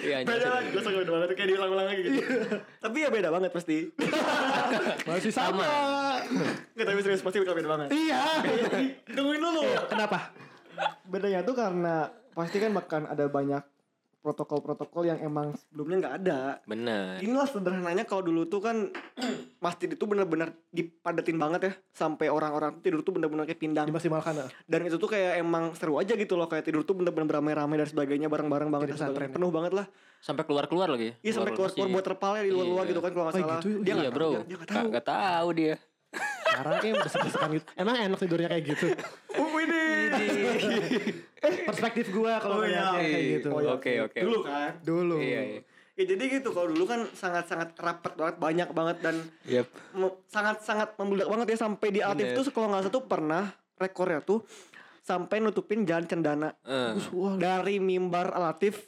Iya, 0.01 0.17
Beda 0.25 0.47
lah, 0.49 0.61
jelas 0.65 0.85
beda 0.87 1.12
banget 1.12 1.29
kayak 1.35 1.49
diulang-ulang 1.53 1.87
lagi 1.93 2.01
gitu. 2.09 2.21
Tapi 2.81 2.97
ya 2.97 3.09
beda 3.12 3.29
banget 3.29 3.51
pasti. 3.53 3.79
Masih 5.05 5.33
sama. 5.35 5.67
Enggak 6.73 6.87
tapi 6.89 7.01
serius 7.05 7.21
pasti 7.21 7.37
bakal 7.43 7.55
beda 7.59 7.69
banget. 7.69 7.89
Iya. 7.93 8.23
Tungguin 9.12 9.43
dulu. 9.45 9.62
Kenapa? 9.93 10.33
Bedanya 11.05 11.45
tuh 11.45 11.53
karena 11.53 12.09
pasti 12.33 12.57
kan 12.62 12.73
bahkan 12.73 13.03
ada 13.05 13.29
banyak 13.29 13.61
protokol-protokol 14.27 15.07
yang 15.07 15.19
emang 15.21 15.55
sebelumnya 15.57 15.97
nggak 16.01 16.15
ada. 16.19 16.39
Bener. 16.65 17.23
Inilah 17.23 17.47
sederhananya 17.47 18.03
kalau 18.03 18.23
dulu 18.23 18.43
tuh 18.45 18.59
kan 18.59 18.91
masjid 19.65 19.87
itu 19.87 20.03
bener-bener 20.03 20.51
dipadatin 20.69 21.37
banget 21.37 21.61
ya 21.62 21.73
sampai 21.93 22.27
orang-orang 22.27 22.83
tidur 22.83 23.01
tuh 23.01 23.12
bener-bener 23.12 23.45
kayak 23.45 23.59
pindang 23.59 23.87
Dimaksimalkan. 23.87 24.35
ah. 24.41 24.51
dan 24.65 24.81
itu 24.83 24.97
tuh 24.97 25.07
kayak 25.07 25.39
emang 25.39 25.71
seru 25.73 25.97
aja 25.97 26.12
gitu 26.12 26.35
loh 26.35 26.45
kayak 26.45 26.62
tidur 26.62 26.83
tuh 26.83 26.93
bener-bener 26.93 27.25
beramai-ramai 27.29 27.77
dan 27.77 27.87
sebagainya 27.87 28.27
bareng-bareng 28.27 28.67
banget 28.69 28.87
Jadi 28.87 28.93
dan 28.93 28.99
sebagainya. 28.99 29.15
pesantren 29.15 29.29
ya? 29.29 29.37
penuh 29.37 29.51
banget 29.53 29.73
lah 29.73 29.87
Sampai 30.19 30.43
keluar-keluar 30.43 30.89
lagi. 30.89 31.15
iya 31.19 31.33
sampai 31.33 31.53
keluar 31.53 31.71
keluar 31.71 31.89
buat 31.89 32.05
terpal 32.05 32.33
ya 32.35 32.43
di 32.43 32.51
luar-luar 32.51 32.83
Iya. 32.83 32.91
gitu 32.91 33.01
kan 33.01 33.11
kalau 33.11 33.25
nggak 33.25 33.37
salah 33.37 33.59
gitu? 33.59 33.69
dia 33.79 33.87
Iya, 33.87 33.95
nggak 33.97 34.12
bro. 34.12 34.27
tahu, 34.27 34.33
dia- 34.33 34.45
dia 34.45 34.57
nggak 34.57 34.71
tahu 34.71 34.87
Gak 34.91 35.07
tahu 35.07 35.49
dia. 35.53 35.75
Karena 36.47 36.75
kayak 36.79 36.95
desek-desekan 37.03 37.49
gitu. 37.53 37.67
Emang 37.75 37.95
enak 37.99 38.19
tidurnya 38.19 38.49
kayak 38.49 38.65
gitu. 38.67 38.87
ini 39.59 39.83
Perspektif 41.65 42.07
gua 42.11 42.39
kalau 42.39 42.61
Oh, 42.61 42.65
iya. 42.65 42.93
kayak 42.93 43.25
gitu. 43.37 43.49
Oh, 43.51 43.61
iya. 43.61 43.71
Oke, 43.73 43.93
oke. 44.03 44.19
dulu 44.19 44.39
kan 44.43 44.73
Dulu. 44.81 45.17
Iya, 45.19 45.41
iya. 45.47 45.61
ya 45.93 46.05
jadi 46.05 46.23
gitu 46.31 46.49
kalau 46.51 46.69
dulu 46.69 46.85
kan 46.85 47.09
sangat-sangat 47.09 47.73
rapet 47.77 48.13
banget 48.15 48.37
banyak 48.37 48.69
banget 48.71 48.97
dan 49.01 49.17
Yep. 49.45 49.67
sangat-sangat 50.27 50.93
membludak 50.95 51.25
banget 51.27 51.47
ya 51.53 51.59
sampai 51.59 51.89
di 51.89 52.01
Altif 52.01 52.27
Bener. 52.27 52.37
tuh 52.37 52.45
kalau 52.51 52.69
nggak 52.69 52.83
salah 52.83 52.93
tuh 52.93 53.05
pernah 53.05 53.45
rekornya 53.75 54.21
tuh 54.21 54.45
sampai 55.01 55.39
nutupin 55.39 55.83
jalan 55.83 56.05
cendana. 56.05 56.51
Wah, 57.11 57.35
dari 57.37 57.79
mimbar 57.79 58.29
Alatif 58.31 58.85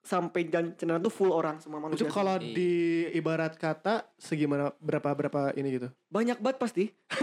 sampai 0.00 0.48
jalan 0.48 0.72
cendana 0.74 0.98
tuh 0.98 1.08
full 1.08 1.28
orang 1.28 1.60
semua 1.60 1.76
itu 1.76 1.84
manusia 1.84 2.08
kalau 2.08 2.36
Iya. 2.36 2.56
di 2.56 2.72
ibarat 3.12 3.52
kata 3.54 4.08
segimana 4.16 4.72
berapa 4.80 5.12
berapa 5.12 5.52
ini 5.52 5.76
gitu. 5.76 5.88
banyak 6.08 6.40
banget 6.40 6.56
pasti 6.56 6.84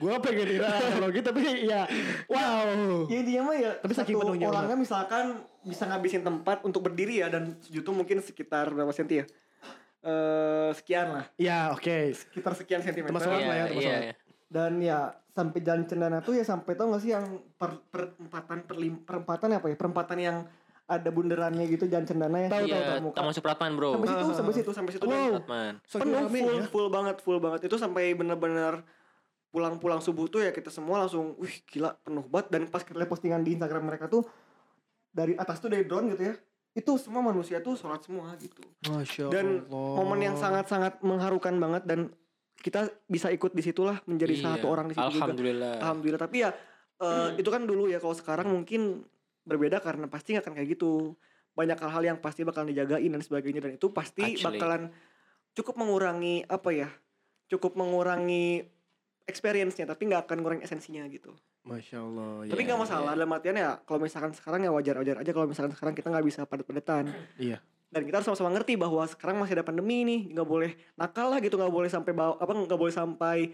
Gua 0.00 0.18
pengen 0.18 0.48
kira 0.48 0.68
analogi 0.72 1.20
tapi 1.20 1.40
ya 1.68 1.84
wow. 2.26 3.06
ya 3.06 3.16
intinya 3.20 3.42
mah 3.46 3.56
ya 3.56 3.72
Tapi 3.78 3.92
saking 3.94 4.16
satu 4.16 4.22
penuhnya 4.26 4.46
orangnya 4.48 4.74
misalkan 4.74 5.44
bisa 5.62 5.84
ngabisin 5.86 6.24
tempat 6.24 6.64
untuk 6.64 6.82
berdiri 6.82 7.22
ya 7.22 7.28
dan 7.28 7.54
sujud 7.60 7.84
tuh 7.84 7.94
mungkin 7.94 8.18
sekitar 8.18 8.72
berapa 8.72 8.90
senti 8.90 9.22
ya 9.22 9.26
eh 10.02 10.70
sekian 10.74 11.14
lah 11.14 11.24
Ya 11.38 11.70
oke. 11.70 12.10
sekitar 12.10 12.58
sekian 12.58 12.82
sentimeter 12.82 13.14
Iya, 13.14 13.28
lah 13.28 13.38
ya, 13.38 13.64
tempat 13.68 13.78
iya, 13.78 13.96
iya. 14.10 14.14
dan 14.50 14.72
ya 14.82 14.98
sampai 15.32 15.62
jalan 15.62 15.86
cendana 15.86 16.18
tuh 16.20 16.36
ya 16.36 16.44
sampai 16.44 16.74
tau 16.74 16.90
gak 16.92 17.00
sih 17.00 17.14
yang 17.14 17.24
per, 17.56 17.78
perempatan 17.88 18.66
perlim, 18.66 19.00
perempatan 19.00 19.54
apa 19.54 19.70
ya 19.70 19.76
perempatan 19.78 20.18
yang 20.18 20.36
ada 20.84 21.08
bundarannya 21.08 21.64
gitu 21.66 21.86
jalan 21.86 22.04
cendana 22.04 22.36
ya 22.38 22.48
Tahu, 22.48 22.64
Iya, 22.64 22.74
tahu, 22.74 22.82
tahu, 22.84 23.00
muka. 23.02 23.16
Taman 23.16 23.32
Supratman, 23.32 23.70
bro. 23.72 23.90
sampai 23.94 24.08
situ 24.08 24.24
sampai 24.32 24.52
situ 24.52 24.70
sampai 24.72 24.92
situ 24.92 25.04
Wow. 25.04 25.16
Supratman. 25.40 25.72
Penuh 25.80 26.22
full 26.28 26.56
ya. 26.56 26.64
full 26.66 26.88
banget 26.88 27.16
full 27.18 27.38
banget 27.38 27.60
itu 27.64 27.76
sampai 27.76 28.12
bener-bener 28.12 28.82
pulang-pulang 29.48 30.00
subuh 30.00 30.26
tuh 30.26 30.40
ya 30.40 30.50
kita 30.50 30.68
semua 30.68 30.96
langsung 30.98 31.36
wih 31.36 31.52
gila 31.66 31.92
penuh 31.98 32.24
banget 32.24 32.46
dan 32.50 32.62
pas 32.66 32.80
kita 32.80 32.96
lihat 32.96 33.08
postingan 33.08 33.40
di 33.40 33.52
Instagram 33.52 33.84
mereka 33.84 34.06
tuh 34.06 34.24
dari 35.06 35.34
atas 35.34 35.58
tuh 35.58 35.68
dari 35.68 35.84
drone 35.84 36.08
gitu 36.10 36.24
ya 36.24 36.34
itu 36.72 36.92
semua 36.96 37.20
manusia 37.22 37.60
tuh 37.60 37.76
sholat 37.76 38.00
semua 38.00 38.32
gitu 38.38 38.64
Masya 38.86 39.28
dan 39.28 39.60
Allah. 39.62 39.92
momen 39.94 40.20
yang 40.22 40.36
sangat-sangat 40.36 41.00
mengharukan 41.00 41.52
banget 41.54 41.84
dan 41.84 42.08
kita 42.54 42.88
bisa 43.04 43.28
ikut 43.28 43.52
di 43.52 43.60
situlah 43.60 44.00
menjadi 44.02 44.34
Iya. 44.34 44.44
satu 44.56 44.66
orang 44.66 44.88
di 44.88 44.94
situ 44.94 45.04
juga 45.10 45.20
Alhamdulillah. 45.28 45.74
alhamdulillah 45.78 46.20
tapi 46.22 46.36
ya 46.38 46.50
eh, 46.98 47.28
itu 47.36 47.48
kan 47.48 47.62
dulu 47.62 47.84
ya 47.86 47.98
kalau 47.98 48.14
sekarang 48.14 48.48
mungkin 48.48 49.04
berbeda 49.42 49.82
karena 49.82 50.06
pasti 50.06 50.34
nggak 50.34 50.44
akan 50.46 50.54
kayak 50.58 50.68
gitu 50.78 51.18
banyak 51.52 51.76
hal-hal 51.76 52.02
yang 52.14 52.18
pasti 52.18 52.46
bakal 52.46 52.64
dijagain 52.64 53.12
dan 53.12 53.22
sebagainya 53.22 53.60
dan 53.60 53.72
itu 53.76 53.92
pasti 53.92 54.38
Actually. 54.38 54.56
bakalan 54.56 54.82
cukup 55.52 55.74
mengurangi 55.76 56.46
apa 56.48 56.70
ya 56.72 56.88
cukup 57.52 57.76
mengurangi 57.76 58.64
experience-nya 59.28 59.84
tapi 59.84 60.08
nggak 60.08 60.24
akan 60.24 60.38
ngurangi 60.40 60.64
esensinya 60.64 61.04
gitu 61.12 61.36
Masya 61.62 61.98
Allah. 62.02 62.50
Tapi 62.50 62.62
nggak 62.66 62.80
masalah 62.80 63.14
dalam 63.14 63.30
artian 63.30 63.54
ya 63.54 63.78
kalau 63.86 64.02
misalkan 64.02 64.34
sekarang 64.34 64.66
ya 64.66 64.74
wajar-wajar 64.74 65.22
aja 65.22 65.30
kalau 65.30 65.46
misalkan 65.46 65.70
sekarang 65.78 65.94
kita 65.94 66.10
nggak 66.10 66.26
bisa 66.26 66.40
padat-padatan. 66.42 67.14
Iya. 67.38 67.62
Dan 67.92 68.02
kita 68.08 68.18
harus 68.18 68.26
sama-sama 68.26 68.50
ngerti 68.56 68.74
bahwa 68.74 69.04
sekarang 69.06 69.38
masih 69.38 69.54
ada 69.60 69.64
pandemi 69.68 70.02
nih, 70.02 70.34
nggak 70.34 70.48
boleh 70.48 70.74
nakal 70.96 71.28
lah 71.30 71.38
gitu, 71.38 71.54
nggak 71.60 71.70
boleh 71.70 71.86
sampai 71.92 72.12
bawa 72.16 72.34
apa 72.40 72.50
nggak 72.50 72.80
boleh 72.80 72.94
sampai 72.94 73.52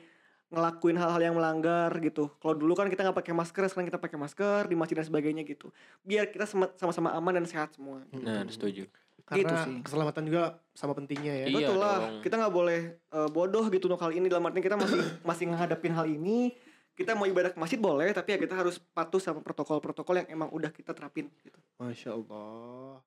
ngelakuin 0.48 0.96
hal-hal 0.96 1.20
yang 1.22 1.34
melanggar 1.34 1.92
gitu. 1.98 2.32
Kalau 2.34 2.54
dulu 2.54 2.72
kan 2.72 2.88
kita 2.88 3.04
nggak 3.04 3.16
pakai 3.16 3.32
masker, 3.32 3.68
sekarang 3.68 3.86
kita 3.86 4.00
pakai 4.00 4.16
masker 4.16 4.64
di 4.64 4.74
masjid 4.74 4.96
dan 4.96 5.06
sebagainya 5.06 5.44
gitu. 5.44 5.68
Biar 6.00 6.26
kita 6.26 6.44
sama- 6.44 6.72
sama-sama 6.74 7.12
aman 7.12 7.36
dan 7.36 7.44
sehat 7.44 7.72
semua. 7.72 8.00
Nah, 8.10 8.44
setuju. 8.46 8.88
Karena 9.22 9.44
Gitu 9.44 9.54
sih. 9.62 9.76
keselamatan 9.84 10.24
juga 10.24 10.42
sama 10.72 10.96
pentingnya 10.96 11.34
ya. 11.34 11.46
Iya 11.46 11.56
Betul 11.68 11.76
lah, 11.76 11.96
dong. 12.00 12.24
kita 12.24 12.34
nggak 12.38 12.54
boleh 12.54 12.80
eh, 12.96 13.28
bodoh 13.28 13.64
gitu 13.68 13.84
untuk 13.86 14.00
hal 14.00 14.10
ini. 14.10 14.24
Dalam 14.26 14.40
artian 14.42 14.64
kita 14.64 14.74
masih 14.74 14.96
masih 15.28 15.44
menghadapin 15.46 15.92
hal 15.92 16.08
ini. 16.08 16.56
Kita 16.96 17.12
mau 17.12 17.28
ibadah 17.28 17.52
ke 17.52 17.58
masjid 17.60 17.78
boleh, 17.78 18.10
tapi 18.10 18.34
ya 18.34 18.38
kita 18.40 18.56
harus 18.56 18.80
patuh 18.80 19.22
sama 19.22 19.38
protokol-protokol 19.38 20.18
yang 20.18 20.28
emang 20.32 20.48
udah 20.50 20.72
kita 20.72 20.90
terapin. 20.90 21.30
Gitu. 21.38 21.54
Masya 21.76 22.10
Allah. 22.10 22.98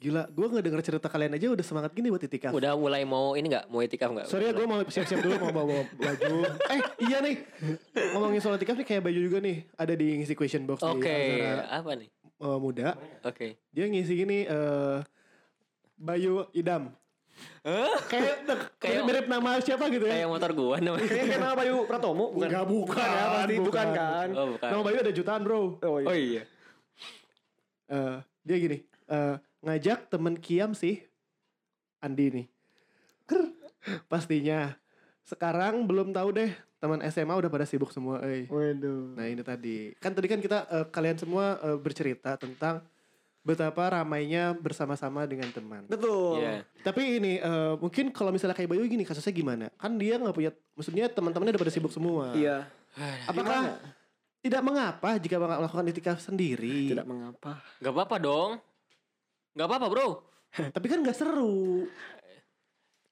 Gila, 0.00 0.24
gue 0.26 0.46
nggak 0.48 0.64
denger 0.64 0.80
cerita 0.82 1.06
kalian 1.06 1.36
aja 1.36 1.46
udah 1.46 1.60
semangat 1.60 1.92
gini 1.92 2.08
buat 2.08 2.24
itikaf. 2.24 2.50
Udah 2.50 2.72
mulai 2.72 3.04
mau 3.04 3.36
ini 3.36 3.46
nggak? 3.46 3.68
Mau 3.68 3.84
itikaf 3.84 4.08
nggak? 4.08 4.26
Sorry 4.26 4.48
ya 4.48 4.52
gue 4.52 4.64
mau 4.64 4.80
siap-siap 4.80 5.20
dulu 5.20 5.36
mau 5.38 5.52
bawa 5.54 5.84
baju. 5.92 6.36
eh 6.72 6.80
iya 7.04 7.20
nih 7.20 7.36
ngomongin 8.16 8.40
soal 8.40 8.56
itikaf 8.56 8.74
nih 8.74 8.86
kayak 8.86 9.02
baju 9.04 9.20
juga 9.20 9.38
nih 9.38 9.68
ada 9.74 9.92
di 9.92 10.16
ngisi 10.16 10.32
question 10.32 10.64
box 10.64 10.80
Oke, 10.80 11.04
di 11.04 11.44
Azara 11.44 11.64
apa 11.70 11.90
nih? 11.94 12.08
eh, 12.16 12.58
muda. 12.58 12.96
Oke. 13.20 13.60
Dia 13.68 13.84
ngisi 13.86 14.12
gini 14.16 14.38
eh 14.42 14.98
Bayu 15.94 16.48
Idam. 16.50 16.96
Kayak 17.60 18.08
kayak 18.48 18.60
Kayak- 18.80 19.04
mirip 19.04 19.26
nama 19.28 19.60
siapa 19.60 19.84
gitu 19.88 20.08
ya? 20.08 20.16
Kayak 20.16 20.28
motor 20.32 20.50
gua 20.54 20.76
namanya. 20.80 21.12
Kayak 21.12 21.38
nama 21.38 21.52
Bayu 21.54 21.76
Pratomo 21.84 22.24
bukan? 22.30 22.48
Enggak, 22.48 22.64
bukan. 22.66 23.04
ya 23.04 23.24
pasti 23.28 23.54
bukan, 23.54 23.68
Bukan. 23.68 23.88
kan? 23.92 24.28
Oh, 24.32 24.46
bukan. 24.56 24.68
Nama 24.72 24.80
Bayu 24.80 24.96
ada 24.98 25.12
jutaan 25.12 25.40
bro. 25.44 25.60
Oh 25.78 25.96
iya. 26.00 26.08
Oh 26.08 26.16
iya. 26.16 26.42
Eh, 27.84 28.16
dia 28.40 28.56
gini 28.56 28.78
eh, 29.06 29.36
ngajak 29.60 30.08
temen 30.08 30.36
Kiam 30.40 30.72
sih 30.72 31.04
Andi 32.00 32.26
nih 32.32 32.46
Ker, 33.28 33.52
pastinya 34.08 34.74
sekarang 35.22 35.84
belum 35.86 36.10
tahu 36.10 36.32
deh 36.34 36.50
teman 36.80 36.98
SMA 37.12 37.36
udah 37.36 37.50
pada 37.52 37.68
sibuk 37.68 37.92
semua 37.92 38.24
eh. 38.24 38.48
Waduh. 38.48 39.12
nah 39.14 39.28
ini 39.28 39.44
tadi 39.44 39.92
kan 40.00 40.16
tadi 40.16 40.26
kan 40.26 40.40
kita 40.40 40.58
eh, 40.66 40.86
kalian 40.88 41.20
semua 41.20 41.60
eh, 41.60 41.76
bercerita 41.76 42.40
tentang 42.40 42.80
betapa 43.40 44.00
ramainya 44.00 44.52
bersama-sama 44.52 45.24
dengan 45.24 45.48
teman 45.52 45.84
Betul. 45.88 46.40
Iya. 46.40 46.64
tapi 46.80 47.20
ini 47.20 47.36
eh, 47.36 47.74
mungkin 47.76 48.12
kalau 48.16 48.32
misalnya 48.32 48.56
kayak 48.56 48.68
Bayu 48.72 48.88
gini 48.88 49.04
kasusnya 49.04 49.32
gimana 49.32 49.68
kan 49.76 49.96
dia 50.00 50.16
nggak 50.16 50.32
punya 50.36 50.50
maksudnya 50.72 51.08
teman-temannya 51.12 51.52
udah 51.56 51.62
pada 51.68 51.72
sibuk 51.72 51.92
semua 51.92 52.32
Iya. 52.32 52.64
apakah 53.28 53.76
tidak 54.40 54.62
mengapa 54.64 55.20
jika 55.20 55.36
melakukan 55.36 55.84
itikaf 55.92 56.16
sendiri 56.16 56.96
Tidak 56.96 57.04
mengapa. 57.04 57.60
Gak 57.76 57.92
apa-apa 57.92 58.16
dong. 58.16 58.50
Gak 59.60 59.68
apa-apa 59.68 59.86
bro. 59.86 60.08
tapi 60.50 60.86
kan 60.88 60.98
nggak 60.98 61.14
seru 61.14 61.84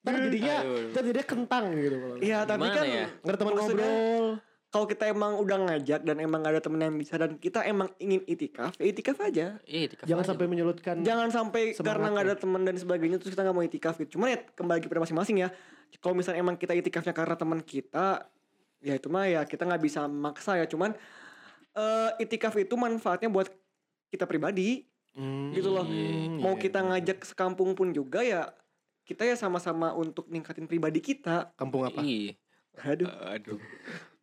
Ntar 0.02 0.14
jadinya, 0.24 0.56
Aduh. 0.62 0.88
ntar 0.88 1.02
jadinya 1.04 1.26
kentang 1.26 1.64
gitu. 1.74 1.96
kalau- 1.98 2.18
Iya, 2.18 2.38
tapi 2.48 2.64
Gimana 2.64 2.78
kan 2.78 2.86
ya? 2.88 3.06
Nggak 3.12 3.28
ada 3.28 3.38
teman 3.38 3.52
maksudnya, 3.52 3.90
ngobrol. 3.92 4.26
Kalau 4.68 4.84
kita 4.84 5.04
emang 5.08 5.32
udah 5.40 5.58
ngajak 5.64 6.00
dan 6.04 6.16
emang 6.20 6.38
gak 6.44 6.52
ada 6.52 6.62
temen 6.62 6.76
yang 6.78 6.92
bisa 6.92 7.16
dan 7.16 7.30
kita 7.36 7.64
emang 7.64 7.88
ingin 7.96 8.20
itikaf, 8.24 8.76
ya 8.76 8.84
itikaf 8.84 9.16
aja. 9.18 9.56
Iya, 9.64 9.80
itikaf 9.88 10.04
Jangan 10.04 10.22
aja, 10.22 10.28
sampai 10.28 10.44
bro. 10.44 10.52
menyulutkan. 10.52 10.96
Jangan 11.00 11.28
sampai 11.28 11.62
karena 11.72 12.06
nggak 12.08 12.24
ada 12.24 12.36
teman 12.36 12.62
dan 12.64 12.76
sebagainya 12.76 13.16
terus 13.16 13.32
kita 13.32 13.42
nggak 13.44 13.56
mau 13.56 13.64
itikaf 13.64 13.94
gitu. 13.96 14.16
Cuman 14.16 14.28
ya 14.28 14.38
kembali 14.44 14.80
kepada 14.80 15.00
masing-masing 15.02 15.36
ya. 15.40 15.48
Kalau 15.98 16.12
misalnya 16.12 16.40
emang 16.40 16.56
kita 16.56 16.72
itikafnya 16.72 17.12
karena 17.12 17.34
teman 17.34 17.60
kita, 17.60 18.28
ya 18.80 18.92
itu 18.92 19.08
mah 19.08 19.24
ya 19.24 19.40
kita 19.44 19.64
nggak 19.64 19.82
bisa 19.82 20.04
maksa 20.04 20.56
ya. 20.56 20.68
Cuman 20.68 20.92
eh 21.72 22.10
itikaf 22.20 22.52
itu 22.56 22.76
manfaatnya 22.76 23.28
buat 23.28 23.48
kita 24.08 24.24
pribadi 24.24 24.84
Hmm, 25.18 25.50
gitu 25.50 25.74
loh. 25.74 25.82
iya, 25.90 26.38
Mau 26.38 26.54
iya, 26.54 26.62
kita 26.62 26.78
ngajak 26.86 27.26
sekampung 27.26 27.74
pun 27.74 27.90
juga 27.90 28.22
ya 28.22 28.54
kita 29.02 29.24
ya 29.24 29.34
sama-sama 29.40 29.96
untuk 29.96 30.28
ningkatin 30.28 30.68
pribadi 30.68 31.00
kita. 31.00 31.50
Kampung 31.56 31.88
apa? 31.88 32.04
Iya. 32.04 32.36
Aduh, 32.84 33.10
Aduh. 33.26 33.58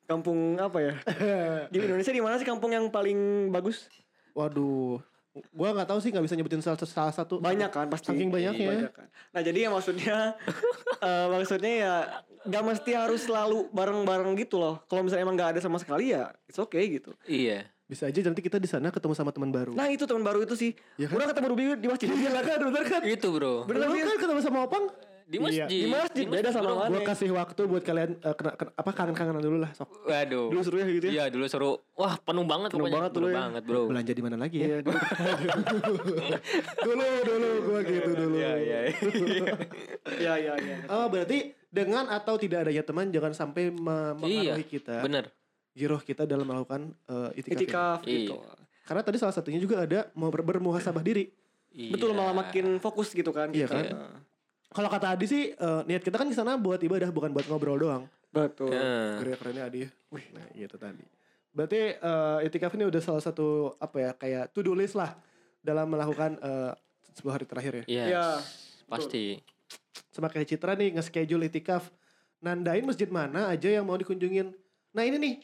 kampung 0.06 0.62
apa 0.62 0.78
ya? 0.80 0.94
Di 1.74 1.82
Indonesia 1.82 2.14
di 2.14 2.22
mana 2.22 2.38
sih 2.38 2.48
kampung 2.48 2.72
yang 2.72 2.88
paling 2.94 3.50
bagus? 3.50 3.90
Waduh. 4.38 5.02
Gua 5.52 5.76
nggak 5.76 5.92
tahu 5.92 6.00
sih 6.00 6.16
nggak 6.16 6.24
bisa 6.24 6.38
nyebutin 6.40 6.64
salah, 6.64 6.80
salah 6.80 7.12
satu. 7.12 7.44
Banyak 7.44 7.68
kan 7.68 7.92
pasti. 7.92 8.14
Saking 8.14 8.32
banyaknya. 8.32 8.68
Banyak 8.72 8.92
kan. 8.96 9.08
Nah 9.36 9.42
jadi 9.44 9.68
ya 9.68 9.70
maksudnya 9.74 10.18
eh, 11.04 11.28
maksudnya 11.28 11.74
ya 11.76 11.94
gak 12.46 12.64
mesti 12.64 12.92
harus 12.94 13.26
selalu 13.26 13.68
bareng-bareng 13.74 14.38
gitu 14.38 14.62
loh. 14.62 14.80
Kalau 14.86 15.02
misalnya 15.04 15.26
emang 15.26 15.36
gak 15.36 15.58
ada 15.58 15.62
sama 15.66 15.82
sekali 15.82 16.14
ya 16.14 16.32
it's 16.48 16.62
okay 16.62 16.88
gitu. 16.88 17.12
Iya. 17.28 17.68
Bisa 17.86 18.06
aja 18.06 18.18
nanti 18.20 18.42
kita 18.42 18.58
di 18.58 18.66
sana 18.66 18.90
ketemu 18.90 19.14
sama 19.14 19.30
teman 19.30 19.50
baru. 19.50 19.72
Nah 19.72 19.86
itu 19.88 20.04
teman 20.04 20.22
baru 20.22 20.42
itu 20.42 20.54
sih. 20.54 20.74
Ya 20.96 21.06
kan? 21.06 21.16
Udah 21.16 21.28
ketemu 21.30 21.48
Ruby 21.48 21.64
di 21.76 21.88
masjid. 21.88 22.08
Iya 22.10 22.30
kan 22.36 22.58
bener 22.68 22.84
kan? 22.84 23.02
Itu 23.04 23.28
bro. 23.30 23.54
Bener 23.64 23.82
kan? 23.84 23.94
kan 23.94 24.18
ketemu 24.20 24.40
sama 24.40 24.60
Opang. 24.64 24.90
Di 25.24 25.38
Iya. 25.38 25.66
masjid. 25.66 25.66
Di 25.68 25.88
masjid, 25.88 26.26
beda 26.28 26.50
sama 26.52 26.70
mana? 26.76 26.90
Gua 26.92 27.02
kasih 27.04 27.30
waktu 27.32 27.62
buat 27.66 27.82
kalian 27.82 28.14
eh, 28.16 28.36
kena, 28.36 28.52
kena- 28.54 28.74
apa 28.76 28.90
kangen-kangenan 28.92 29.38
dulu 29.40 29.58
lah 29.60 29.70
sok. 29.72 29.90
Waduh. 30.04 30.50
Dulu 30.50 30.62
seru 30.62 30.78
ya 30.78 30.86
gitu 30.88 31.06
ya. 31.08 31.12
Iya 31.12 31.24
dulu 31.30 31.46
seru. 31.46 31.72
Wah 31.96 32.14
penuh 32.16 32.42
banget 32.44 32.70
Penuh 32.70 32.82
pokoknya. 32.84 32.96
banget 32.96 33.12
dulu 33.12 33.22
Penuh 33.24 33.30
ya. 33.32 33.38
banget 33.40 33.62
bro. 33.64 33.82
Belanja 33.86 34.12
di 34.12 34.22
mana 34.22 34.36
lagi 34.36 34.58
ya? 34.58 34.66
Iya. 34.68 34.78
dulu. 34.82 34.98
dulu 36.86 37.06
dulu 37.24 37.50
gua 37.64 37.80
gitu 37.84 38.10
dulu. 38.12 38.36
Iya 38.36 38.52
iya. 38.56 38.80
Iya 40.16 40.34
iya 40.38 40.54
iya. 40.60 40.78
Oh 40.88 41.06
berarti 41.06 41.38
dengan 41.68 42.06
atau 42.08 42.34
tidak 42.36 42.64
adanya 42.64 42.82
teman 42.82 43.10
jangan 43.10 43.34
sampai 43.34 43.70
me- 43.70 44.14
Iya. 44.22 44.58
kita, 44.60 45.02
Bener. 45.02 45.30
Giroh 45.76 46.00
kita 46.00 46.24
dalam 46.24 46.48
melakukan 46.48 46.96
eh, 47.06 47.30
itikaf. 47.36 47.52
ini. 47.52 47.62
Itikaf 47.62 48.00
Iya. 48.02 48.16
gitu. 48.24 48.36
Karena 48.86 49.02
tadi 49.02 49.18
salah 49.18 49.34
satunya 49.34 49.60
juga 49.60 49.84
ada 49.84 50.08
mau 50.14 50.30
ber- 50.30 50.46
bermuhasabah 50.46 51.04
diri. 51.04 51.28
Betul 51.70 52.16
Iya. 52.16 52.18
malah 52.18 52.36
makin 52.38 52.80
fokus 52.80 53.12
gitu 53.12 53.30
kan. 53.30 53.52
Iya 53.52 53.68
kita. 53.68 53.76
kan? 53.76 53.86
Kalau 54.72 54.90
kata 54.90 55.08
Adi 55.12 55.26
sih 55.26 55.44
eh, 55.52 55.82
niat 55.86 56.00
kita 56.00 56.16
kan 56.16 56.26
di 56.26 56.34
sana 56.34 56.56
buat 56.56 56.80
ibadah 56.80 57.08
bukan 57.10 57.30
buat 57.30 57.46
ngobrol 57.46 57.76
doang. 57.78 58.04
Betul. 58.32 58.72
Nah, 58.72 59.20
Keren 59.20 59.36
kerennya 59.36 59.64
Adi. 59.66 59.88
Wih, 60.10 60.26
nah 60.32 60.48
gitu 60.52 60.76
tadi. 60.76 61.04
Berarti 61.52 61.80
eh, 61.94 62.40
itikaf 62.44 62.72
ini 62.74 62.84
udah 62.84 63.00
salah 63.00 63.20
satu 63.20 63.76
apa 63.78 63.98
ya 63.98 64.12
kayak 64.12 64.52
to 64.52 64.60
do 64.60 64.72
list 64.72 64.94
lah 64.94 65.16
dalam 65.60 65.88
melakukan 65.88 66.36
eh, 66.38 66.72
sebuah 67.14 67.34
hari 67.34 67.46
terakhir 67.46 67.74
ya. 67.74 67.84
Yes. 67.86 68.08
Iya. 68.08 68.28
Pasti. 68.86 69.26
Sama 70.12 70.28
kayak 70.28 70.48
Citra 70.48 70.76
nih 70.76 70.94
nge-schedule 70.94 71.48
itikaf. 71.48 71.88
Nandain 72.38 72.84
masjid 72.84 73.08
mana 73.08 73.48
aja 73.50 73.68
yang 73.68 73.84
mau 73.84 73.96
dikunjungin. 73.96 74.52
Nah 74.92 75.04
ini 75.04 75.16
nih. 75.18 75.36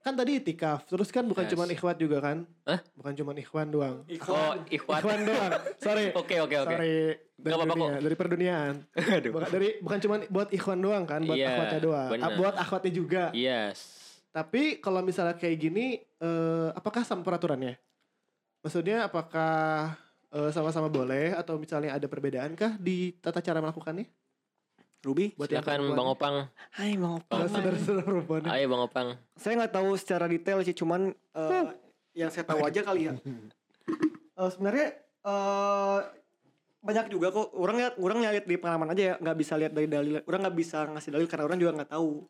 Kan 0.00 0.16
tadi 0.16 0.40
itikaf. 0.40 0.88
Terus 0.88 1.08
kan 1.08 1.28
bukan 1.28 1.44
Yes. 1.44 1.52
cuman 1.52 1.68
ikhwat 1.68 1.96
juga 1.96 2.18
kan. 2.18 2.48
Hah? 2.64 2.80
Bukan 2.96 3.12
cuman 3.14 3.36
ikhwan 3.36 3.68
doang. 3.68 3.96
Oh, 4.00 4.08
Ikhwan. 4.08 4.58
ikhwan. 4.66 4.98
Ikhwan 4.98 5.20
doang. 5.22 5.50
Sorry. 5.76 6.04
Oke 6.20 6.36
oke 6.40 6.56
oke. 6.56 6.72
Sorry. 6.72 6.92
Dari, 7.36 7.52
apa-apa 7.52 7.72
dunia, 7.74 8.00
dari 8.00 8.16
perduniaan. 8.16 8.74
Aduh. 9.16 9.30
Bukan, 9.32 9.48
dari, 9.48 9.68
bukan 9.78 9.98
cuman 9.98 10.18
buat 10.26 10.48
ikhwan 10.50 10.80
doang 10.80 11.04
kan. 11.04 11.20
Buat 11.20 11.36
Iya, 11.36 11.48
akhwatnya 11.50 11.80
doang. 11.80 12.10
bener. 12.10 12.24
Ah, 12.26 12.36
Buat 12.36 12.54
akhwatnya 12.56 12.92
juga. 12.92 13.24
Yes. 13.32 13.78
Tapi 14.30 14.78
kalau 14.78 15.00
misalnya 15.00 15.36
kayak 15.36 15.56
gini, 15.58 15.86
eh, 16.00 16.68
apakah 16.72 17.04
sama 17.04 17.20
peraturannya? 17.20 17.76
Maksudnya 18.60 19.04
apakah 19.04 19.96
eh, 20.30 20.50
sama-sama 20.50 20.86
boleh 20.86 21.34
atau 21.34 21.58
misalnya 21.58 21.90
ada 21.92 22.06
perbedaan 22.06 22.54
kah 22.54 22.78
di 22.78 23.18
tata 23.18 23.42
cara 23.42 23.58
melakukannya? 23.58 24.06
Ruby. 25.00 25.32
Buat 25.32 25.48
yang 25.48 25.64
Silakan. 25.64 25.96
Bang 25.96 26.08
Opang. 26.08 26.34
Hai 26.70 26.92
Bang 26.94 27.12
Opang. 27.16 27.38
Kalau 27.40 27.48
saudara-saudara 27.48 28.04
perempuan. 28.04 28.42
Ayo 28.46 28.66
Bang 28.68 28.82
Opang. 28.84 29.08
Saya 29.34 29.52
nggak 29.56 29.72
tahu 29.72 29.88
secara 29.96 30.24
detail 30.28 30.60
sih, 30.60 30.76
cuman 30.76 31.00
eh, 31.16 31.64
yang 32.12 32.28
saya 32.28 32.44
tahu 32.44 32.60
aja 32.62 32.80
kali 32.80 33.08
ya. 33.08 33.14
Eh, 34.40 34.48
sebenarnya 34.48 34.96
eh 35.20 36.00
banyak 36.80 37.12
juga 37.12 37.28
kok 37.28 37.52
orang 37.52 37.76
lihat 37.76 37.94
orang 38.00 38.24
lihat 38.24 38.48
di 38.48 38.56
pengalaman 38.56 38.88
aja 38.88 39.02
ya 39.04 39.14
nggak 39.20 39.36
bisa 39.36 39.52
lihat 39.52 39.76
dari 39.76 39.84
dalil 39.84 40.16
orang 40.24 40.48
nggak 40.48 40.56
bisa 40.56 40.88
ngasih 40.88 41.12
dalil 41.12 41.28
karena 41.28 41.44
orang 41.44 41.60
juga 41.60 41.72
nggak 41.76 41.92
tahu 41.92 42.24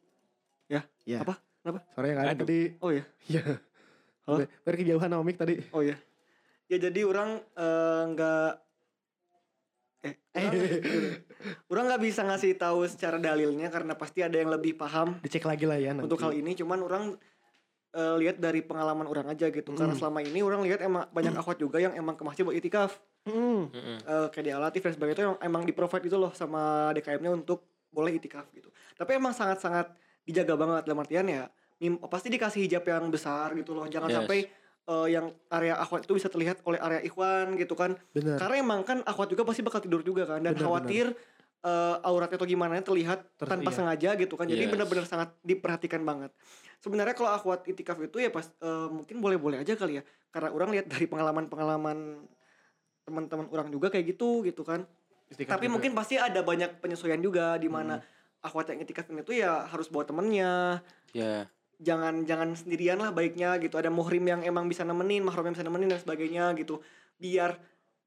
ya 0.67 0.83
Ya. 1.07 1.23
apa 1.23 1.39
kenapa 1.63 1.87
Sorry 1.95 2.11
yang 2.11 2.19
ada 2.19 2.35
Aduh. 2.35 2.43
tadi. 2.43 2.61
oh 2.83 2.91
ya 2.91 3.05
Ya. 3.39 3.43
Halo? 4.27 4.43
Biar 4.43 4.75
kejauhan 4.75 5.07
sama 5.07 5.23
mic 5.23 5.39
tadi. 5.39 5.55
oh 5.71 5.87
ya 5.87 5.95
ya 6.67 6.77
jadi 6.83 7.01
orang 7.07 7.31
nggak 8.11 8.51
eh 10.03 10.15
orang- 10.33 11.21
orang 11.69 11.85
nggak 11.87 12.03
bisa 12.03 12.21
ngasih 12.23 12.53
tahu 12.55 12.87
secara 12.87 13.17
dalilnya 13.17 13.69
karena 13.69 13.93
pasti 13.93 14.21
ada 14.21 14.35
yang 14.35 14.49
lebih 14.49 14.73
paham 14.75 15.19
Dicek 15.19 15.45
lagi 15.45 15.65
lah 15.65 15.77
ya 15.77 15.93
nanti. 15.93 16.05
untuk 16.05 16.17
hal 16.19 16.33
ini 16.33 16.55
cuman 16.55 16.79
orang 16.81 17.05
eh, 17.91 18.15
lihat 18.17 18.39
dari 18.39 18.63
pengalaman 18.63 19.03
orang 19.05 19.27
aja 19.29 19.47
gitu 19.47 19.75
karena 19.75 19.93
Hmm. 19.93 20.01
selama 20.01 20.23
ini 20.23 20.41
orang 20.41 20.63
lihat 20.63 20.79
emang 20.81 21.11
banyak 21.11 21.35
akhwat 21.35 21.59
juga 21.59 21.77
yang 21.77 21.93
emang 21.93 22.15
ke 22.15 22.23
masjid 22.23 22.43
buat 22.43 22.55
itikaf 22.55 22.97
Hmm. 23.23 23.67
Mm-mm. 23.67 23.99
eh, 24.01 24.27
kayak 24.29 24.41
di 24.41 24.51
alatif 24.51 24.81
dan 24.81 24.93
sebagainya 24.93 25.13
itu 25.13 25.25
yang 25.27 25.39
emang 25.43 25.63
di 25.63 25.73
provide 25.73 26.07
itu 26.07 26.15
loh 26.15 26.31
sama 26.31 26.63
DKM-nya 26.93 27.35
untuk 27.35 27.61
boleh 27.91 28.15
itikaf 28.15 28.47
gitu 28.51 28.71
tapi 28.95 29.11
emang 29.13 29.31
sangat-sangat 29.31 29.91
dijaga 30.23 30.55
banget 30.55 30.83
dalam 30.85 30.99
artian 30.99 31.27
ya 31.27 31.51
mim- 31.77 32.01
pasti 32.01 32.29
dikasih 32.29 32.63
hijab 32.63 32.85
yang 32.85 33.05
besar 33.09 33.53
gitu 33.53 33.75
loh 33.75 33.85
jangan 33.85 34.09
Yes. 34.09 34.17
sampai 34.17 34.39
eh, 34.91 35.09
yang 35.15 35.31
area 35.55 35.79
akhwat 35.79 36.03
itu 36.03 36.19
bisa 36.19 36.27
terlihat 36.27 36.59
oleh 36.67 36.83
area 36.83 37.01
ikhwan 37.01 37.55
gitu 37.55 37.79
kan. 37.79 37.95
Benar. 38.11 38.37
Karena 38.43 38.57
emang 38.59 38.81
kan 38.83 38.99
akhwat 39.07 39.31
juga 39.31 39.47
pasti 39.47 39.63
bakal 39.63 39.79
tidur 39.79 40.03
juga 40.03 40.27
kan 40.27 40.43
dan 40.43 40.59
Benar, 40.59 40.67
khawatir 40.67 41.15
eh, 41.61 41.97
auratnya 42.03 42.37
atau 42.41 42.49
gimana 42.49 42.81
terlihat 42.81 43.21
Ter- 43.37 43.47
tanpa 43.47 43.71
iya. 43.71 43.77
sengaja 43.77 44.11
gitu 44.19 44.35
kan. 44.35 44.49
Jadi 44.49 44.65
Yes. 44.67 44.73
benar-benar 44.73 45.05
sangat 45.07 45.29
diperhatikan 45.45 46.03
banget. 46.03 46.33
Sebenarnya 46.81 47.13
kalau 47.13 47.31
akhwat 47.31 47.69
itikaf 47.69 48.01
itu 48.01 48.17
ya 48.19 48.33
pas 48.33 48.49
eh, 48.49 48.89
mungkin 48.91 49.21
boleh-boleh 49.21 49.61
aja 49.63 49.77
kali 49.77 50.01
ya. 50.01 50.03
Karena 50.33 50.51
orang 50.51 50.73
lihat 50.75 50.87
dari 50.89 51.05
pengalaman-pengalaman 51.07 52.25
teman-teman 53.05 53.47
orang 53.53 53.69
juga 53.69 53.93
kayak 53.93 54.17
gitu 54.17 54.43
gitu 54.43 54.65
kan. 54.65 54.89
Itikaf 55.31 55.59
Tapi 55.61 55.69
juga. 55.69 55.75
mungkin 55.79 55.93
pasti 55.95 56.19
ada 56.19 56.41
banyak 56.43 56.83
penyesuaian 56.83 57.21
juga 57.21 57.55
di 57.61 57.69
mana 57.71 58.01
akhwat 58.41 58.73
yang 58.73 58.81
itikaf 58.81 59.07
itu 59.13 59.37
ya 59.37 59.69
harus 59.69 59.93
bawa 59.93 60.09
temennya, 60.09 60.81
Ya. 61.13 61.45
Jangan 61.81 62.29
jangan 62.29 62.53
sendirian 62.55 63.01
lah 63.01 63.11
baiknya 63.11 63.57
gitu. 63.59 63.81
Ada 63.81 63.89
muhrim 63.89 64.23
yang 64.23 64.45
emang 64.45 64.69
bisa 64.69 64.85
nemenin 64.85 65.25
mahram 65.25 65.49
yang 65.49 65.57
bisa 65.57 65.65
nemenin 65.65 65.89
dan 65.91 66.01
sebagainya 66.01 66.53
gitu. 66.61 66.79
Biar 67.17 67.57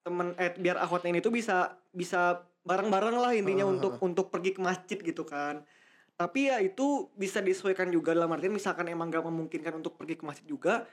temen 0.06 0.38
eh 0.38 0.54
biar 0.56 0.78
akhwatnya 0.78 1.16
ini 1.18 1.22
tuh 1.24 1.34
bisa 1.34 1.74
bisa 1.90 2.44
bareng-bareng 2.64 3.18
lah 3.20 3.32
intinya 3.36 3.66
Ah, 3.68 3.74
untuk 3.74 3.94
untuk 4.00 4.26
pergi 4.30 4.56
ke 4.56 4.62
masjid 4.62 4.96
gitu 4.96 5.26
kan. 5.26 5.66
Tapi 6.14 6.54
ya 6.54 6.62
itu 6.62 7.10
bisa 7.18 7.42
disesuaikan 7.42 7.90
juga. 7.90 8.14
Dalam 8.14 8.30
artian 8.30 8.54
misalkan 8.54 8.86
emang 8.88 9.10
gak 9.10 9.26
memungkinkan 9.26 9.74
untuk 9.74 9.98
pergi 9.98 10.16
ke 10.16 10.24
masjid 10.24 10.46
juga 10.46 10.86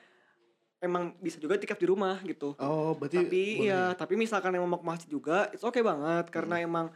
emang 0.80 1.12
bisa 1.20 1.36
juga 1.36 1.60
tikaf 1.60 1.76
di 1.76 1.84
rumah 1.84 2.16
gitu. 2.24 2.56
Oh, 2.56 2.96
berarti 2.96 3.20
tapi 3.20 3.42
boleh. 3.60 3.68
ya 3.68 3.92
tapi 3.92 4.16
misalkan 4.16 4.56
emang 4.56 4.72
mau 4.72 4.80
ke 4.80 4.88
masjid 4.88 5.08
juga 5.12 5.52
it's 5.52 5.60
okay 5.62 5.84
banget. 5.84 6.32
Karena 6.32 6.56
Hmm. 6.58 6.66
emang 6.66 6.86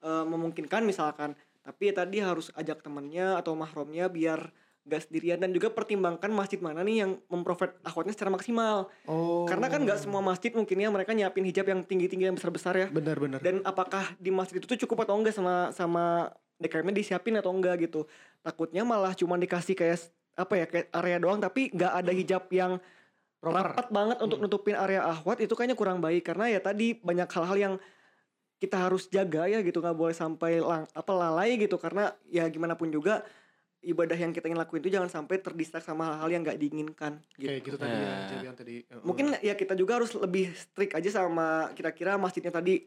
eh, 0.00 0.24
memungkinkan 0.24 0.84
misalkan. 0.84 1.36
Tapi 1.64 1.92
ya 1.92 1.94
tadi 1.96 2.20
harus 2.20 2.52
ajak 2.52 2.84
temennya 2.84 3.40
atau 3.40 3.56
mahramnya 3.56 4.08
biar 4.08 4.52
gak 4.84 5.08
sendirian 5.08 5.40
dan 5.40 5.48
juga 5.48 5.72
pertimbangkan 5.72 6.28
masjid 6.28 6.60
mana 6.60 6.84
nih 6.84 7.04
yang 7.04 7.10
memprovide 7.32 7.72
akhwatnya 7.80 8.12
secara 8.12 8.28
maksimal. 8.28 8.92
Oh. 9.08 9.48
karena 9.48 9.72
kan 9.72 9.80
nggak 9.80 9.96
semua 9.96 10.20
masjid 10.20 10.52
mungkin 10.52 10.76
ya 10.76 10.92
mereka 10.92 11.16
nyiapin 11.16 11.44
hijab 11.48 11.64
yang 11.64 11.80
tinggi-tinggi 11.80 12.28
yang 12.28 12.36
besar-besar 12.36 12.76
ya. 12.76 12.86
Benar-benar. 12.92 13.40
dan 13.40 13.64
apakah 13.64 14.12
di 14.20 14.28
masjid 14.28 14.60
itu 14.60 14.68
tuh 14.68 14.78
cukup 14.84 15.08
atau 15.08 15.16
enggak 15.16 15.32
sama 15.32 15.72
sama 15.72 16.28
DKM-nya 16.60 16.94
disiapin 16.94 17.34
atau 17.40 17.50
enggak 17.50 17.88
gitu. 17.88 18.06
Takutnya 18.44 18.84
malah 18.84 19.16
cuma 19.16 19.40
dikasih 19.40 19.74
kayak 19.74 20.04
apa 20.34 20.54
ya 20.58 20.66
kayak 20.66 20.86
area 20.92 21.16
doang 21.18 21.38
tapi 21.40 21.70
nggak 21.72 21.92
ada 22.04 22.12
hijab 22.12 22.44
yang 22.50 22.82
rapat 23.44 23.88
banget 23.92 24.18
untuk 24.24 24.40
nutupin 24.40 24.74
area 24.74 25.04
ahwat 25.04 25.40
itu 25.40 25.52
kayaknya 25.56 25.76
kurang 25.76 25.98
baik. 26.04 26.24
Karena 26.24 26.48
ya 26.48 26.60
tadi 26.60 26.96
banyak 26.96 27.28
hal-hal 27.28 27.56
yang 27.56 27.74
kita 28.60 28.80
harus 28.80 29.08
jaga 29.12 29.44
ya 29.44 29.60
gitu 29.60 29.80
nggak 29.80 29.96
boleh 29.96 30.16
sampai 30.16 30.60
lang, 30.60 30.88
apa 30.92 31.12
lalai 31.12 31.56
gitu. 31.60 31.76
Karena 31.76 32.12
ya 32.28 32.48
gimana 32.48 32.78
pun 32.78 32.88
juga 32.88 33.26
ibadah 33.84 34.14
yang 34.14 34.30
kita 34.30 34.46
ingin 34.46 34.56
lakuin 34.56 34.80
itu 34.80 34.90
jangan 34.90 35.06
sampai 35.06 35.36
terdistrak 35.38 35.80
sama 35.80 36.08
hal-hal 36.10 36.28
yang 36.30 36.42
nggak 36.42 36.56
diinginkan 36.56 37.20
gitu. 37.34 37.48
Kayak 37.48 37.60
gitu 37.62 37.76
tadi 37.76 37.94
ya, 37.94 38.08
Nah. 38.08 38.26
jadi 38.26 38.44
yang 38.44 38.56
tadi. 38.56 38.74
uh, 38.86 39.02
Mungkin 39.02 39.26
ya 39.38 39.54
kita 39.54 39.74
juga 39.74 39.96
harus 39.96 40.10
lebih 40.12 40.50
strict 40.52 40.92
aja 40.92 41.10
sama 41.14 41.46
kira-kira 41.72 42.16
masjidnya 42.16 42.50
tadi 42.50 42.82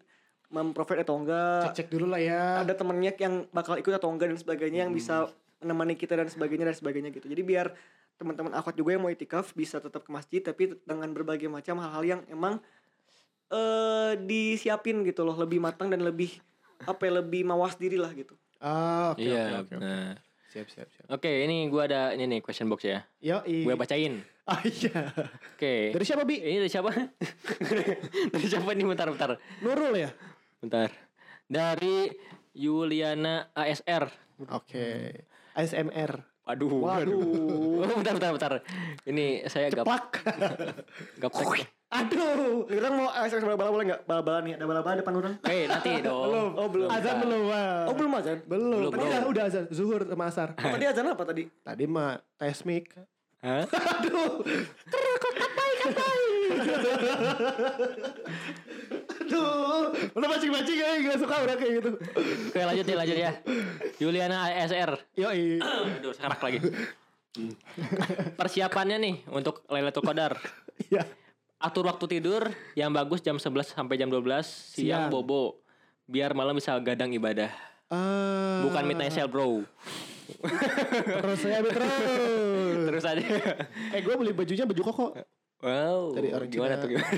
memprovide 0.47 1.03
atau 1.03 1.15
enggak 1.15 1.69
cek-cek 1.69 1.87
dulu 1.89 2.07
lah 2.07 2.17
ya. 2.17 2.61
ada 2.61 2.71
temennya 2.71 3.11
yang 3.15 3.45
bakal 3.49 3.75
ikut 3.75 3.91
atau 3.91 4.07
enggak 4.07 4.31
dan 4.31 4.39
sebagainya 4.39 4.79
yang 4.81 4.91
bisa 4.91 5.27
menemani 5.57 5.93
kita 5.93 6.15
dan 6.15 6.27
sebagainya 6.27 6.65
dan 6.65 6.75
sebagainya 6.75 7.09
gitu. 7.11 7.27
Jadi 7.27 7.41
biar 7.41 7.75
teman-teman 8.15 8.49
akhwat 8.51 8.73
juga 8.73 8.91
yang 8.91 9.01
mau 9.01 9.11
itikaf 9.11 9.51
bisa 9.53 9.77
tetap 9.77 10.01
ke 10.01 10.09
masjid 10.09 10.39
tapi 10.39 10.73
dengan 10.81 11.11
berbagai 11.11 11.45
macam 11.47 11.77
hal-hal 11.77 12.03
yang 12.03 12.21
emang 12.27 12.57
eh 13.47 14.11
disiapin 14.21 15.03
gitu 15.03 15.23
loh, 15.23 15.35
lebih 15.35 15.57
matang 15.57 15.87
dan 15.87 15.99
lebih 15.99 16.35
apa 16.79 16.99
ya, 17.01 17.19
lebih 17.19 17.41
mawas 17.41 17.75
diri 17.75 17.95
lah 17.95 18.11
gitu. 18.11 18.35
Ah, 18.57 19.11
oke 19.11 19.21
Iya. 19.21 19.63
oke 19.63 19.71
oke. 19.71 19.75
oke. 19.75 19.75
Nah. 19.79 20.13
Siap 20.47 20.67
siap 20.71 20.87
siap. 20.87 21.05
Oke, 21.11 21.43
ini 21.43 21.67
gua 21.67 21.91
ada 21.91 22.01
ini 22.15 22.23
nih 22.23 22.39
question 22.39 22.71
box 22.71 22.87
ya. 22.87 23.03
Yo, 23.19 23.43
Gue 23.43 23.75
bacain. 23.75 24.23
Ah 24.47 24.63
iya. 24.63 25.11
Oke. 25.59 25.91
Dari 25.91 26.05
siapa, 26.07 26.23
Bi? 26.23 26.39
Ini 26.39 26.63
dari 26.63 26.71
siapa? 26.71 26.87
dari 28.31 28.47
siapa 28.47 28.71
nih? 28.71 28.87
Bentar, 28.87 29.11
bentar. 29.11 29.35
Nurul 29.59 29.91
ya? 29.99 30.07
Bentar. 30.63 30.87
Dari 31.51 32.07
Yuliana 32.55 33.51
ASR. 33.51 34.07
Oke. 34.55 35.19
ASMR. 35.51 36.36
Waduh. 36.47 36.71
Waduh. 36.79 37.19
Oh, 37.87 37.93
bentar, 38.01 38.13
bentar, 38.17 38.31
bentar. 38.33 38.51
Ini 39.05 39.45
saya 39.45 39.69
gap, 39.69 39.85
Plak. 39.85 40.25
gaptek. 41.21 41.69
Aduh, 41.87 42.65
orang 42.67 42.93
mau 42.97 43.07
ASMR 43.13 43.47
bala-bala 43.47 43.69
boleh 43.69 43.85
enggak? 43.87 44.01
Bala-bala 44.03 44.39
nih, 44.43 44.53
ada 44.57 44.65
bala-bala 44.65 44.95
depan 44.99 45.13
orang. 45.13 45.33
Eh, 45.45 45.69
nanti 45.69 45.91
dong. 46.07 46.57
Oh, 46.57 46.67
belum. 46.67 46.89
Azan 46.89 47.15
belum. 47.21 47.41
Wah. 47.47 47.85
Oh, 47.87 47.95
belum 47.95 48.11
azan. 48.17 48.37
Belum. 48.43 48.79
Belum, 48.81 48.91
Tadi 48.91 49.03
belum. 49.05 49.13
udah, 49.13 49.21
udah 49.29 49.43
azan. 49.45 49.63
Zuhur 49.69 50.01
sama 50.03 50.23
asar. 50.27 50.47
Oh, 50.57 50.71
tadi 50.73 50.85
azan 50.89 51.05
apa 51.05 51.23
tadi? 51.23 51.43
Tadi 51.63 51.83
mah 51.85 52.17
tes 52.35 52.59
mic. 52.65 52.91
Hah? 53.45 53.63
Aduh. 53.69 54.41
Aduh. 59.37 60.17
Udah 60.17 60.27
mancing-mancing 60.33 60.77
ya. 60.77 60.89
Gak 61.05 61.17
suka 61.21 61.35
udah 61.45 61.55
kayak 61.55 61.73
gitu. 61.81 61.89
Oke, 62.49 62.59
lanjut 62.61 62.85
ya, 62.85 62.95
lanjut 62.97 63.17
ya. 63.17 63.31
Yuliana 64.01 64.49
ASR. 64.49 64.91
Yoi. 65.13 65.61
Aduh, 65.61 66.13
sekarang 66.13 66.39
lagi. 66.41 66.59
Persiapannya 68.33 68.97
nih 68.97 69.15
untuk 69.29 69.61
Lailatul 69.69 70.03
Qadar. 70.05 70.37
Iya. 70.89 71.05
Atur 71.57 71.89
waktu 71.89 72.05
tidur 72.17 72.53
yang 72.77 72.93
bagus 72.93 73.21
jam 73.25 73.41
11 73.41 73.73
sampai 73.73 73.97
jam 73.97 74.13
12, 74.13 74.21
siang 74.77 75.09
Siang. 75.09 75.13
bobo. 75.13 75.61
Biar 76.05 76.37
malam 76.37 76.53
bisa 76.53 76.77
gadang 76.79 77.09
ibadah. 77.13 77.49
Ah. 77.89 78.61
Bukan 78.61 78.83
midnight 78.85 79.15
sale, 79.15 79.29
bro. 79.31 79.65
Terus 81.23 81.39
saya 81.39 81.63
terus. 81.63 81.93
Terus 82.91 83.03
aja. 83.03 83.27
Eh 83.95 84.01
gue 84.03 84.13
beli 84.15 84.31
bajunya 84.35 84.67
baju 84.67 84.81
koko. 84.91 85.07
Wow. 85.57 86.13
Dari 86.13 86.29
orang 86.37 86.49
gimana 86.53 86.73
Cina. 86.77 86.81
tuh 86.85 86.89
gimana? 86.93 87.11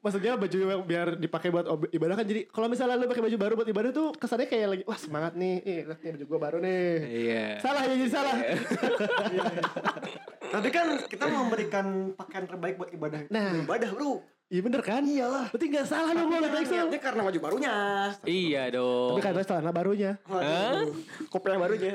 Maksudnya 0.00 0.32
baju 0.34 0.56
yang 0.56 0.82
biar 0.88 1.08
dipakai 1.20 1.52
buat 1.52 1.68
ibadah 1.92 2.16
kan 2.16 2.24
jadi 2.24 2.48
kalau 2.48 2.72
misalnya 2.72 2.96
lu 2.96 3.04
pakai 3.04 3.20
baju 3.20 3.36
baru 3.36 3.52
buat 3.52 3.68
ibadah 3.68 3.90
tuh 3.92 4.16
kesannya 4.16 4.48
kayak 4.48 4.68
lagi 4.72 4.82
wah 4.88 4.96
semangat 4.96 5.36
nih. 5.36 5.60
Ih, 5.60 5.80
lihat 5.86 6.00
nih 6.00 6.10
baju 6.16 6.24
gue 6.24 6.40
baru 6.40 6.58
nih. 6.64 6.88
Iya. 7.04 7.46
Salah 7.60 7.82
ya 7.84 7.94
jadi 7.94 8.10
salah. 8.10 8.36
Tadi 10.50 10.68
kan 10.72 10.86
kita 11.06 11.24
memberikan 11.28 11.86
pakaian 12.16 12.44
terbaik 12.48 12.74
buat 12.80 12.90
ibadah. 12.90 13.28
Nah. 13.30 13.60
ibadah, 13.60 13.92
Bro. 13.94 14.24
Iya 14.50 14.60
bener 14.66 14.82
kan? 14.82 15.06
Iyalah. 15.06 15.46
Berarti 15.54 15.66
gak 15.70 15.86
salah 15.86 16.10
dong 16.10 16.26
gue 16.26 16.42
kata 16.42 16.58
Excel. 16.58 16.90
Niatnya 16.90 16.98
karena 16.98 17.20
baju 17.22 17.38
barunya. 17.38 17.74
Iya 18.26 18.62
dong. 18.74 19.10
Tapi 19.14 19.22
karena 19.22 19.42
celana 19.46 19.70
barunya. 19.70 20.12
Waduh, 20.26 20.90
kopi 21.30 21.46
yang 21.54 21.62
barunya. 21.62 21.90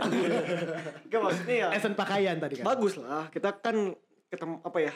Gak 1.12 1.20
maksudnya 1.20 1.56
ya. 1.56 1.68
Esen 1.76 2.00
pakaian 2.00 2.40
tadi 2.40 2.64
kan. 2.64 2.66
Bagus 2.72 2.96
lah. 2.96 3.28
Kita 3.28 3.60
kan 3.60 3.92
ketemu 4.32 4.64
apa 4.64 4.80
ya? 4.80 4.94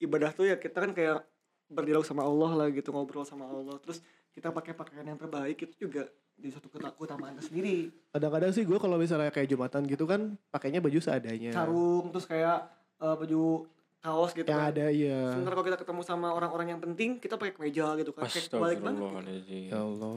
Ibadah 0.00 0.30
tuh 0.32 0.48
ya 0.48 0.56
kita 0.56 0.80
kan 0.80 0.96
kayak 0.96 1.28
berdialog 1.68 2.08
sama 2.08 2.24
Allah 2.24 2.56
lah 2.56 2.66
gitu 2.72 2.88
ngobrol 2.88 3.28
sama 3.28 3.44
Allah. 3.44 3.76
Terus 3.84 4.00
kita 4.32 4.48
pakai 4.48 4.72
pakaian 4.72 5.04
yang 5.04 5.20
terbaik 5.20 5.60
itu 5.60 5.76
juga 5.76 6.08
di 6.40 6.48
keta- 6.48 6.96
keutamaan 6.96 7.36
tersendiri. 7.36 7.92
Kadang-kadang 8.16 8.48
sih 8.56 8.64
gue 8.64 8.78
kalau 8.80 8.96
misalnya 8.96 9.28
kayak 9.28 9.52
jumatan 9.52 9.84
gitu 9.84 10.08
kan 10.08 10.40
pakainya 10.48 10.80
baju 10.80 10.96
seadanya. 11.04 11.52
Sarung 11.52 12.08
terus 12.08 12.24
kayak 12.24 12.64
eh, 12.96 13.12
baju 13.12 13.68
kaos 13.98 14.30
gitu 14.30 14.46
Yang 14.46 14.60
kan. 14.60 14.70
ada 14.70 14.86
iya. 14.88 15.20
Sebentar 15.32 15.52
kalau 15.52 15.66
kita 15.66 15.78
ketemu 15.78 16.00
sama 16.02 16.28
orang-orang 16.30 16.68
yang 16.70 16.80
penting, 16.80 17.18
kita 17.18 17.34
pakai 17.34 17.52
kemeja 17.52 17.86
gitu 17.96 18.10
kan. 18.10 18.24
Kayak 18.24 18.48
balik 18.52 18.78
banget. 18.78 19.00
Astagfirullahaladzim. 19.00 19.68
Ya 19.68 19.80
Allah. 19.80 20.16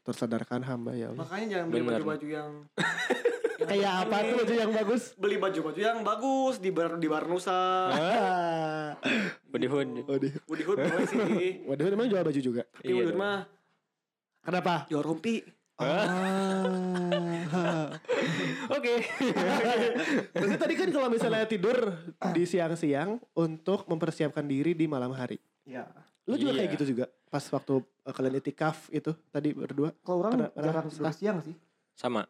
Tersadarkan 0.00 0.60
hamba 0.62 0.92
ya 0.92 1.06
Allah. 1.08 1.20
Makanya 1.22 1.46
jangan 1.48 1.66
beli 1.68 1.82
baju-baju 1.82 2.26
yang 2.26 2.50
Kayak 3.60 3.92
apa 4.02 4.16
tuh 4.24 4.36
baju 4.40 4.54
yang 4.56 4.72
bagus? 4.72 5.02
beli 5.14 5.36
baju-baju 5.36 5.78
yang 5.78 6.00
bagus 6.00 6.54
di 6.58 6.70
bar 6.72 6.96
di 6.96 7.06
bar 7.06 7.28
Nusa. 7.28 7.60
Ah. 7.92 8.88
Body 9.46 9.68
hood. 9.68 9.88
Waduh. 10.02 10.32
Woody 10.48 10.64
Hood 10.64 10.78
boleh 10.80 11.06
sih. 11.06 11.50
Waduh 11.62 11.86
emang 11.86 12.08
jual 12.08 12.24
baju 12.24 12.40
juga. 12.40 12.62
Tapi 12.66 12.82
Iya 12.82 12.92
Woody 12.96 13.06
Hood 13.06 13.14
dong. 13.14 13.22
mah 13.22 13.38
Kenapa? 14.40 14.74
jual 14.88 15.04
rompi. 15.04 15.44
Ah. 15.80 17.88
Oke. 18.70 18.92
Berarti 20.30 20.56
tadi 20.56 20.74
kan 20.76 20.88
kalau 20.92 21.08
misalnya 21.08 21.44
tidur 21.48 21.78
di 22.30 22.44
siang-siang 22.44 23.18
untuk 23.32 23.88
mempersiapkan 23.88 24.44
diri 24.44 24.76
di 24.76 24.84
malam 24.84 25.10
hari. 25.10 25.40
Ya. 25.64 25.88
Lu 26.28 26.36
juga 26.36 26.52
Iya. 26.52 26.58
kayak 26.62 26.70
gitu 26.76 26.84
juga 26.94 27.04
pas 27.26 27.42
waktu 27.42 27.80
uh, 27.80 28.12
kalian 28.12 28.38
itikaf 28.38 28.86
itu 28.90 29.10
tadi 29.32 29.56
berdua. 29.56 29.90
Kalau 30.04 30.22
orang 30.22 30.52
jarang 30.52 30.86
tidur. 30.86 30.96
suka 31.00 31.10
siang 31.10 31.38
sih. 31.40 31.56
Sama. 31.96 32.28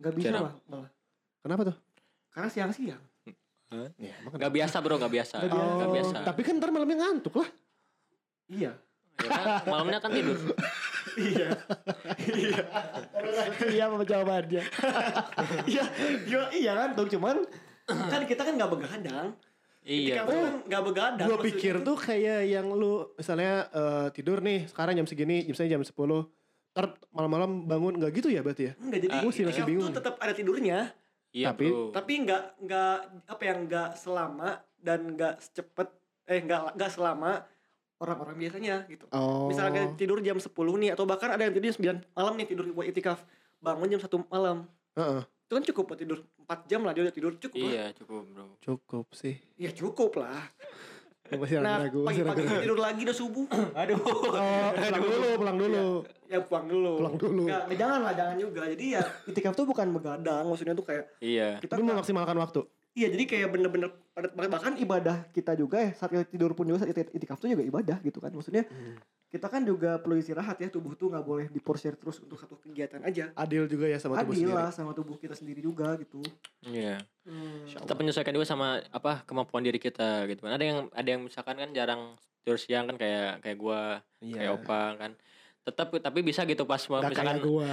Gak 0.00 0.12
bisa 0.16 0.32
Jarang. 0.32 0.42
lah 0.48 0.54
malah. 0.66 0.90
Kenapa 1.40 1.62
tuh? 1.68 1.76
Karena 2.32 2.48
siang-siang. 2.48 3.02
Ya, 4.00 4.12
emang 4.18 4.34
Gak 4.34 4.50
biasa 4.50 4.82
bro, 4.82 4.98
gak 4.98 5.12
biasa. 5.14 5.36
Nggak 5.38 5.52
biasa. 5.52 5.78
Gak 5.78 5.90
biasa. 5.94 6.16
Tapi 6.26 6.40
kan 6.42 6.54
ntar 6.58 6.70
malamnya 6.72 6.96
ngantuk 7.06 7.34
lah. 7.38 7.48
Iya. 8.50 8.72
Ya 9.20 9.28
kan, 9.30 9.46
malamnya 9.68 10.00
kan 10.00 10.10
tidur. 10.10 10.36
iya. 11.16 11.48
iya. 12.30 12.58
iya 13.68 13.82
apa 13.86 14.04
jawabannya. 14.04 14.62
Iya, 15.66 15.84
iya, 16.26 16.40
iya 16.52 16.72
kan 16.74 16.88
dong 16.94 17.08
cuman 17.08 17.36
kan 17.86 18.22
kita 18.24 18.42
kan 18.44 18.54
nggak 18.54 18.70
begadang. 18.70 19.28
Iya. 19.80 20.20
Ketika 20.20 20.22
bro. 20.24 20.36
kan 20.36 20.54
nggak 20.68 20.82
begadang. 20.84 21.26
Gue 21.26 21.38
pikir 21.42 21.74
itu- 21.80 21.86
tuh 21.86 21.96
kayak 21.96 22.40
yang 22.46 22.66
lu 22.70 23.08
misalnya 23.16 23.66
eh, 23.70 24.06
tidur 24.12 24.38
nih 24.40 24.68
sekarang 24.68 24.94
jam 24.94 25.06
segini, 25.08 25.48
misalnya 25.48 25.80
jam 25.80 25.82
10 25.82 25.96
Ntar 26.70 26.86
malam-malam 27.10 27.66
bangun 27.66 27.98
nggak 27.98 28.12
gitu 28.14 28.30
ya 28.30 28.46
berarti 28.46 28.70
ya? 28.70 28.72
Enggak 28.78 29.00
jadi 29.02 29.16
Gua 29.26 29.32
sih 29.34 29.42
masih 29.42 29.66
bingung. 29.66 29.90
tuh 29.90 29.98
tetap 29.98 30.14
ada 30.22 30.30
tidurnya. 30.30 30.94
Iya, 31.34 31.50
Tapi- 31.50 31.66
bro. 31.66 31.90
Tapi 31.90 32.12
nggak 32.22 32.42
nggak 32.62 32.96
apa 33.26 33.42
ya 33.42 33.54
nggak 33.58 33.88
selama 33.98 34.50
dan 34.78 35.00
nggak 35.18 35.34
cepet 35.50 35.88
eh 36.30 36.38
nggak 36.40 36.78
nggak 36.78 36.90
selama 36.94 37.42
orang-orang 38.00 38.36
biasanya 38.40 38.88
gitu. 38.88 39.04
Oh. 39.12 39.46
Misalnya 39.52 39.92
tidur 39.94 40.18
jam 40.24 40.40
10 40.40 40.48
nih 40.50 40.90
atau 40.96 41.04
bahkan 41.04 41.28
ada 41.28 41.44
yang 41.44 41.52
tidur 41.52 41.68
jam 41.70 42.00
9 42.00 42.16
malam 42.16 42.32
nih 42.40 42.46
tidur 42.48 42.64
buat 42.72 42.88
itikaf. 42.88 43.20
Bangun 43.60 43.92
jam 43.92 44.00
1 44.00 44.08
malam. 44.32 44.64
Heeh, 44.96 45.22
Itu 45.46 45.52
kan 45.54 45.64
cukup 45.68 45.84
buat 45.92 46.00
tidur 46.00 46.18
4 46.48 46.66
jam 46.66 46.80
lah 46.82 46.92
dia 46.96 47.04
udah 47.04 47.14
tidur 47.14 47.32
cukup 47.36 47.60
lah. 47.60 47.70
Iya, 47.70 47.84
cukup, 47.94 48.22
bro. 48.32 48.44
cukup 48.64 49.06
sih. 49.12 49.36
Ya 49.60 49.70
cukup 49.70 50.16
lah. 50.18 50.40
Nah 51.30 51.86
pagi-pagi 51.86 52.42
tidur 52.42 52.74
lagi 52.82 53.06
udah 53.06 53.14
subuh. 53.14 53.46
Aduh. 53.78 54.02
Oh, 54.40 54.70
pulang 54.74 55.04
dulu, 55.06 55.28
pulang 55.38 55.56
dulu. 55.62 55.86
Ya 56.26 56.38
pulang 56.42 56.66
dulu. 56.66 56.92
Pulang 56.98 57.16
dulu. 57.22 57.42
Nggak, 57.46 57.62
jangan 57.78 58.00
lah, 58.02 58.12
jangan 58.18 58.34
juga. 58.34 58.62
Jadi 58.66 58.98
ya 58.98 59.02
itikaf 59.30 59.54
tuh 59.54 59.62
bukan 59.62 59.94
begadang, 59.94 60.42
maksudnya 60.50 60.74
tuh 60.74 60.82
kayak 60.82 61.06
Iya. 61.22 61.62
kita 61.62 61.78
memaksimalkan 61.78 62.34
waktu. 62.34 62.66
Iya 62.90 63.06
jadi 63.14 63.24
kayak 63.26 63.48
bener-bener 63.54 63.90
padat 64.10 64.34
banget 64.34 64.50
bahkan 64.50 64.74
ibadah 64.74 65.16
kita 65.30 65.54
juga 65.54 65.78
ya 65.78 65.90
saat 65.94 66.10
kita 66.10 66.26
tidur 66.26 66.58
pun 66.58 66.66
juga 66.66 66.82
saat 66.82 66.90
itik- 66.90 67.14
itikaf 67.14 67.38
tuh 67.38 67.46
juga 67.46 67.62
ibadah 67.62 68.02
gitu 68.02 68.18
kan 68.18 68.34
maksudnya 68.34 68.66
kita 69.30 69.46
kan 69.46 69.62
juga 69.62 69.94
perlu 70.02 70.18
istirahat 70.18 70.58
ya 70.58 70.66
tubuh 70.66 70.98
tuh 70.98 71.06
nggak 71.14 71.22
boleh 71.22 71.46
diporsir 71.54 71.94
terus 71.94 72.18
untuk 72.18 72.34
satu 72.34 72.58
kegiatan 72.58 72.98
aja 73.06 73.30
Adil 73.38 73.70
juga 73.70 73.86
ya 73.86 74.02
sama 74.02 74.18
tubuh 74.18 74.34
adil 74.34 74.42
sendiri. 74.42 74.58
lah 74.58 74.68
sama 74.74 74.90
tubuh 74.90 75.14
kita 75.22 75.38
sendiri 75.38 75.62
juga 75.62 75.94
gitu 76.02 76.18
Iya. 76.66 76.98
hmm. 77.30 77.70
Kita 77.70 77.94
menyesuaikan 77.94 78.34
juga 78.34 78.50
sama 78.50 78.82
apa 78.90 79.22
kemampuan 79.22 79.62
diri 79.64 79.78
kita 79.80 80.26
gitu 80.28 80.44
kan. 80.44 80.58
Ada 80.58 80.64
yang 80.66 80.78
ada 80.92 81.08
yang 81.08 81.22
misalkan 81.24 81.56
kan 81.56 81.70
jarang 81.72 82.18
tidur 82.42 82.60
siang 82.60 82.84
kan 82.84 83.00
kayak 83.00 83.40
kayak 83.40 83.56
gua, 83.56 84.04
kayak 84.20 84.44
Iya. 84.44 84.56
Opa 84.60 84.82
kan. 85.00 85.16
Tetap 85.60 85.92
tapi 85.94 86.20
bisa 86.20 86.42
gitu 86.42 86.64
pas 86.64 86.80
mau 86.86 86.98
Gak 86.98 87.12
misalkan 87.12 87.38
gua. 87.40 87.68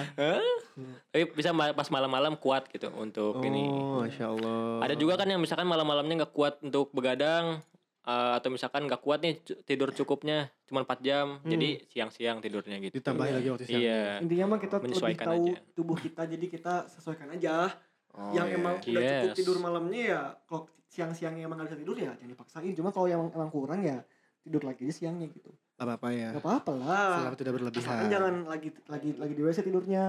Tapi 1.07 1.23
bisa 1.31 1.49
ma- 1.49 1.71
pas 1.71 1.87
malam-malam 1.87 2.35
kuat 2.35 2.67
gitu 2.67 2.91
untuk 2.93 3.39
ini. 3.41 3.65
Oh, 3.65 4.03
Masya 4.03 4.25
Allah. 4.29 4.83
Ada 4.83 4.93
juga 4.93 5.15
kan 5.15 5.25
yang 5.25 5.39
misalkan 5.39 5.65
malam-malamnya 5.65 6.21
nggak 6.21 6.31
kuat 6.31 6.59
untuk 6.61 6.91
begadang 6.91 7.63
eh, 8.03 8.31
atau 8.35 8.47
misalkan 8.47 8.85
nggak 8.85 8.99
kuat 8.99 9.19
nih 9.19 9.35
tidur 9.63 9.89
cukupnya 9.89 10.47
cuma 10.63 10.83
4 10.83 10.99
jam. 11.01 11.39
Jadi 11.41 11.87
siang-siang 11.87 12.37
tidurnya 12.37 12.77
gitu. 12.79 12.99
Ditambahin 12.99 13.33
lagi 13.35 13.47
waktu 13.49 13.65
siang. 13.65 13.81
Iya. 13.81 14.03
intinya 14.19 14.45
mah 14.47 14.59
kita 14.59 14.73
lebih 14.75 14.85
Menyesuaikan 14.85 15.25
tahu 15.25 15.43
aja. 15.45 15.55
tubuh 15.73 15.97
kita 15.97 16.21
jadi 16.25 16.45
kita 16.47 16.73
sesuaikan 16.89 17.29
aja 17.31 17.71
Oh, 18.09 18.33
yang 18.33 18.49
iya. 18.49 18.57
emang 18.57 18.75
udah 18.75 18.81
cukup 18.81 19.29
Yes. 19.29 19.37
tidur 19.37 19.57
malamnya 19.59 20.01
ya 20.01 20.21
kalau 20.43 20.65
siang-siangnya 20.87 21.45
emang 21.45 21.59
gak 21.59 21.69
bisa 21.69 21.77
tidur 21.77 21.93
ya 21.95 22.11
jangan 22.11 22.31
dipaksain 22.31 22.73
cuma 22.73 22.89
kalau 22.89 23.05
yang 23.05 23.21
emang 23.29 23.47
kurang 23.47 23.79
ya 23.79 24.01
tidur 24.39 24.63
lagi 24.63 24.83
aja 24.83 24.95
siangnya 24.95 25.29
gitu 25.29 25.53
Gak 25.77 25.85
apa-apa 25.85 26.07
ya. 26.09 26.29
gak 26.33 26.41
apa-apa 26.41 26.71
lah 26.73 27.09
Selama 27.21 27.37
tidak 27.37 27.53
Asalkan 27.53 27.61
berlebihan. 27.69 28.05
jangan 28.09 28.33
lagi 28.45 28.69
lagi 28.85 29.09
lagi 29.13 29.33
di 29.33 29.43
WC 29.45 29.57
tidurnya 29.61 30.05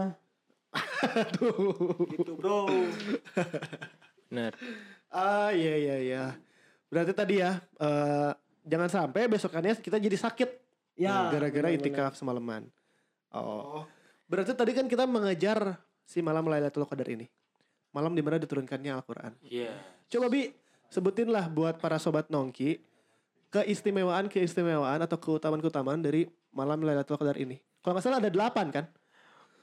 Aduh. 1.14 2.08
gitu 2.10 2.32
bro 2.34 2.64
Benar. 4.28 4.52
Ah 5.08 5.50
iya 5.52 5.74
iya 5.76 5.96
iya. 5.98 6.24
Berarti 6.88 7.12
tadi 7.12 7.40
ya 7.40 7.56
eh, 7.60 8.30
jangan 8.64 8.88
sampai 8.88 9.24
besokannya 9.24 9.76
kita 9.76 9.96
jadi 9.96 10.16
sakit 10.16 10.50
ya 10.96 11.32
gara-gara 11.32 11.68
benar-benar. 11.68 11.80
itikaf 11.80 12.12
semalaman. 12.12 12.68
Oh. 13.32 13.84
Berarti 14.28 14.52
tadi 14.52 14.72
kan 14.72 14.84
kita 14.84 15.08
mengejar 15.08 15.80
si 16.04 16.20
malam 16.20 16.44
Lailatul 16.44 16.84
Qadar 16.84 17.08
ini. 17.08 17.24
Malam 17.88 18.12
di 18.12 18.20
mana 18.20 18.36
diturunkannya 18.36 18.92
Al-Qur'an. 18.92 19.32
Iya. 19.40 19.72
Coba 20.08 20.28
Bi, 20.28 20.52
sebutin 20.88 21.32
lah 21.32 21.48
buat 21.48 21.80
para 21.80 21.96
sobat 21.96 22.28
nongki 22.28 22.84
keistimewaan-keistimewaan 23.51 25.01
atau 25.01 25.16
keutamaan-keutamaan 25.16 26.01
dari 26.01 26.24
malam 26.51 26.80
Lailatul 26.80 27.16
Qadar 27.16 27.36
ini. 27.36 27.57
Kalau 27.80 27.96
nggak 27.96 28.05
salah 28.05 28.20
ada 28.20 28.28
delapan 28.28 28.66
kan? 28.68 28.84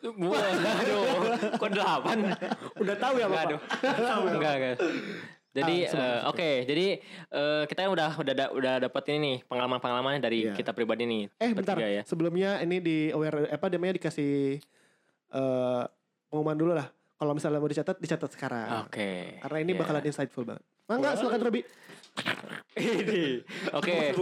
Waduh, 0.05 1.01
kok 1.57 1.71
delapan? 1.71 2.17
udah 2.77 2.95
tahu 2.97 3.15
ya 3.17 3.25
bapak 3.25 3.41
aduh. 3.47 3.59
Enggak, 4.29 4.53
enggak. 4.53 4.75
Jadi 5.55 5.75
Ah, 5.81 5.89
sebut. 5.89 6.35
oke, 6.35 6.49
jadi 6.67 6.85
eh, 7.31 7.63
kita 7.65 7.87
udah 7.87 8.09
udah 8.19 8.33
da- 8.35 8.51
udah 8.51 8.73
dapat 8.83 9.03
ini 9.09 9.17
nih 9.17 9.35
pengalaman-pengalaman 9.47 10.19
dari 10.19 10.43
Iya. 10.43 10.53
kita 10.53 10.75
pribadi 10.75 11.07
nih. 11.07 11.23
Eh 11.39 11.55
bentar, 11.55 11.79
ya. 11.79 12.03
sebelumnya 12.03 12.59
ini 12.59 12.83
di 12.83 12.97
aware 13.09 13.47
apa 13.47 13.71
namanya 13.71 13.95
dikasih 13.95 14.59
eh 15.31 15.83
pengumuman 16.27 16.57
dulu 16.59 16.71
lah. 16.75 16.91
Kalau 17.15 17.31
misalnya 17.31 17.63
mau 17.63 17.71
dicatat, 17.71 17.95
dicatat 17.95 18.27
sekarang. 18.29 18.83
Oke. 18.83 19.39
Karena 19.39 19.57
ini 19.63 19.71
ya. 19.71 19.79
bakalan 19.79 20.03
insightful 20.03 20.43
banget. 20.43 20.63
Mangga 20.85 21.17
silakan 21.17 21.41
Robi. 21.41 21.61
Ini. 22.75 23.41
Oke. 23.73 24.13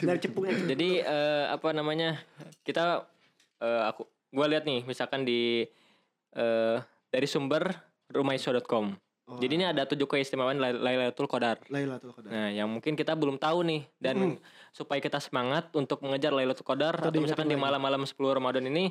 dari 0.00 0.18
cepungnya 0.18 0.52
Jadi 0.64 1.02
eh, 1.02 1.44
apa 1.46 1.68
namanya? 1.70 2.16
Kita 2.64 3.04
eh, 3.60 3.82
aku 3.84 4.08
gua 4.32 4.46
lihat 4.48 4.64
nih 4.64 4.88
misalkan 4.88 5.28
di 5.28 5.68
eh, 6.32 6.76
dari 7.08 7.26
sumber 7.28 7.68
rumaiso.com. 8.08 8.96
Jadi 9.28 9.60
ini 9.60 9.68
ada 9.68 9.84
tujuh 9.84 10.08
keistimewaan 10.08 10.56
Lai- 10.56 10.72
Lailatul 10.72 11.28
Qadar. 11.28 11.60
Lailatul 11.68 12.16
Qadar. 12.16 12.32
Nah, 12.32 12.48
yang 12.48 12.64
mungkin 12.64 12.96
kita 12.96 13.12
belum 13.12 13.36
tahu 13.36 13.60
nih 13.60 13.84
dan 14.00 14.40
supaya 14.72 15.04
kita 15.04 15.20
semangat 15.20 15.68
untuk 15.76 16.00
mengejar 16.00 16.32
Lailatul 16.32 16.64
Qadar 16.64 16.96
Atau 16.96 17.12
atau 17.12 17.20
misalkan 17.20 17.44
di 17.44 17.52
lagi. 17.52 17.60
malam-malam 17.60 18.08
10 18.08 18.16
Ramadan 18.16 18.64
ini 18.64 18.88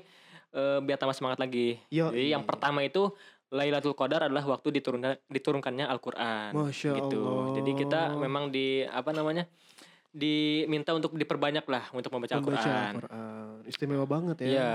eh, 0.54 0.78
biar 0.86 1.02
tambah 1.02 1.18
semangat 1.18 1.42
lagi. 1.42 1.82
Yo, 1.90 2.14
Jadi 2.14 2.38
yang 2.38 2.46
pertama 2.46 2.86
itu 2.86 3.10
Lailatul 3.48 3.96
Qadar 3.96 4.28
adalah 4.28 4.44
waktu 4.44 4.76
diturunkan 4.76 5.16
diturunkannya 5.28 5.88
Al-Qur'an. 5.88 6.52
Masya 6.52 6.92
gitu. 7.00 7.20
Allah. 7.24 7.56
Jadi 7.60 7.72
kita 7.76 8.00
memang 8.14 8.52
di 8.52 8.84
apa 8.84 9.12
namanya? 9.12 9.48
diminta 10.18 10.98
untuk 10.98 11.14
diperbanyak 11.14 11.62
lah 11.70 11.94
untuk 11.94 12.10
membaca 12.10 12.34
Al-Qur'an. 12.34 12.94
Al-Quran. 12.98 13.70
Istimewa 13.70 14.06
banget 14.10 14.36
ya. 14.42 14.48
Iya. 14.50 14.72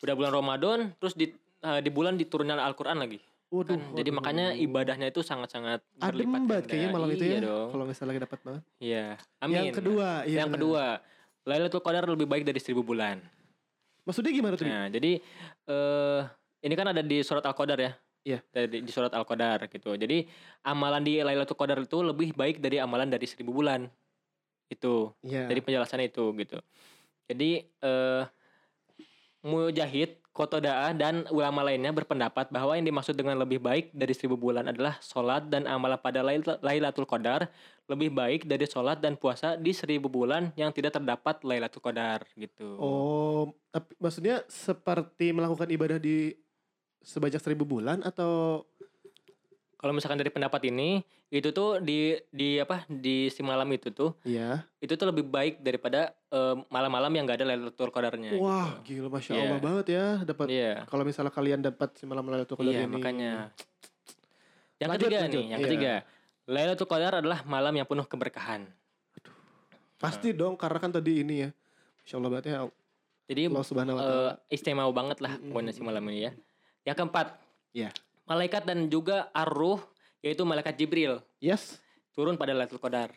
Udah 0.00 0.14
bulan 0.16 0.32
Ramadan 0.32 0.78
terus 0.96 1.12
di 1.12 1.28
eh, 1.60 1.80
di 1.84 1.90
bulan 1.92 2.16
diturunkan 2.16 2.56
Al-Qur'an 2.56 2.96
lagi. 2.96 3.20
Waduh, 3.52 3.76
Kan? 3.76 3.92
Jadi 3.94 4.10
waduh. 4.10 4.14
makanya 4.16 4.46
ibadahnya 4.56 5.06
itu 5.12 5.20
sangat-sangat 5.20 5.84
adem 6.00 6.26
berlipat 6.26 6.40
banget 6.40 6.48
ganda. 6.64 6.70
kayaknya 6.72 6.90
malam 6.90 7.08
itu 7.12 7.24
Iya 7.24 7.36
ya. 7.36 7.40
dong. 7.44 7.68
Kalau 7.70 7.84
misalnya 7.84 8.08
lagi 8.08 8.20
dapat 8.24 8.38
banget. 8.42 8.62
Iya. 8.80 9.06
Amin. 9.38 9.54
Yang 9.54 9.68
kedua, 9.76 10.08
iya 10.24 10.36
yang 10.42 10.48
benar. 10.48 10.56
kedua, 10.58 10.84
Lailatul 11.46 11.82
Qadar 11.84 12.02
lebih 12.08 12.26
baik 12.26 12.42
dari 12.42 12.58
seribu 12.58 12.82
bulan. 12.82 13.20
Maksudnya 14.02 14.32
gimana 14.32 14.54
tuh? 14.56 14.66
Nah, 14.66 14.86
jadi 14.88 15.12
eh 15.68 16.20
ini 16.64 16.74
kan 16.74 16.86
ada 16.88 17.02
di 17.04 17.20
surat 17.22 17.44
Al-Qadar 17.44 17.78
ya. 17.78 17.92
Iya. 18.26 18.42
Dari 18.50 18.82
di 18.82 18.90
surat 18.90 19.14
Al-Qadar 19.14 19.70
gitu. 19.70 19.94
Jadi 19.94 20.26
amalan 20.66 21.06
di 21.06 21.22
Lailatul 21.22 21.54
Qadar 21.54 21.78
itu 21.78 22.02
lebih 22.02 22.34
baik 22.34 22.58
dari 22.58 22.82
amalan 22.82 23.06
dari 23.06 23.22
seribu 23.30 23.54
bulan. 23.54 23.86
Itu. 24.66 25.14
Iya. 25.22 25.46
Dari 25.46 25.62
penjelasannya 25.62 26.10
itu 26.10 26.34
gitu. 26.34 26.58
Jadi 27.30 27.62
eh 27.62 28.24
Mujahid, 29.46 30.18
Kotoda'a 30.34 30.90
dan 30.90 31.22
ulama 31.30 31.62
lainnya 31.62 31.94
berpendapat 31.94 32.50
bahwa 32.50 32.74
yang 32.74 32.82
dimaksud 32.82 33.14
dengan 33.14 33.38
lebih 33.38 33.62
baik 33.62 33.94
dari 33.94 34.10
seribu 34.10 34.34
bulan 34.34 34.66
adalah 34.66 34.98
sholat 34.98 35.46
dan 35.46 35.70
amalan 35.70 36.02
pada 36.02 36.18
Lail- 36.26 36.58
Lailatul 36.66 37.06
Qadar 37.06 37.46
lebih 37.86 38.10
baik 38.10 38.50
dari 38.50 38.66
sholat 38.66 38.98
dan 38.98 39.14
puasa 39.14 39.54
di 39.54 39.70
seribu 39.70 40.10
bulan 40.10 40.50
yang 40.58 40.74
tidak 40.74 40.98
terdapat 40.98 41.46
Lailatul 41.46 41.78
Qadar 41.78 42.26
gitu. 42.34 42.74
Oh, 42.74 43.54
tapi 43.70 43.94
maksudnya 44.02 44.42
seperti 44.50 45.30
melakukan 45.30 45.70
ibadah 45.70 46.02
di 46.02 46.34
sebanyak 47.06 47.38
seribu 47.38 47.62
bulan 47.64 48.02
atau 48.02 48.66
Kalau 49.76 49.92
misalkan 49.92 50.16
dari 50.16 50.32
pendapat 50.32 50.66
ini, 50.66 50.98
itu 51.28 51.52
tuh 51.52 51.78
di 51.78 52.16
di 52.26 52.56
apa 52.56 52.82
di 52.88 53.28
si 53.28 53.44
malam 53.44 53.68
itu 53.68 53.92
tuh 53.92 54.16
Iya. 54.24 54.64
itu 54.78 54.90
tuh 54.90 55.06
lebih 55.06 55.22
baik 55.22 55.60
daripada 55.60 56.10
eh, 56.26 56.56
malam-malam 56.66 57.12
yang 57.12 57.22
gak 57.22 57.38
ada 57.38 57.46
Lailatul 57.46 57.92
Qadarnya. 57.92 58.34
Wah, 58.34 58.80
gila 58.82 59.06
masya 59.06 59.36
Iya. 59.36 59.42
Allah 59.44 59.60
banget 59.60 59.86
ya 59.86 60.06
dapat. 60.24 60.46
Iya. 60.48 60.72
Kalau 60.84 61.04
misalnya 61.04 61.30
kalian 61.30 61.60
dapat 61.60 61.92
si 61.94 62.02
malam 62.02 62.24
Lailatul 62.24 62.56
Qadar 62.56 62.72
Iya, 62.72 62.82
ini. 62.82 62.90
makanya. 62.90 63.32
Yang 64.76 64.88
Lanjut, 64.90 65.06
ketiga 65.06 65.18
lanjut. 65.20 65.36
nih, 65.36 65.46
yang 65.46 65.60
Iya. 65.60 65.66
ketiga. 65.68 65.92
Lailatul 66.48 66.88
Qadar 66.88 67.12
adalah 67.20 67.38
malam 67.44 67.74
yang 67.74 67.86
penuh 67.86 68.06
keberkahan. 68.06 68.62
Pasti 69.96 70.32
dong 70.32 70.56
karena 70.56 70.78
kan 70.78 70.90
tadi 70.90 71.20
ini 71.20 71.34
ya. 71.42 71.50
Masya 72.00 72.14
Allah 72.16 72.30
banget 72.32 72.46
ya 72.46 72.56
Jadi 73.26 73.40
Allah 73.44 73.62
Subhanahu 73.62 73.94
wa 73.94 74.02
taala. 74.02 74.24
eh, 74.24 74.32
istimewa 74.50 74.90
banget 74.90 75.18
lah 75.20 75.36
pokoknya 75.36 75.70
si 75.70 75.80
malam 75.80 76.02
ini 76.06 76.20
ya. 76.22 76.32
Yang 76.86 76.96
keempat, 76.96 77.26
Iya. 77.74 77.90
malaikat 78.24 78.62
dan 78.62 78.86
juga 78.86 79.28
ar-ruh 79.32 79.82
yaitu 80.22 80.42
malaikat 80.42 80.74
Jibril 80.74 81.18
Yes. 81.38 81.82
turun 82.10 82.34
pada 82.34 82.54
Lailatul 82.54 82.78
Qadar. 82.78 83.10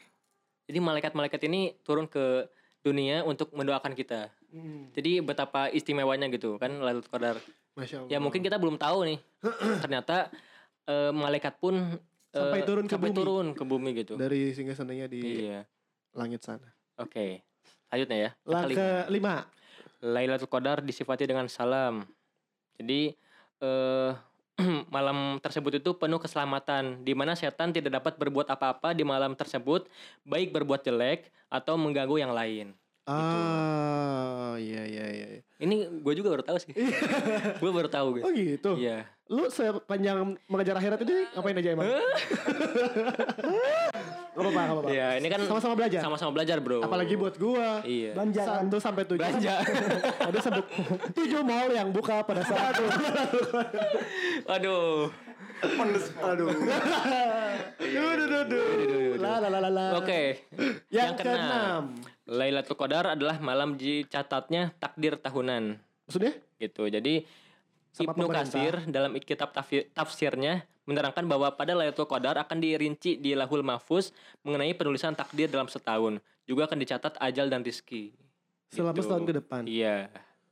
Jadi 0.66 0.78
malaikat-malaikat 0.78 1.42
ini 1.46 1.74
turun 1.82 2.06
ke 2.06 2.50
dunia 2.82 3.22
untuk 3.24 3.50
mendoakan 3.52 3.94
kita. 3.94 4.30
Jadi 4.92 5.22
betapa 5.22 5.70
istimewanya 5.70 6.26
gitu 6.28 6.58
kan 6.58 6.74
Lailatul 6.76 7.10
Qadar. 7.10 7.38
Masya 7.74 8.04
Allah. 8.04 8.10
Ya 8.10 8.18
mungkin 8.18 8.42
kita 8.42 8.58
belum 8.58 8.76
tahu 8.76 9.06
nih. 9.06 9.20
Ternyata 9.86 10.30
eh, 10.84 11.12
malaikat 11.12 11.58
pun 11.58 11.78
eh, 11.78 12.36
Sampai 12.36 12.62
turun 12.64 12.86
ke 12.86 12.92
sampai 12.92 13.10
bumi. 13.10 13.18
turun 13.18 13.48
ke 13.54 13.64
bumi 13.64 13.90
gitu. 13.96 14.14
dari 14.16 14.52
singgah 14.52 14.74
sananya 14.74 15.06
di 15.06 15.46
Iya. 15.48 15.64
langit 16.12 16.42
sana. 16.42 16.66
Oke. 16.98 17.46
Lanjutnya 17.90 18.18
ya. 18.20 18.32
Ke 18.70 19.10
lima. 19.10 19.46
Lailatul 20.02 20.48
Qadar 20.48 20.82
disifati 20.82 21.26
dengan 21.26 21.46
salam. 21.48 22.06
Jadi 22.78 23.14
eh 23.60 24.12
malam 24.95 25.39
tersebut 25.39 25.80
itu 25.80 25.95
penuh 25.95 26.20
keselamatan 26.20 26.99
di 27.07 27.16
mana 27.16 27.32
setan 27.32 27.72
tidak 27.72 28.03
dapat 28.03 28.20
berbuat 28.20 28.47
apa-apa 28.51 28.91
di 28.91 29.07
malam 29.07 29.32
tersebut, 29.36 29.88
baik 30.28 30.51
berbuat 30.51 30.84
jelek 30.84 31.32
atau 31.47 31.80
mengganggu 31.80 32.20
yang 32.20 32.36
lain. 32.36 32.76
Ah, 33.10 34.53
iya 34.62 34.86
iya 34.86 35.05
iya. 35.10 35.28
iya. 35.34 35.41
Ini 35.57 36.03
gue 36.03 36.05
Gue 36.05 36.14
juga 36.14 36.30
baru 36.38 36.45
tahu 36.45 36.57
sih. 36.62 36.78
gue 37.62 37.72
baru 37.74 37.89
tahu 37.89 38.07
gue. 38.20 38.24
Oh 38.28 38.30
gitu. 38.30 38.78
Iya. 38.78 39.10
Lu 39.26 39.49
sepanjang 39.49 40.38
mengejar 40.45 40.78
akhirat 40.78 41.01
ini 41.01 41.26
ngapain 41.34 41.57
aja 41.57 41.70
emang? 41.74 41.89
Gak 44.40 44.48
apa-apa, 44.48 44.62
gak 44.64 44.72
apa-apa. 44.72 44.90
Iya, 44.90 45.08
ini 45.20 45.28
kan 45.28 45.40
Sama-sama 45.44 45.74
belajar. 45.76 46.00
Sama-sama 46.00 46.32
belajar, 46.32 46.58
Bro. 46.64 46.80
Apalagi 46.80 47.14
buat 47.14 47.36
gua. 47.36 47.84
Iya. 47.84 48.16
Belanja. 48.16 48.44
Satu 48.48 48.78
sampai 48.80 49.04
tujuh. 49.04 49.20
Belanja. 49.20 49.56
Ada 50.32 50.40
sebut 50.40 50.66
tujuh 51.12 51.42
mall 51.44 51.68
yang 51.70 51.92
buka 51.92 52.24
pada 52.24 52.40
saat 52.42 52.80
itu. 52.80 52.88
Waduh. 54.48 55.12
Aduh. 55.60 56.50
Duh, 57.80 58.14
duh, 58.16 58.28
duh, 58.32 58.44
duh. 58.48 59.12
La 59.20 59.44
la 59.44 59.52
la 59.52 59.60
la 59.60 59.70
la. 59.70 59.86
Oke. 60.00 60.48
Yang 60.88 61.20
keenam. 61.20 62.00
Lailatul 62.24 62.78
Qadar 62.80 63.12
adalah 63.12 63.42
malam 63.44 63.76
dicatatnya 63.76 64.72
takdir 64.80 65.20
tahunan. 65.20 65.76
Maksudnya? 66.08 66.34
Gitu. 66.56 66.88
Jadi 66.88 67.28
Sama 67.92 68.14
Ibnu. 68.16 68.30
Katsir 68.30 68.86
dalam 68.88 69.18
kitab 69.20 69.52
tafsir- 69.52 69.90
tafsirnya 69.92 70.64
menerangkan 70.90 71.22
bahwa 71.24 71.54
pada 71.54 71.72
Lailatul 71.72 72.04
Qadar 72.04 72.34
akan 72.36 72.58
dirinci 72.58 73.14
di 73.16 73.38
Lahul 73.38 73.62
Mahfuz 73.62 74.10
mengenai 74.42 74.74
penulisan 74.74 75.14
takdir 75.14 75.46
dalam 75.46 75.70
setahun. 75.70 76.18
Juga 76.44 76.66
akan 76.66 76.78
dicatat 76.78 77.14
ajal 77.16 77.46
dan 77.46 77.62
rizki. 77.62 78.10
Selama 78.68 78.98
Gitu. 78.98 79.06
setahun 79.06 79.24
ke 79.24 79.34
depan. 79.36 79.62
Iya. 79.64 80.10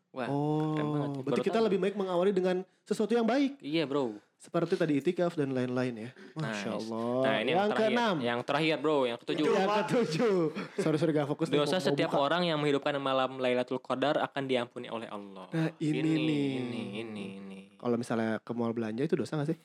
Wah, 0.10 0.26
keren 0.26 0.88
banget. 0.88 1.10
Oh, 1.10 1.14
Baru 1.16 1.26
berarti 1.28 1.42
kita 1.44 1.58
tahu. 1.58 1.66
lebih 1.66 1.80
baik 1.80 1.96
mengawali 1.96 2.32
dengan 2.32 2.56
sesuatu 2.82 3.12
yang 3.12 3.26
baik. 3.26 3.58
Iya, 3.60 3.86
Bro. 3.86 4.18
Seperti 4.38 4.74
tadi 4.74 4.94
itikaf 4.96 5.34
dan 5.34 5.50
lain-lain 5.50 5.94
ya. 5.98 6.10
Masya 6.36 6.70
Nice. 6.70 6.86
Allah. 6.86 7.22
Nah, 7.22 7.36
ini 7.36 7.50
yang, 7.50 7.58
yang 7.58 7.68
terakhir. 7.68 7.90
keenam. 7.90 8.16
Yang 8.22 8.40
terakhir, 8.46 8.76
Bro, 8.78 8.98
yang 9.04 9.18
ketujuh. 9.18 9.46
Yang 9.48 9.70
ketujuh. 9.84 10.38
Sorry, 10.78 10.98
sorry 10.98 11.12
gak 11.12 11.26
fokus. 11.28 11.48
Dosa 11.50 11.78
setiap 11.80 12.14
buka. 12.14 12.22
orang 12.24 12.42
yang 12.46 12.58
menghidupkan 12.58 12.94
malam 12.98 13.38
Lailatul 13.38 13.78
Qadar 13.78 14.22
akan 14.22 14.44
diampuni 14.46 14.88
oleh 14.88 15.10
Allah. 15.10 15.50
Nah, 15.50 15.70
ini 15.80 16.02
nih. 16.06 16.50
Ini, 16.54 16.82
ini, 17.02 17.26
ini. 17.36 17.60
Kalau 17.78 17.94
misalnya 17.94 18.38
ke 18.38 18.52
mall 18.54 18.74
belanja 18.74 19.02
itu 19.02 19.14
dosa 19.14 19.38
gak 19.38 19.50
sih? 19.52 19.58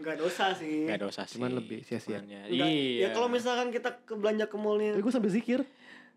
Enggak 0.00 0.16
dosa 0.16 0.56
sih. 0.56 0.88
Gak 0.88 1.00
dosa 1.04 1.20
sih. 1.28 1.36
Cuman 1.36 1.52
lebih 1.54 1.84
sia-sia. 1.84 2.24
Ya, 2.24 2.48
Enggak. 2.48 2.48
Iya. 2.48 2.66
Ya 3.04 3.08
kalau 3.12 3.28
misalkan 3.28 3.68
kita 3.68 4.00
ke 4.00 4.16
belanja 4.16 4.48
ke 4.48 4.56
mallnya 4.56 4.96
Tapi 4.96 5.04
gue 5.04 5.12
sambil 5.12 5.28
zikir. 5.30 5.60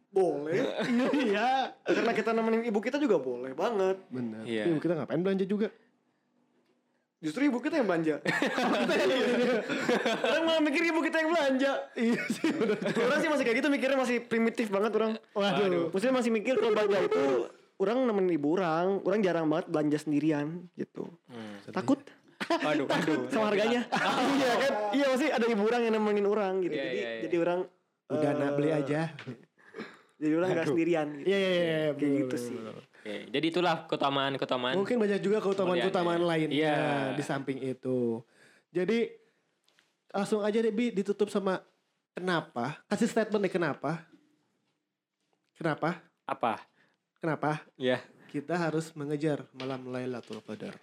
boleh. 0.07 0.61
Iya. 1.25 1.73
Karena 1.83 2.13
kita 2.13 2.31
nemenin 2.31 2.63
ibu 2.63 2.79
kita 2.79 2.95
juga 2.95 3.19
boleh 3.19 3.51
banget. 3.51 3.97
Benar. 4.07 4.47
Iya. 4.47 4.71
Ibu 4.71 4.79
kita 4.79 4.93
ngapain 4.95 5.19
belanja 5.19 5.43
juga? 5.43 5.67
Justru 7.19 7.47
ibu 7.47 7.59
kita 7.65 7.79
yang 7.79 7.87
belanja. 7.87 8.19
orang 10.21 10.43
malah 10.43 10.61
mikir 10.61 10.83
ibu 10.85 10.99
kita 11.01 11.17
yang 11.19 11.29
belanja. 11.31 11.71
Iya 11.95 12.21
sih. 12.29 12.51
Orang 12.99 13.19
sih 13.19 13.29
masih 13.31 13.43
kayak 13.43 13.57
gitu 13.59 13.67
mikirnya 13.67 13.97
masih 13.97 14.17
primitif 14.21 14.67
banget 14.69 14.91
orang. 14.95 15.11
Waduh. 15.33 15.91
Maksudnya 15.91 16.15
masih 16.15 16.31
mikir 16.31 16.55
kalau 16.55 16.71
belanja 16.71 16.99
itu 17.03 17.23
orang 17.79 17.97
nemenin 18.05 18.37
ibu 18.37 18.47
orang, 18.53 19.01
orang 19.03 19.19
jarang 19.19 19.45
banget 19.49 19.65
belanja 19.67 19.97
sendirian 19.99 20.67
gitu. 20.77 21.09
Hmm. 21.27 21.57
Takut 21.73 21.99
Waduh, 22.49 22.85
waduh. 22.87 23.17
sama 23.31 23.45
harganya. 23.51 23.81
iya 24.37 24.51
kan? 24.61 24.71
Iya 24.93 25.05
masih 25.13 25.29
ada 25.31 25.45
ibu 25.47 25.63
orang 25.65 25.81
yang 25.87 25.93
nemenin 25.95 26.27
orang 26.27 26.53
gitu. 26.63 26.75
Iya, 26.75 26.83
jadi 26.83 26.97
iya, 26.97 27.09
iya. 27.09 27.21
jadi 27.27 27.35
orang 27.41 27.59
Udah 28.11 28.29
eh, 28.29 28.39
nak 28.39 28.51
beli 28.59 28.69
aja. 28.71 29.01
Jadi 30.23 30.33
orang 30.39 30.49
nggak 30.55 30.67
sendirian 30.71 31.07
gitu. 31.19 31.27
Iya 31.27 31.37
iya 31.37 31.51
iya. 31.51 31.63
iya, 31.67 31.91
Kayak 31.99 32.13
gitu 32.15 32.35
sih. 32.39 32.55
Oke, 32.55 33.15
jadi 33.27 33.45
itulah 33.51 33.75
keutamaan-keutamaan. 33.91 34.79
Mungkin 34.79 34.95
banyak 34.95 35.19
juga 35.19 35.43
keutamaan-keutamaan 35.43 36.23
lainnya 36.23 36.55
iya. 36.55 37.11
di 37.11 37.19
samping 37.19 37.59
itu. 37.59 38.23
Jadi 38.71 39.11
langsung 40.15 40.39
aja 40.39 40.63
deh 40.63 40.71
Bi 40.71 40.95
ditutup 40.95 41.27
sama 41.27 41.59
kenapa? 42.15 42.79
Kasih 42.87 43.11
statement 43.11 43.43
deh 43.43 43.51
kenapa? 43.51 44.07
Kenapa? 45.59 45.99
Apa? 46.23 46.63
Kenapa 47.19 47.59
Ya. 47.75 47.99
kita 48.31 48.55
harus 48.55 48.95
mengejar 48.95 49.43
malam 49.51 49.91
Lailatul 49.91 50.39
Qadar? 50.39 50.79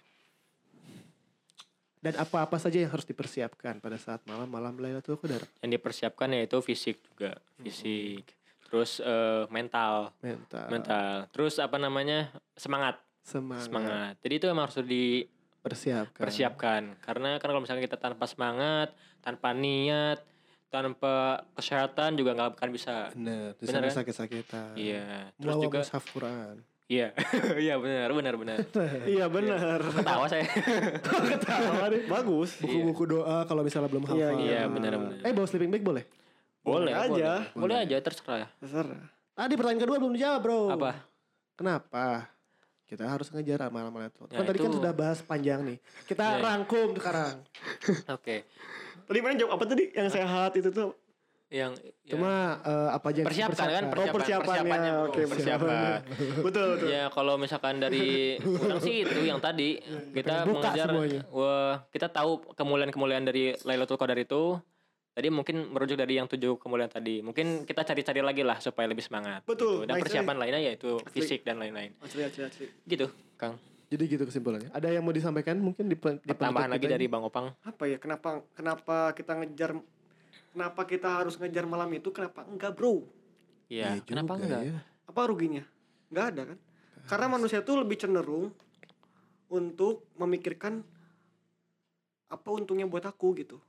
Dan 2.01 2.17
apa-apa 2.17 2.57
saja 2.57 2.81
yang 2.81 2.89
harus 2.89 3.05
dipersiapkan 3.05 3.77
pada 3.77 3.93
saat 4.01 4.25
malam-malam 4.25 4.73
Lailatul 4.81 5.21
Qadar? 5.21 5.45
Yang 5.61 5.77
dipersiapkan 5.77 6.33
yaitu 6.33 6.57
fisik 6.65 6.97
juga, 7.05 7.37
fisik. 7.61 8.25
Terus 8.65 8.97
eh, 9.05 9.45
mental, 9.53 10.09
Mental, 10.25 10.65
mental. 10.73 11.29
Terus 11.29 11.61
apa 11.61 11.77
namanya? 11.77 12.33
Semangat, 12.57 12.97
semangat, 13.21 13.69
semangat. 13.69 14.13
Jadi 14.25 14.33
itu 14.33 14.45
emang 14.49 14.65
harus 14.65 14.81
dipersiapkan. 14.81 16.21
persiapkan. 16.25 16.81
Karena 17.05 17.37
kan 17.37 17.53
kalau 17.53 17.61
misalnya 17.61 17.85
kita 17.85 18.01
tanpa 18.01 18.25
semangat, 18.25 18.97
tanpa 19.21 19.53
niat, 19.53 20.25
tanpa 20.73 21.45
kesehatan 21.53 22.17
juga 22.17 22.33
nggak 22.33 22.57
akan 22.57 22.69
bisa. 22.73 23.13
Di 23.13 23.61
Bener 23.61 23.77
sana 23.77 23.87
kan? 23.91 23.97
sakit-sakitan. 24.01 24.73
Iya. 24.73 25.35
Terus 25.37 25.55
juga 25.61 25.79
Quran. 25.85 26.70
Iya. 26.91 27.07
Iya 27.55 27.75
benar, 27.77 28.09
benar, 28.11 28.33
benar. 28.35 28.57
Iya 29.07 29.25
benar. 29.27 29.79
Ketawa 29.79 30.25
saya. 30.27 30.43
Ketawa 30.99 31.87
deh. 31.87 32.03
Bagus. 32.05 32.59
Buku-buku 32.59 33.03
doa 33.09 33.47
kalau 33.47 33.63
misalnya 33.63 33.87
belum 33.87 34.03
hafal. 34.05 34.19
Iya, 34.19 34.29
Iya, 34.35 34.61
benar-benar. 34.67 35.23
Eh 35.23 35.31
bawa 35.31 35.47
sleeping 35.47 35.71
bag 35.71 35.81
boleh? 35.81 36.03
Boleh, 36.61 36.91
Boleh 36.91 36.93
aja. 36.93 37.31
Boleh, 37.55 37.57
boleh 37.57 37.75
aja 37.79 37.95
terserah. 37.97 38.49
Terserah. 38.59 39.01
Tadi 39.31 39.53
pertanyaan 39.55 39.81
kedua 39.81 39.97
belum 39.97 40.13
dijawab 40.13 40.39
bro. 40.43 40.61
Apa? 40.69 40.91
Kenapa? 41.55 42.27
Kita 42.85 43.07
harus 43.07 43.31
ngejar 43.31 43.65
amalan-amalan 43.65 44.11
itu. 44.11 44.27
Ya, 44.27 44.37
kan 44.37 44.45
tadi 44.45 44.59
kan 44.59 44.71
sudah 44.75 44.91
bahas 44.91 45.23
panjang 45.23 45.63
nih. 45.63 45.77
Kita 46.03 46.37
Ya. 46.37 46.43
rangkum 46.43 46.91
sekarang. 46.93 47.39
Oke. 48.11 48.43
Tadi 49.07 49.17
mana 49.23 49.39
jawab 49.39 49.55
apa 49.55 49.63
tadi? 49.65 49.95
Yang 49.95 50.19
sehat 50.19 50.51
itu 50.59 50.69
tuh. 50.69 50.91
Yang 51.51 51.83
ya. 52.07 52.15
Cuma 52.15 52.63
eh, 52.63 52.89
apa 52.95 53.05
aja 53.11 53.17
yang 53.19 53.27
persiapkan 53.27 53.67
kan 53.67 53.83
dipersiapkan. 53.91 54.07
Oh, 54.07 54.15
persiapannya. 54.15 54.47
persiapannya. 54.47 54.91
Oke, 55.03 55.21
persiapan. 55.27 55.99
betul 56.47 56.67
betul. 56.79 56.87
ya 56.87 57.03
kalau 57.11 57.35
misalkan 57.35 57.75
dari 57.83 58.39
orang 58.39 58.79
sih 58.79 59.03
itu 59.03 59.19
yang 59.27 59.43
tadi 59.43 59.83
kita 60.15 60.47
buka 60.47 60.71
mengejar 60.71 60.87
semuanya. 60.95 61.21
wah 61.27 61.83
kita 61.91 62.07
tahu 62.07 62.55
kemuliaan-kemuliaan 62.55 63.27
dari 63.27 63.51
Lailatul 63.67 63.99
Qadar 63.99 64.15
itu 64.15 64.63
tadi 65.11 65.27
mungkin 65.27 65.67
merujuk 65.75 65.99
dari 65.99 66.15
yang 66.15 66.31
tujuh 66.31 66.55
kemuliaan 66.55 66.87
tadi 66.87 67.19
mungkin 67.19 67.67
kita 67.67 67.83
cari-cari 67.83 68.23
lagi 68.23 68.47
lah 68.47 68.63
supaya 68.63 68.87
lebih 68.87 69.03
semangat 69.03 69.43
Betul, 69.43 69.83
gitu. 69.83 69.91
dan 69.91 69.99
nice 69.99 70.03
persiapan 70.07 70.35
lainnya 70.39 70.61
yaitu 70.71 71.03
fisik 71.11 71.43
dan 71.43 71.59
lain-lain 71.59 71.91
Asli 71.99 72.23
asli 72.23 72.47
asli. 72.47 72.65
gitu 72.87 73.11
Kang 73.35 73.59
Jadi 73.91 74.07
gitu 74.07 74.23
kesimpulannya. 74.23 74.71
Ada 74.71 74.87
yang 74.87 75.03
mau 75.03 75.11
disampaikan 75.11 75.59
mungkin 75.59 75.91
di, 75.91 75.99
di 75.99 76.31
tambahan 76.31 76.71
lagi 76.71 76.87
dari? 76.87 77.11
Bang 77.11 77.27
Opang 77.27 77.51
Apa 77.67 77.91
ya? 77.91 77.99
Kenapa 77.99 78.39
kenapa 78.55 79.11
kita 79.11 79.35
ngejar 79.35 79.75
kenapa 80.51 80.83
kita 80.85 81.23
harus 81.23 81.39
ngejar 81.39 81.65
malam 81.65 81.89
itu? 81.95 82.11
Kenapa 82.11 82.43
enggak, 82.45 82.75
Bro? 82.75 83.07
Iya 83.71 83.97
Iya 83.97 84.03
kenapa 84.03 84.35
juga 84.35 84.45
enggak 84.45 84.61
ya. 84.67 84.77
Apa 85.07 85.21
ruginya? 85.27 85.63
Enggak 86.11 86.25
ada 86.35 86.41
kan? 86.53 86.57
Karena 87.07 87.27
manusia 87.31 87.59
tuh 87.65 87.81
lebih 87.81 87.97
cenderung 87.97 88.53
untuk 89.51 90.07
memikirkan 90.15 90.85
apa 92.31 92.47
untungnya 92.51 92.87
buat 92.87 93.03
aku 93.03 93.35
gitu. 93.35 93.59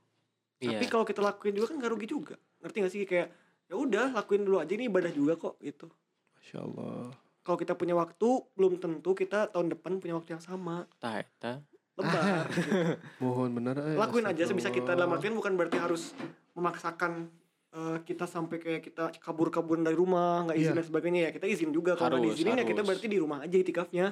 Iya. 0.63 0.79
Tapi 0.79 0.85
kalau 0.87 1.03
kita 1.03 1.19
lakuin 1.19 1.55
juga 1.59 1.75
kan 1.75 1.83
gak 1.83 1.91
rugi 1.91 2.07
juga. 2.07 2.35
Ngerti 2.63 2.77
gak 2.79 2.93
sih 2.93 3.03
kayak 3.03 3.27
ya 3.67 3.75
udah 3.75 4.15
lakuin 4.15 4.47
dulu 4.47 4.63
aja 4.63 4.71
ini 4.71 4.87
ibadah 4.87 5.11
juga 5.11 5.35
kok 5.35 5.59
gitu. 5.59 5.91
Masya 6.39 6.57
Allah. 6.63 7.11
Kalau 7.43 7.57
kita 7.59 7.75
punya 7.75 7.91
waktu 7.99 8.29
belum 8.55 8.79
tentu 8.79 9.11
kita 9.11 9.51
tahun 9.51 9.75
depan 9.75 9.99
punya 9.99 10.15
waktu 10.15 10.39
yang 10.39 10.43
sama. 10.43 10.87
Tah, 11.03 11.19
tah. 11.95 12.03
Lebar. 12.03 12.45
Mohon 13.21 13.49
benar. 13.53 13.75
eh, 13.79 13.95
lakuin 13.95 14.25
aja 14.25 14.43
sebisa 14.43 14.69
kita 14.69 14.93
dalam 14.93 15.11
artian 15.11 15.33
bukan 15.33 15.53
berarti 15.53 15.77
harus 15.77 16.17
memaksakan 16.51 17.29
eh, 17.69 17.97
kita 18.01 18.25
sampai 18.25 18.57
kayak 18.57 18.81
kita 18.83 19.13
kabur-kabur 19.17 19.77
dari 19.77 19.93
rumah 19.93 20.45
nggak 20.45 20.57
izin 20.57 20.69
Iya. 20.69 20.77
dan 20.77 20.85
sebagainya 20.85 21.21
ya 21.25 21.31
kita 21.31 21.45
izin 21.45 21.69
juga 21.69 21.93
kalau 21.93 22.17
nggak 22.17 22.23
Harus, 22.23 22.37
diizinin 22.37 22.57
ya 22.57 22.65
kita 22.65 22.81
berarti 22.81 23.07
di 23.07 23.17
rumah 23.17 23.39
aja 23.41 23.53
itikafnya 23.55 24.05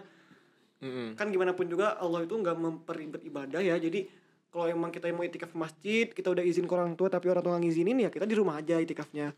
Mm-mm. 0.81 1.13
kan 1.13 1.29
gimana 1.29 1.53
pun 1.53 1.65
juga 1.65 1.93
Allah 1.95 2.21
itu 2.21 2.33
nggak 2.33 2.57
memperibet 2.57 3.21
ibadah 3.21 3.61
ya 3.61 3.77
jadi 3.77 4.09
kalau 4.49 4.65
emang 4.67 4.89
kita 4.89 5.09
mau 5.09 5.21
itikaf 5.21 5.53
masjid 5.53 6.05
kita 6.05 6.27
udah 6.27 6.41
izin 6.41 6.65
ke 6.65 6.73
orang 6.73 6.93
tua 6.93 7.05
tapi 7.07 7.29
orang 7.29 7.39
tua 7.39 7.53
nggak 7.53 7.63
ngizinin 7.63 7.97
ya 7.99 8.09
kita 8.09 8.25
di 8.25 8.33
rumah 8.33 8.57
aja 8.57 8.77
itikafnya 8.77 9.29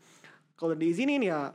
kalau 0.54 0.72
diizinin 0.72 1.20
ya 1.20 1.52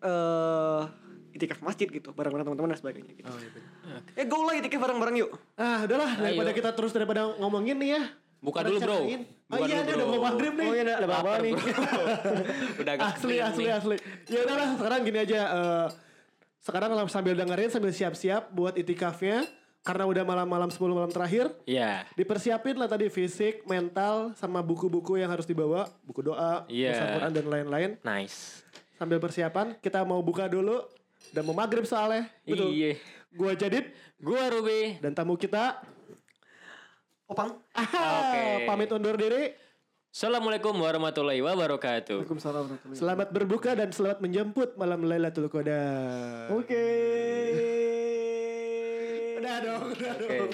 eh 0.00 0.82
itikaf 1.30 1.62
masjid 1.62 1.86
gitu 1.86 2.10
bareng-bareng 2.10 2.46
teman-teman 2.46 2.70
dan 2.74 2.78
sebagainya 2.78 3.12
gitu. 3.14 3.28
Oh, 3.30 3.38
iya 3.38 3.50
benar. 3.50 4.00
Eh 4.18 4.24
go 4.26 4.38
lah 4.42 4.54
itikaf 4.58 4.80
bareng-bareng 4.82 5.16
yuk. 5.20 5.30
Ah 5.54 5.84
udahlah 5.84 6.10
daripada 6.18 6.50
Ayo. 6.50 6.58
kita 6.58 6.70
terus 6.74 6.92
daripada 6.92 7.20
ngomongin 7.38 7.76
nih 7.78 7.90
ya. 7.98 8.02
Buka 8.40 8.64
dulu, 8.64 8.78
bro. 8.80 9.04
Buka 9.04 9.52
oh 9.52 9.66
iya 9.68 9.84
dulu, 9.84 9.92
bro. 9.92 9.94
udah 9.94 10.06
mau 10.08 10.20
maghrib 10.32 10.52
nih. 10.56 10.68
Oh 10.68 10.74
iya 10.74 10.82
ada 10.96 11.06
apa 11.12 11.32
nih? 11.44 11.52
udah 12.80 12.92
asli 13.12 13.36
asli 13.36 13.64
nih. 13.68 13.76
asli. 13.76 13.96
Ya 14.32 14.38
udahlah 14.48 14.68
sekarang 14.80 15.00
gini 15.04 15.18
aja. 15.20 15.40
eh, 15.44 15.86
sekarang 16.60 16.90
sambil 17.08 17.32
dengerin 17.36 17.72
sambil 17.72 17.92
siap-siap 17.92 18.52
buat 18.52 18.76
itikafnya 18.76 19.48
karena 19.80 20.04
udah 20.04 20.24
malam-malam 20.28 20.68
10 20.68 20.76
malam 20.92 21.08
terakhir. 21.08 21.48
Iya 21.64 22.04
Dipersiapin 22.12 22.76
lah 22.76 22.88
tadi 22.88 23.08
fisik, 23.08 23.64
mental, 23.64 24.36
sama 24.36 24.60
buku-buku 24.60 25.16
yang 25.16 25.32
harus 25.32 25.48
dibawa, 25.48 25.88
buku 26.04 26.20
doa, 26.20 26.68
Iya. 26.68 26.92
baca 26.92 27.04
Quran 27.16 27.32
dan 27.32 27.46
lain-lain. 27.48 27.90
nice 28.04 28.60
Sambil 29.00 29.16
persiapan, 29.16 29.80
kita 29.80 30.04
mau 30.04 30.20
buka 30.20 30.44
dulu 30.44 30.84
dan 31.30 31.42
mau 31.44 31.54
maghrib 31.54 31.84
soalnya. 31.84 32.28
Betul. 32.44 32.72
iya 32.72 32.96
Gua 33.30 33.54
Jadid 33.54 33.94
gua 34.18 34.50
Ruby 34.50 34.98
dan 34.98 35.14
tamu 35.14 35.38
kita 35.38 35.80
Opang. 37.30 37.62
Oke. 37.78 38.66
pamit 38.66 38.90
undur 38.90 39.14
diri. 39.14 39.54
Assalamualaikum 40.10 40.74
warahmatullahi 40.74 41.38
wabarakatuh 41.38 42.26
Waalaikumsalam 42.26 42.66
warahmatullahi 42.66 42.98
Selamat 42.98 43.28
berbuka 43.30 43.78
dan 43.78 43.94
selamat 43.94 44.18
menjemput 44.18 44.74
malam 44.74 45.06
Lailatul 45.06 45.46
Qadar. 45.46 46.50
Oke. 46.50 46.86
Udah 49.38 49.56
dong, 49.62 49.94
udah 49.94 50.12
Oke. 50.18 50.26
dong. 50.26 50.50